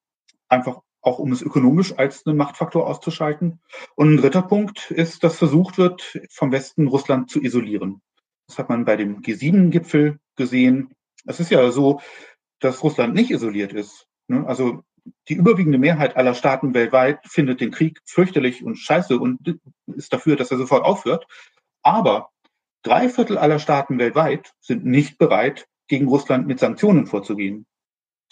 [0.47, 3.63] einfach auch um es ökonomisch als einen Machtfaktor auszuschalten.
[3.95, 8.03] Und ein dritter Punkt ist, dass versucht wird, vom Westen Russland zu isolieren.
[8.47, 10.91] Das hat man bei dem G7-Gipfel gesehen.
[11.25, 12.03] Es ist ja so,
[12.59, 14.07] dass Russland nicht isoliert ist.
[14.29, 14.47] Ne?
[14.47, 14.83] Also
[15.31, 20.37] die überwiegende Mehrheit aller Staaten weltweit findet den Krieg fürchterlich und scheiße und ist dafür,
[20.37, 21.27] dass er sofort aufhört.
[21.83, 22.29] Aber
[22.83, 27.67] drei Viertel aller Staaten weltweit sind nicht bereit, gegen Russland mit Sanktionen vorzugehen.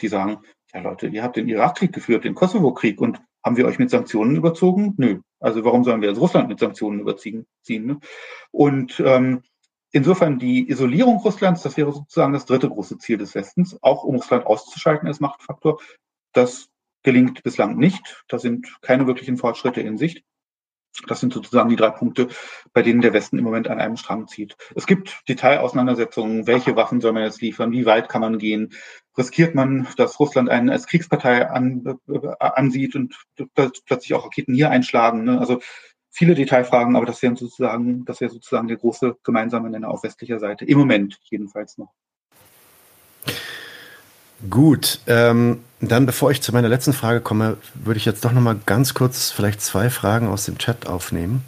[0.00, 0.38] Die sagen,
[0.72, 4.36] ja Leute, ihr habt den Irakkrieg geführt, den Kosovo-Krieg und haben wir euch mit Sanktionen
[4.36, 4.94] überzogen?
[4.96, 5.20] Nö.
[5.40, 7.46] Also warum sollen wir jetzt Russland mit Sanktionen überziehen?
[7.68, 7.98] Ne?
[8.52, 9.42] Und ähm,
[9.90, 14.16] Insofern die Isolierung Russlands, das wäre sozusagen das dritte große Ziel des Westens, auch um
[14.16, 15.80] Russland auszuschalten als Machtfaktor.
[16.34, 16.68] Das
[17.02, 18.22] gelingt bislang nicht.
[18.28, 20.24] Da sind keine wirklichen Fortschritte in Sicht.
[21.06, 22.28] Das sind sozusagen die drei Punkte,
[22.72, 24.56] bei denen der Westen im Moment an einem Strang zieht.
[24.74, 26.46] Es gibt Detailauseinandersetzungen.
[26.46, 27.72] Welche Waffen soll man jetzt liefern?
[27.72, 28.72] Wie weit kann man gehen?
[29.16, 33.16] Riskiert man, dass Russland einen als Kriegspartei an, äh, ansieht und
[33.54, 35.24] plötzlich auch Raketen hier einschlagen?
[35.24, 35.38] Ne?
[35.38, 35.60] Also
[36.10, 40.38] viele Detailfragen, aber das wäre sozusagen, das wäre sozusagen der große gemeinsame Nenner auf westlicher
[40.38, 40.64] Seite.
[40.64, 41.92] Im Moment jedenfalls noch.
[44.48, 48.40] Gut, ähm, dann bevor ich zu meiner letzten Frage komme, würde ich jetzt doch noch
[48.40, 51.42] mal ganz kurz vielleicht zwei Fragen aus dem Chat aufnehmen.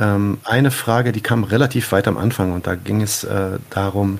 [0.00, 4.18] Ähm, eine Frage, die kam relativ weit am Anfang und da ging es äh, darum,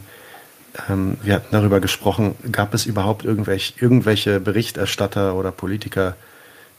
[0.88, 6.16] ähm, wir hatten darüber gesprochen, gab es überhaupt irgendwelche, irgendwelche Berichterstatter oder Politiker,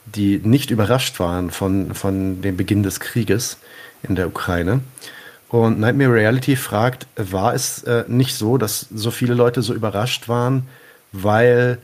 [0.06, 3.58] die nicht überrascht waren von, von dem Beginn des Krieges
[4.02, 4.80] in der Ukraine.
[5.48, 10.28] Und Nightmare Reality fragt, war es äh, nicht so, dass so viele Leute so überrascht
[10.28, 10.68] waren,
[11.12, 11.78] weil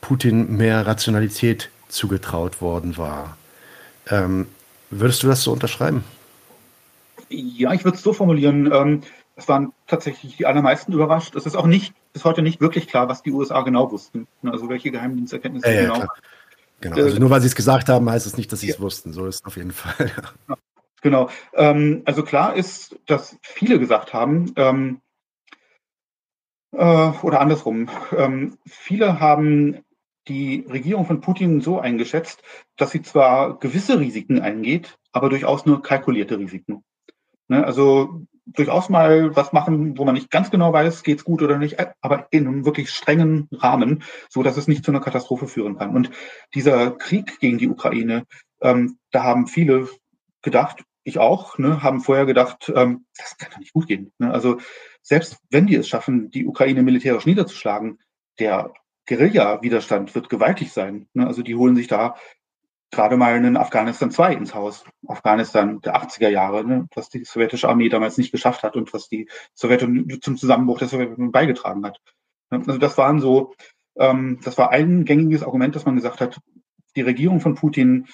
[0.00, 3.36] Putin mehr Rationalität zugetraut worden war?
[4.08, 4.46] Ähm,
[4.90, 6.04] würdest du das so unterschreiben?
[7.28, 8.70] Ja, ich würde es so formulieren.
[8.72, 9.02] Ähm,
[9.34, 11.34] es waren tatsächlich die allermeisten überrascht.
[11.34, 14.26] Es ist auch nicht bis heute nicht wirklich klar, was die USA genau wussten.
[14.42, 15.94] Also welche Geheimdiensterkenntnisse ja, genau.
[15.94, 16.08] Klar.
[16.80, 19.12] Genau, also nur weil sie es gesagt haben, heißt es nicht, dass sie es wussten.
[19.12, 20.10] So ist es auf jeden Fall.
[20.48, 20.56] Ja.
[21.02, 21.28] Genau.
[21.54, 25.00] Ähm, also klar ist, dass viele gesagt haben, ähm,
[26.76, 29.78] äh, oder andersrum, ähm, viele haben
[30.28, 32.42] die Regierung von Putin so eingeschätzt,
[32.76, 36.82] dass sie zwar gewisse Risiken eingeht, aber durchaus nur kalkulierte Risiken.
[37.48, 41.58] Ne, also durchaus mal was machen, wo man nicht ganz genau weiß, geht's gut oder
[41.58, 45.76] nicht, aber in einem wirklich strengen Rahmen, so dass es nicht zu einer Katastrophe führen
[45.78, 45.94] kann.
[45.94, 46.10] Und
[46.54, 48.24] dieser Krieg gegen die Ukraine,
[48.60, 49.88] ähm, da haben viele
[50.42, 54.12] gedacht, ich auch, ne, haben vorher gedacht, ähm, das kann doch nicht gut gehen.
[54.18, 54.32] Ne?
[54.32, 54.58] Also
[55.06, 58.00] selbst wenn die es schaffen, die Ukraine militärisch niederzuschlagen,
[58.40, 58.74] der
[59.06, 61.08] Guerilla-Widerstand wird gewaltig sein.
[61.14, 61.28] Ne?
[61.28, 62.16] Also die holen sich da
[62.90, 64.84] gerade mal einen Afghanistan 2 ins Haus.
[65.06, 66.88] Afghanistan der 80er Jahre, ne?
[66.92, 70.88] was die sowjetische Armee damals nicht geschafft hat und was die Sowjetunion zum Zusammenbruch der
[70.88, 72.00] Sowjetunion beigetragen hat.
[72.50, 72.64] Ne?
[72.66, 73.54] Also das waren so,
[73.96, 76.40] ähm, das war ein gängiges Argument, dass man gesagt hat,
[76.96, 78.08] die Regierung von Putin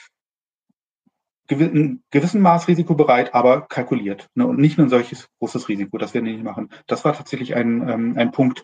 [1.55, 4.29] in gewissem Maß risikobereit, aber kalkuliert.
[4.35, 4.47] Ne?
[4.47, 6.70] Und nicht nur ein solches großes Risiko, das die nicht machen.
[6.87, 8.62] Das war tatsächlich ein, ähm, ein Punkt.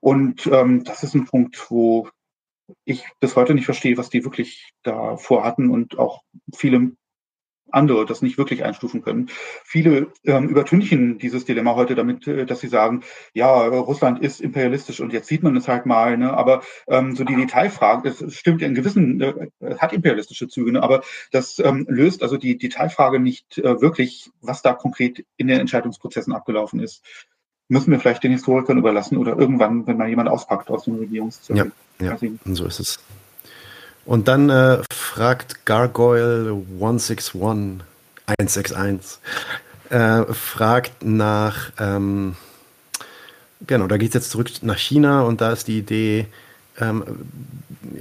[0.00, 2.08] Und ähm, das ist ein Punkt, wo
[2.84, 6.22] ich bis heute nicht verstehe, was die wirklich da vorhatten und auch
[6.54, 6.92] viele
[7.72, 9.28] andere das nicht wirklich einstufen können.
[9.64, 13.02] Viele ähm, übertünchen dieses Dilemma heute damit, äh, dass sie sagen,
[13.34, 16.32] ja, Russland ist imperialistisch und jetzt sieht man es halt mal, ne?
[16.32, 19.34] aber ähm, so die Detailfrage, es stimmt in gewissen, äh,
[19.78, 20.82] hat imperialistische Züge, ne?
[20.82, 25.60] aber das ähm, löst also die Detailfrage nicht äh, wirklich, was da konkret in den
[25.60, 27.02] Entscheidungsprozessen abgelaufen ist
[27.70, 31.70] müssen wir vielleicht den Historikern überlassen oder irgendwann, wenn mal jemand auspackt aus dem Regierungszirkel.
[32.00, 32.98] Ja, ja so ist es.
[34.10, 39.20] Und dann äh, fragt Gargoyle 161, 161,
[39.88, 42.34] äh, fragt nach, ähm,
[43.68, 46.26] genau, da geht es jetzt zurück nach China und da ist die Idee,
[46.80, 47.04] ähm,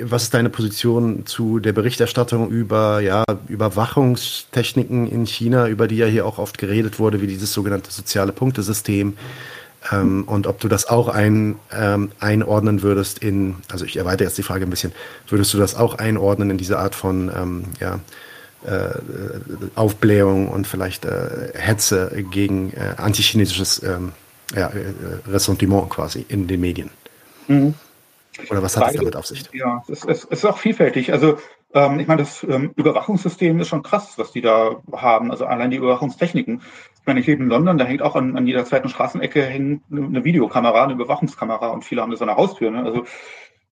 [0.02, 6.08] was ist deine Position zu der Berichterstattung über ja, Überwachungstechniken in China, über die ja
[6.08, 9.16] hier auch oft geredet wurde, wie dieses sogenannte soziale Punktesystem?
[9.92, 14.38] Ähm, und ob du das auch ein, ähm, einordnen würdest in, also ich erweitere jetzt
[14.38, 14.92] die Frage ein bisschen,
[15.28, 18.00] würdest du das auch einordnen in diese Art von ähm, ja,
[18.66, 18.90] äh,
[19.76, 24.12] Aufblähung und vielleicht äh, Hetze gegen äh, antichinesisches ähm,
[24.54, 26.90] ja, äh, Ressentiment quasi in den Medien?
[27.48, 27.74] Mhm.
[28.50, 29.44] Oder was hat es damit auf sich?
[29.54, 31.12] Ja, es, es, es ist auch vielfältig.
[31.12, 31.38] Also
[31.74, 35.32] ähm, ich meine, das ähm, Überwachungssystem ist schon krass, was die da haben.
[35.32, 36.62] Also allein die Überwachungstechniken.
[37.10, 39.82] Ich meine, ich lebe in London, da hängt auch an, an jeder zweiten Straßenecke hängt
[39.92, 42.70] eine Videokamera, eine Überwachungskamera und viele haben das an der Haustür.
[42.70, 42.84] Ne?
[42.84, 43.04] Also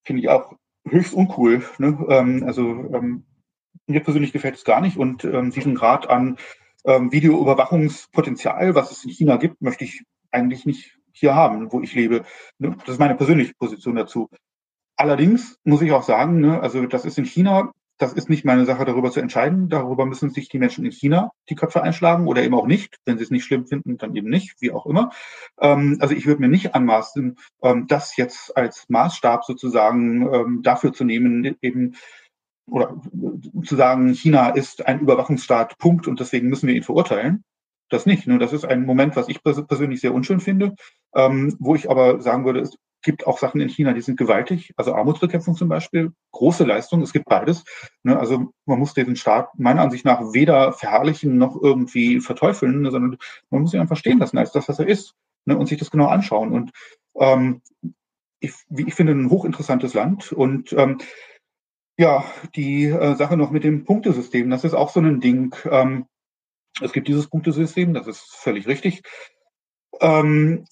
[0.03, 0.53] finde ich auch
[0.89, 1.63] höchst uncool.
[1.77, 2.03] Ne?
[2.09, 3.25] Ähm, also ähm,
[3.85, 6.37] mir persönlich gefällt es gar nicht und ähm, diesen Grad an
[6.83, 10.01] ähm, Videoüberwachungspotenzial, was es in China gibt, möchte ich
[10.31, 12.23] eigentlich nicht hier haben, wo ich lebe.
[12.57, 12.75] Ne?
[12.79, 14.31] Das ist meine persönliche Position dazu.
[14.95, 18.65] Allerdings muss ich auch sagen, ne, also das ist in China das ist nicht meine
[18.65, 19.69] Sache, darüber zu entscheiden.
[19.69, 22.97] Darüber müssen sich die Menschen in China die Köpfe einschlagen oder eben auch nicht.
[23.05, 25.11] Wenn sie es nicht schlimm finden, dann eben nicht, wie auch immer.
[25.59, 30.93] Ähm, also ich würde mir nicht anmaßen, ähm, das jetzt als Maßstab sozusagen ähm, dafür
[30.93, 31.95] zu nehmen, eben
[32.69, 33.01] oder
[33.63, 37.43] zu sagen, China ist ein Überwachungsstaat, Punkt, und deswegen müssen wir ihn verurteilen.
[37.89, 38.27] Das nicht.
[38.27, 38.37] Ne?
[38.37, 40.75] Das ist ein Moment, was ich persönlich sehr unschön finde,
[41.15, 44.73] ähm, wo ich aber sagen würde, es gibt auch Sachen in China, die sind gewaltig.
[44.75, 47.01] Also Armutsbekämpfung zum Beispiel, große Leistung.
[47.01, 47.63] Es gibt beides.
[48.03, 48.17] Ne?
[48.17, 52.91] Also man muss diesen Staat meiner Ansicht nach weder verherrlichen noch irgendwie verteufeln, ne?
[52.91, 53.17] sondern
[53.49, 55.13] man muss ihn einfach stehen lassen als das, was er ist
[55.45, 55.57] ne?
[55.57, 56.51] und sich das genau anschauen.
[56.51, 56.71] Und
[57.15, 57.61] ähm,
[58.39, 60.99] ich, ich finde ein hochinteressantes Land und ähm,
[61.97, 62.23] ja,
[62.55, 65.55] die äh, Sache noch mit dem Punktesystem, das ist auch so ein Ding.
[65.65, 66.05] Ähm,
[66.79, 69.01] es gibt dieses Punktesystem, das ist völlig richtig.
[69.99, 70.65] Ähm,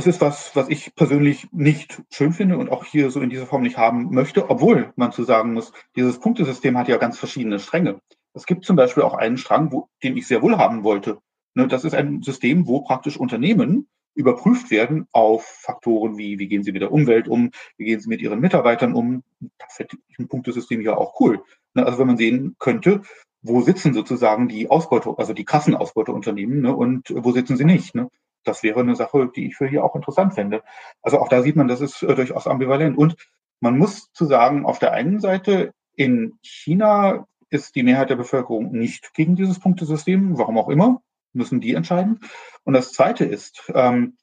[0.00, 3.46] es ist was, was ich persönlich nicht schön finde und auch hier so in dieser
[3.46, 7.58] Form nicht haben möchte, obwohl man zu sagen muss, dieses Punktesystem hat ja ganz verschiedene
[7.58, 8.00] Stränge.
[8.32, 11.18] Es gibt zum Beispiel auch einen Strang, wo, den ich sehr wohl haben wollte.
[11.54, 16.62] Ne, das ist ein System, wo praktisch Unternehmen überprüft werden auf Faktoren wie, wie gehen
[16.62, 19.22] sie mit der Umwelt um, wie gehen sie mit ihren Mitarbeitern um.
[19.58, 21.42] Da finde ich ein Punktesystem ja auch cool.
[21.74, 23.02] Ne, also wenn man sehen könnte,
[23.42, 27.94] wo sitzen sozusagen die Ausbeute, also die Kassenausbeuteunternehmen ne, und wo sitzen sie nicht.
[27.94, 28.08] Ne?
[28.44, 30.62] Das wäre eine Sache, die ich für hier auch interessant fände.
[31.02, 32.96] Also auch da sieht man, das ist äh, durchaus ambivalent.
[32.96, 33.16] Und
[33.60, 38.72] man muss zu sagen, auf der einen Seite in China ist die Mehrheit der Bevölkerung
[38.72, 41.02] nicht gegen dieses Punktesystem, warum auch immer,
[41.32, 42.20] müssen die entscheiden.
[42.64, 44.16] Und das Zweite ist, ähm,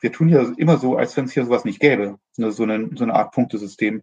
[0.00, 2.90] wir tun ja immer so, als wenn es hier sowas nicht gäbe, ne, so, eine,
[2.94, 4.02] so eine Art Punktesystem.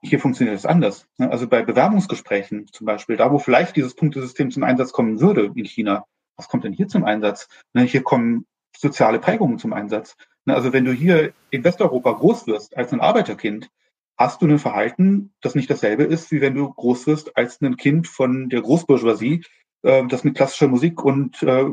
[0.00, 1.06] Hier funktioniert es anders.
[1.18, 1.30] Ne?
[1.30, 5.64] Also bei Bewerbungsgesprächen zum Beispiel, da wo vielleicht dieses Punktesystem zum Einsatz kommen würde in
[5.64, 7.48] China, was kommt denn hier zum Einsatz?
[7.74, 8.46] Ne, hier kommen
[8.76, 10.16] soziale Prägungen zum Einsatz.
[10.44, 13.70] Ne, also wenn du hier in Westeuropa groß wirst als ein Arbeiterkind,
[14.16, 17.76] hast du ein Verhalten, das nicht dasselbe ist, wie wenn du groß wirst als ein
[17.76, 19.44] Kind von der Großbourgeoisie,
[19.82, 21.64] äh, das mit klassischer Musik und äh,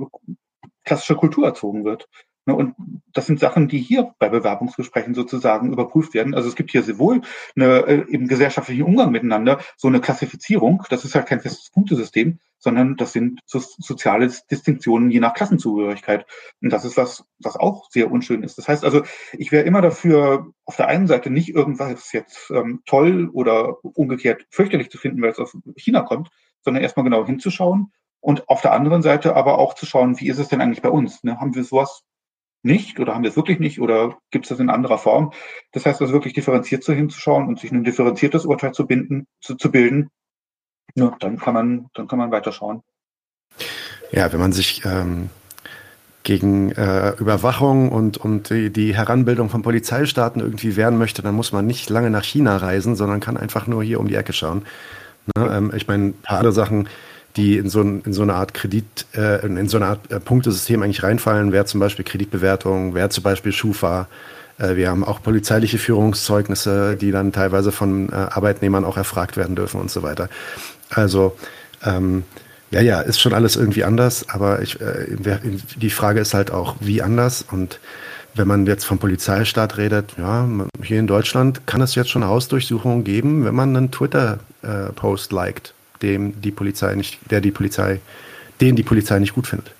[0.83, 2.07] klassischer Kultur erzogen wird.
[2.49, 2.73] Ne, und
[3.13, 6.33] das sind Sachen, die hier bei Bewerbungsgesprächen sozusagen überprüft werden.
[6.33, 7.21] Also es gibt hier sowohl
[7.55, 12.39] eine, äh, im gesellschaftlichen Umgang miteinander so eine Klassifizierung, das ist halt kein festes Punktesystem,
[12.57, 16.25] sondern das sind so soziale Distinktionen je nach Klassenzugehörigkeit.
[16.59, 18.57] Und das ist was, was auch sehr unschön ist.
[18.57, 19.03] Das heißt also,
[19.33, 24.47] ich wäre immer dafür, auf der einen Seite nicht irgendwas jetzt ähm, toll oder umgekehrt
[24.49, 26.29] fürchterlich zu finden, weil es aus China kommt,
[26.63, 30.39] sondern erstmal genau hinzuschauen und auf der anderen Seite aber auch zu schauen, wie ist
[30.39, 31.23] es denn eigentlich bei uns?
[31.23, 31.39] Ne?
[31.39, 32.03] Haben wir sowas
[32.61, 35.31] nicht oder haben wir es wirklich nicht oder gibt es das in anderer Form?
[35.71, 39.55] Das heißt also wirklich differenziert so hinzuschauen und sich ein differenziertes Urteil zu binden, zu,
[39.55, 40.09] zu bilden,
[40.95, 42.81] ja, dann kann man, dann kann man weiterschauen.
[44.11, 45.29] Ja, wenn man sich ähm,
[46.23, 51.51] gegen äh, Überwachung und, und die, die Heranbildung von Polizeistaaten irgendwie wehren möchte, dann muss
[51.51, 54.65] man nicht lange nach China reisen, sondern kann einfach nur hier um die Ecke schauen.
[55.37, 55.49] Ne?
[55.51, 56.89] Ähm, ich meine, ein paar andere Sachen,
[57.39, 60.83] die in so, in so eine Art Kredit, äh, in so eine Art äh, Punktesystem
[60.83, 64.07] eigentlich reinfallen, wäre zum Beispiel Kreditbewertung, wäre zum Beispiel Schufa.
[64.57, 69.55] Äh, wir haben auch polizeiliche Führungszeugnisse, die dann teilweise von äh, Arbeitnehmern auch erfragt werden
[69.55, 70.29] dürfen und so weiter.
[70.89, 71.37] Also
[71.83, 72.23] ähm,
[72.71, 75.17] ja, ja, ist schon alles irgendwie anders, aber ich, äh,
[75.77, 77.79] die Frage ist halt auch, wie anders und
[78.35, 80.47] wenn man jetzt vom Polizeistaat redet, ja,
[80.83, 86.41] hier in Deutschland kann es jetzt schon Hausdurchsuchungen geben, wenn man einen Twitter-Post liked, dem
[86.41, 87.99] die Polizei nicht, der die Polizei,
[88.61, 89.71] den die Polizei nicht gut findet.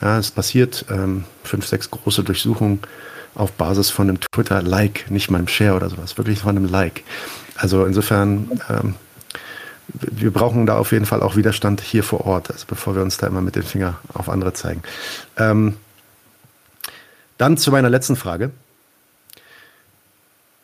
[0.00, 2.80] Ja, es passiert ähm, fünf, sechs große Durchsuchungen
[3.34, 7.02] auf Basis von einem Twitter-Like, nicht mal einem Share oder sowas, wirklich von einem Like.
[7.56, 8.94] Also insofern ähm,
[9.88, 13.18] wir brauchen da auf jeden Fall auch Widerstand hier vor Ort, also bevor wir uns
[13.18, 14.82] da immer mit dem Finger auf andere zeigen.
[15.36, 15.76] Ähm,
[17.38, 18.50] dann zu meiner letzten Frage.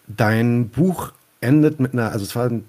[0.09, 2.68] Dein Buch endet mit einer, also es war ein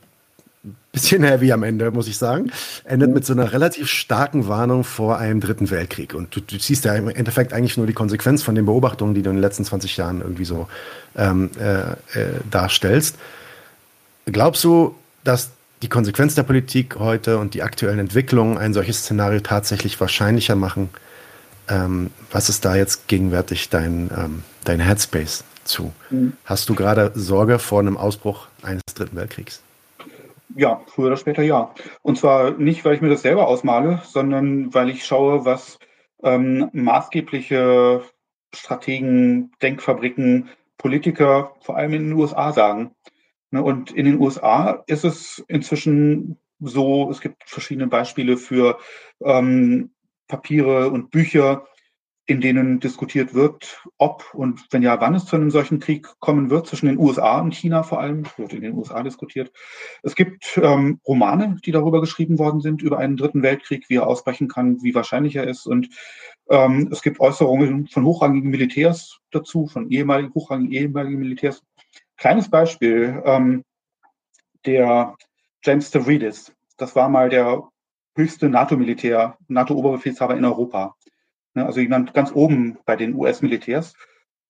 [0.92, 2.52] bisschen heavy am Ende, muss ich sagen,
[2.86, 6.14] endet mit so einer relativ starken Warnung vor einem dritten Weltkrieg.
[6.14, 9.22] Und du, du siehst ja im Endeffekt eigentlich nur die Konsequenz von den Beobachtungen, die
[9.22, 10.68] du in den letzten 20 Jahren irgendwie so
[11.18, 13.18] ähm, äh, äh, darstellst.
[14.26, 15.52] Glaubst du, dass
[15.84, 20.90] die Konsequenz der Politik heute und die aktuellen Entwicklungen ein solches Szenario tatsächlich wahrscheinlicher machen.
[21.68, 25.94] Ähm, was ist da jetzt gegenwärtig dein, ähm, dein Headspace zu?
[26.10, 26.34] Mhm.
[26.46, 29.62] Hast du gerade Sorge vor einem Ausbruch eines Dritten Weltkriegs?
[30.56, 31.74] Ja, früher oder später ja.
[32.02, 35.80] Und zwar nicht, weil ich mir das selber ausmale, sondern weil ich schaue, was
[36.24, 38.04] ähm, maßgebliche
[38.54, 42.96] Strategen, Denkfabriken, Politiker, vor allem in den USA sagen.
[43.52, 48.80] Ne, und in den USA ist es inzwischen so, es gibt verschiedene Beispiele für
[49.24, 49.92] ähm,
[50.28, 51.66] Papiere und Bücher,
[52.26, 56.50] in denen diskutiert wird, ob und wenn ja, wann es zu einem solchen Krieg kommen
[56.50, 59.52] wird, zwischen den USA und China vor allem, wird in den USA diskutiert.
[60.04, 64.08] Es gibt ähm, Romane, die darüber geschrieben worden sind, über einen dritten Weltkrieg, wie er
[64.08, 65.66] ausbrechen kann, wie wahrscheinlich er ist.
[65.66, 65.90] Und
[66.50, 71.62] ähm, es gibt Äußerungen von hochrangigen Militärs dazu, von ehemaligen, hochrangigen ehemaligen Militärs,
[72.18, 73.66] Kleines Beispiel, ähm,
[74.66, 75.16] der
[75.64, 77.68] James Stavridis, das war mal der
[78.16, 80.96] höchste NATO-Militär, NATO-Oberbefehlshaber in Europa.
[81.56, 83.94] Ne, also jemand ganz oben bei den US-Militärs.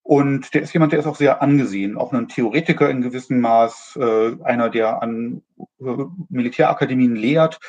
[0.03, 3.97] Und der ist jemand, der ist auch sehr angesehen, auch ein Theoretiker in gewissem Maß,
[4.01, 5.41] äh, einer, der an
[5.79, 5.85] äh,
[6.29, 7.59] Militärakademien lehrt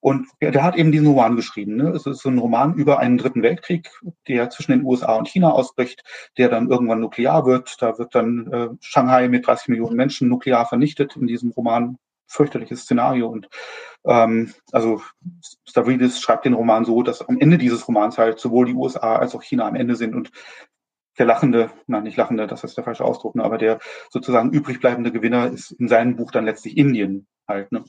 [0.00, 1.76] und der hat eben diesen Roman geschrieben.
[1.76, 1.90] Ne?
[1.90, 3.90] Es ist so ein Roman über einen dritten Weltkrieg,
[4.28, 6.02] der zwischen den USA und China ausbricht,
[6.38, 7.80] der dann irgendwann nuklear wird.
[7.82, 11.98] Da wird dann äh, Shanghai mit 30 Millionen Menschen nuklear vernichtet in diesem Roman.
[12.30, 13.28] Fürchterliches Szenario.
[13.28, 13.48] Und
[14.04, 15.02] ähm, also
[15.68, 19.34] Stavridis schreibt den Roman so, dass am Ende dieses Romans halt sowohl die USA als
[19.34, 20.30] auch China am Ende sind und
[21.18, 23.78] der lachende, nein, nicht lachende, das ist der falsche Ausdruck, ne, aber der
[24.08, 27.72] sozusagen übrig bleibende Gewinner ist in seinem Buch dann letztlich Indien halt.
[27.72, 27.84] Ne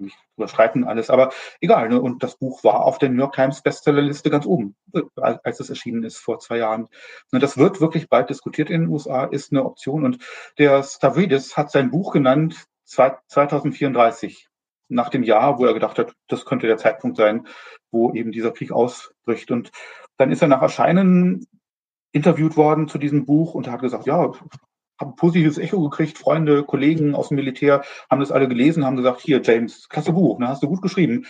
[0.00, 1.88] nicht überschreiten alles, aber egal.
[1.88, 2.00] Ne?
[2.00, 5.70] Und das Buch war auf der New York Times Bestsellerliste ganz oben, äh, als es
[5.70, 6.88] erschienen ist vor zwei Jahren.
[7.32, 10.04] Ne, das wird wirklich bald diskutiert in den USA, ist eine Option.
[10.04, 10.18] Und
[10.58, 14.48] der Stavridis hat sein Buch genannt 2034,
[14.88, 17.46] nach dem Jahr, wo er gedacht hat, das könnte der Zeitpunkt sein,
[17.90, 19.50] wo eben dieser Krieg ausbricht.
[19.50, 19.70] Und
[20.16, 21.46] dann ist er nach Erscheinen
[22.12, 24.32] interviewt worden zu diesem Buch und hat gesagt, ja,
[24.98, 26.18] habe positives Echo gekriegt.
[26.18, 30.38] Freunde, Kollegen aus dem Militär haben das alle gelesen, haben gesagt, hier, James, klasse Buch,
[30.38, 31.26] ne, hast du gut geschrieben.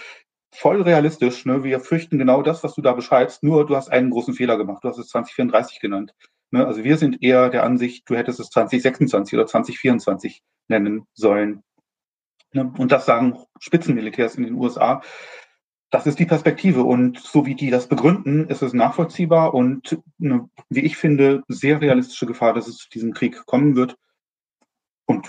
[0.53, 1.65] Voll realistisch, ne?
[1.65, 4.85] Wir fürchten genau das, was du da beschreibst, nur du hast einen großen Fehler gemacht.
[4.85, 6.15] Du hast es 2034 genannt.
[6.51, 6.67] Ne?
[6.67, 11.63] Also wir sind eher der Ansicht, du hättest es 2026 oder 2024 nennen sollen.
[12.53, 12.73] Ne?
[12.79, 15.03] Und das sagen Spitzenmilitärs in den USA.
[15.91, 16.83] Das ist die Perspektive.
[16.83, 21.81] Und so wie die das begründen, ist es nachvollziehbar und eine, wie ich finde, sehr
[21.81, 23.97] realistische Gefahr, dass es zu diesem Krieg kommen wird.
[25.07, 25.29] Und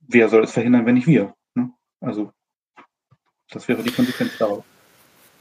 [0.00, 1.34] wer soll es verhindern, wenn nicht wir?
[1.54, 1.70] Ne?
[2.00, 2.32] Also,
[3.50, 4.64] das wäre die Konsequenz daraus.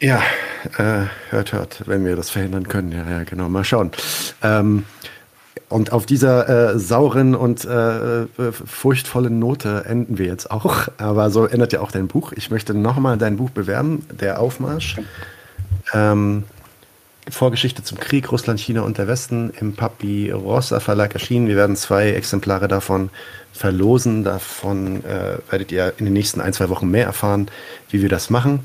[0.01, 0.21] Ja,
[0.77, 2.91] äh, hört, hört, wenn wir das verhindern können.
[2.91, 3.49] Ja, ja, genau.
[3.49, 3.91] Mal schauen.
[4.41, 4.85] Ähm,
[5.67, 10.87] und auf dieser äh, sauren und äh, äh, furchtvollen Note enden wir jetzt auch.
[10.97, 12.31] Aber so endet ja auch dein Buch.
[12.31, 14.97] Ich möchte nochmal dein Buch bewerben, Der Aufmarsch.
[15.93, 16.43] Ähm,
[17.29, 21.47] Vorgeschichte zum Krieg, Russland, China und der Westen im Papi Rossa Verlag erschienen.
[21.47, 23.09] Wir werden zwei Exemplare davon
[23.53, 24.23] verlosen.
[24.23, 27.49] Davon äh, werdet ihr in den nächsten ein, zwei Wochen mehr erfahren,
[27.89, 28.61] wie wir das machen.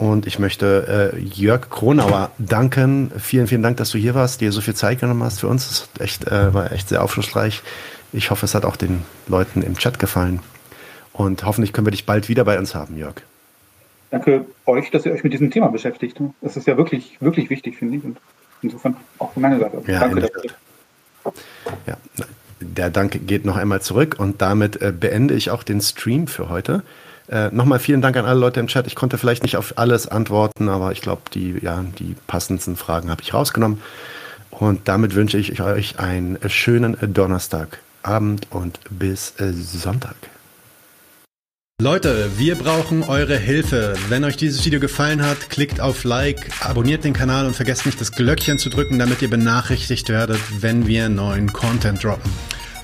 [0.00, 3.12] Und ich möchte äh, Jörg Kronauer danken.
[3.18, 5.88] Vielen, vielen Dank, dass du hier warst, dir so viel Zeit genommen hast für uns.
[5.92, 7.60] Das echt, äh, war echt sehr aufschlussreich.
[8.14, 10.40] Ich hoffe, es hat auch den Leuten im Chat gefallen.
[11.12, 13.16] Und hoffentlich können wir dich bald wieder bei uns haben, Jörg.
[14.10, 16.18] Danke euch, dass ihr euch mit diesem Thema beschäftigt.
[16.40, 18.04] Das ist ja wirklich, wirklich wichtig, finde ich.
[18.04, 18.16] Und
[18.62, 19.82] insofern auch von meiner Seite.
[19.86, 21.34] Ja, Danke dafür.
[21.86, 21.98] Ja,
[22.60, 26.48] der Dank geht noch einmal zurück und damit äh, beende ich auch den Stream für
[26.48, 26.84] heute.
[27.30, 28.86] Äh, Nochmal vielen Dank an alle Leute im Chat.
[28.86, 33.10] Ich konnte vielleicht nicht auf alles antworten, aber ich glaube, die, ja, die passendsten Fragen
[33.10, 33.80] habe ich rausgenommen.
[34.50, 40.16] Und damit wünsche ich euch einen schönen Donnerstagabend und bis äh, Sonntag.
[41.80, 43.94] Leute, wir brauchen eure Hilfe.
[44.08, 48.00] Wenn euch dieses Video gefallen hat, klickt auf Like, abonniert den Kanal und vergesst nicht
[48.00, 52.30] das Glöckchen zu drücken, damit ihr benachrichtigt werdet, wenn wir neuen Content droppen.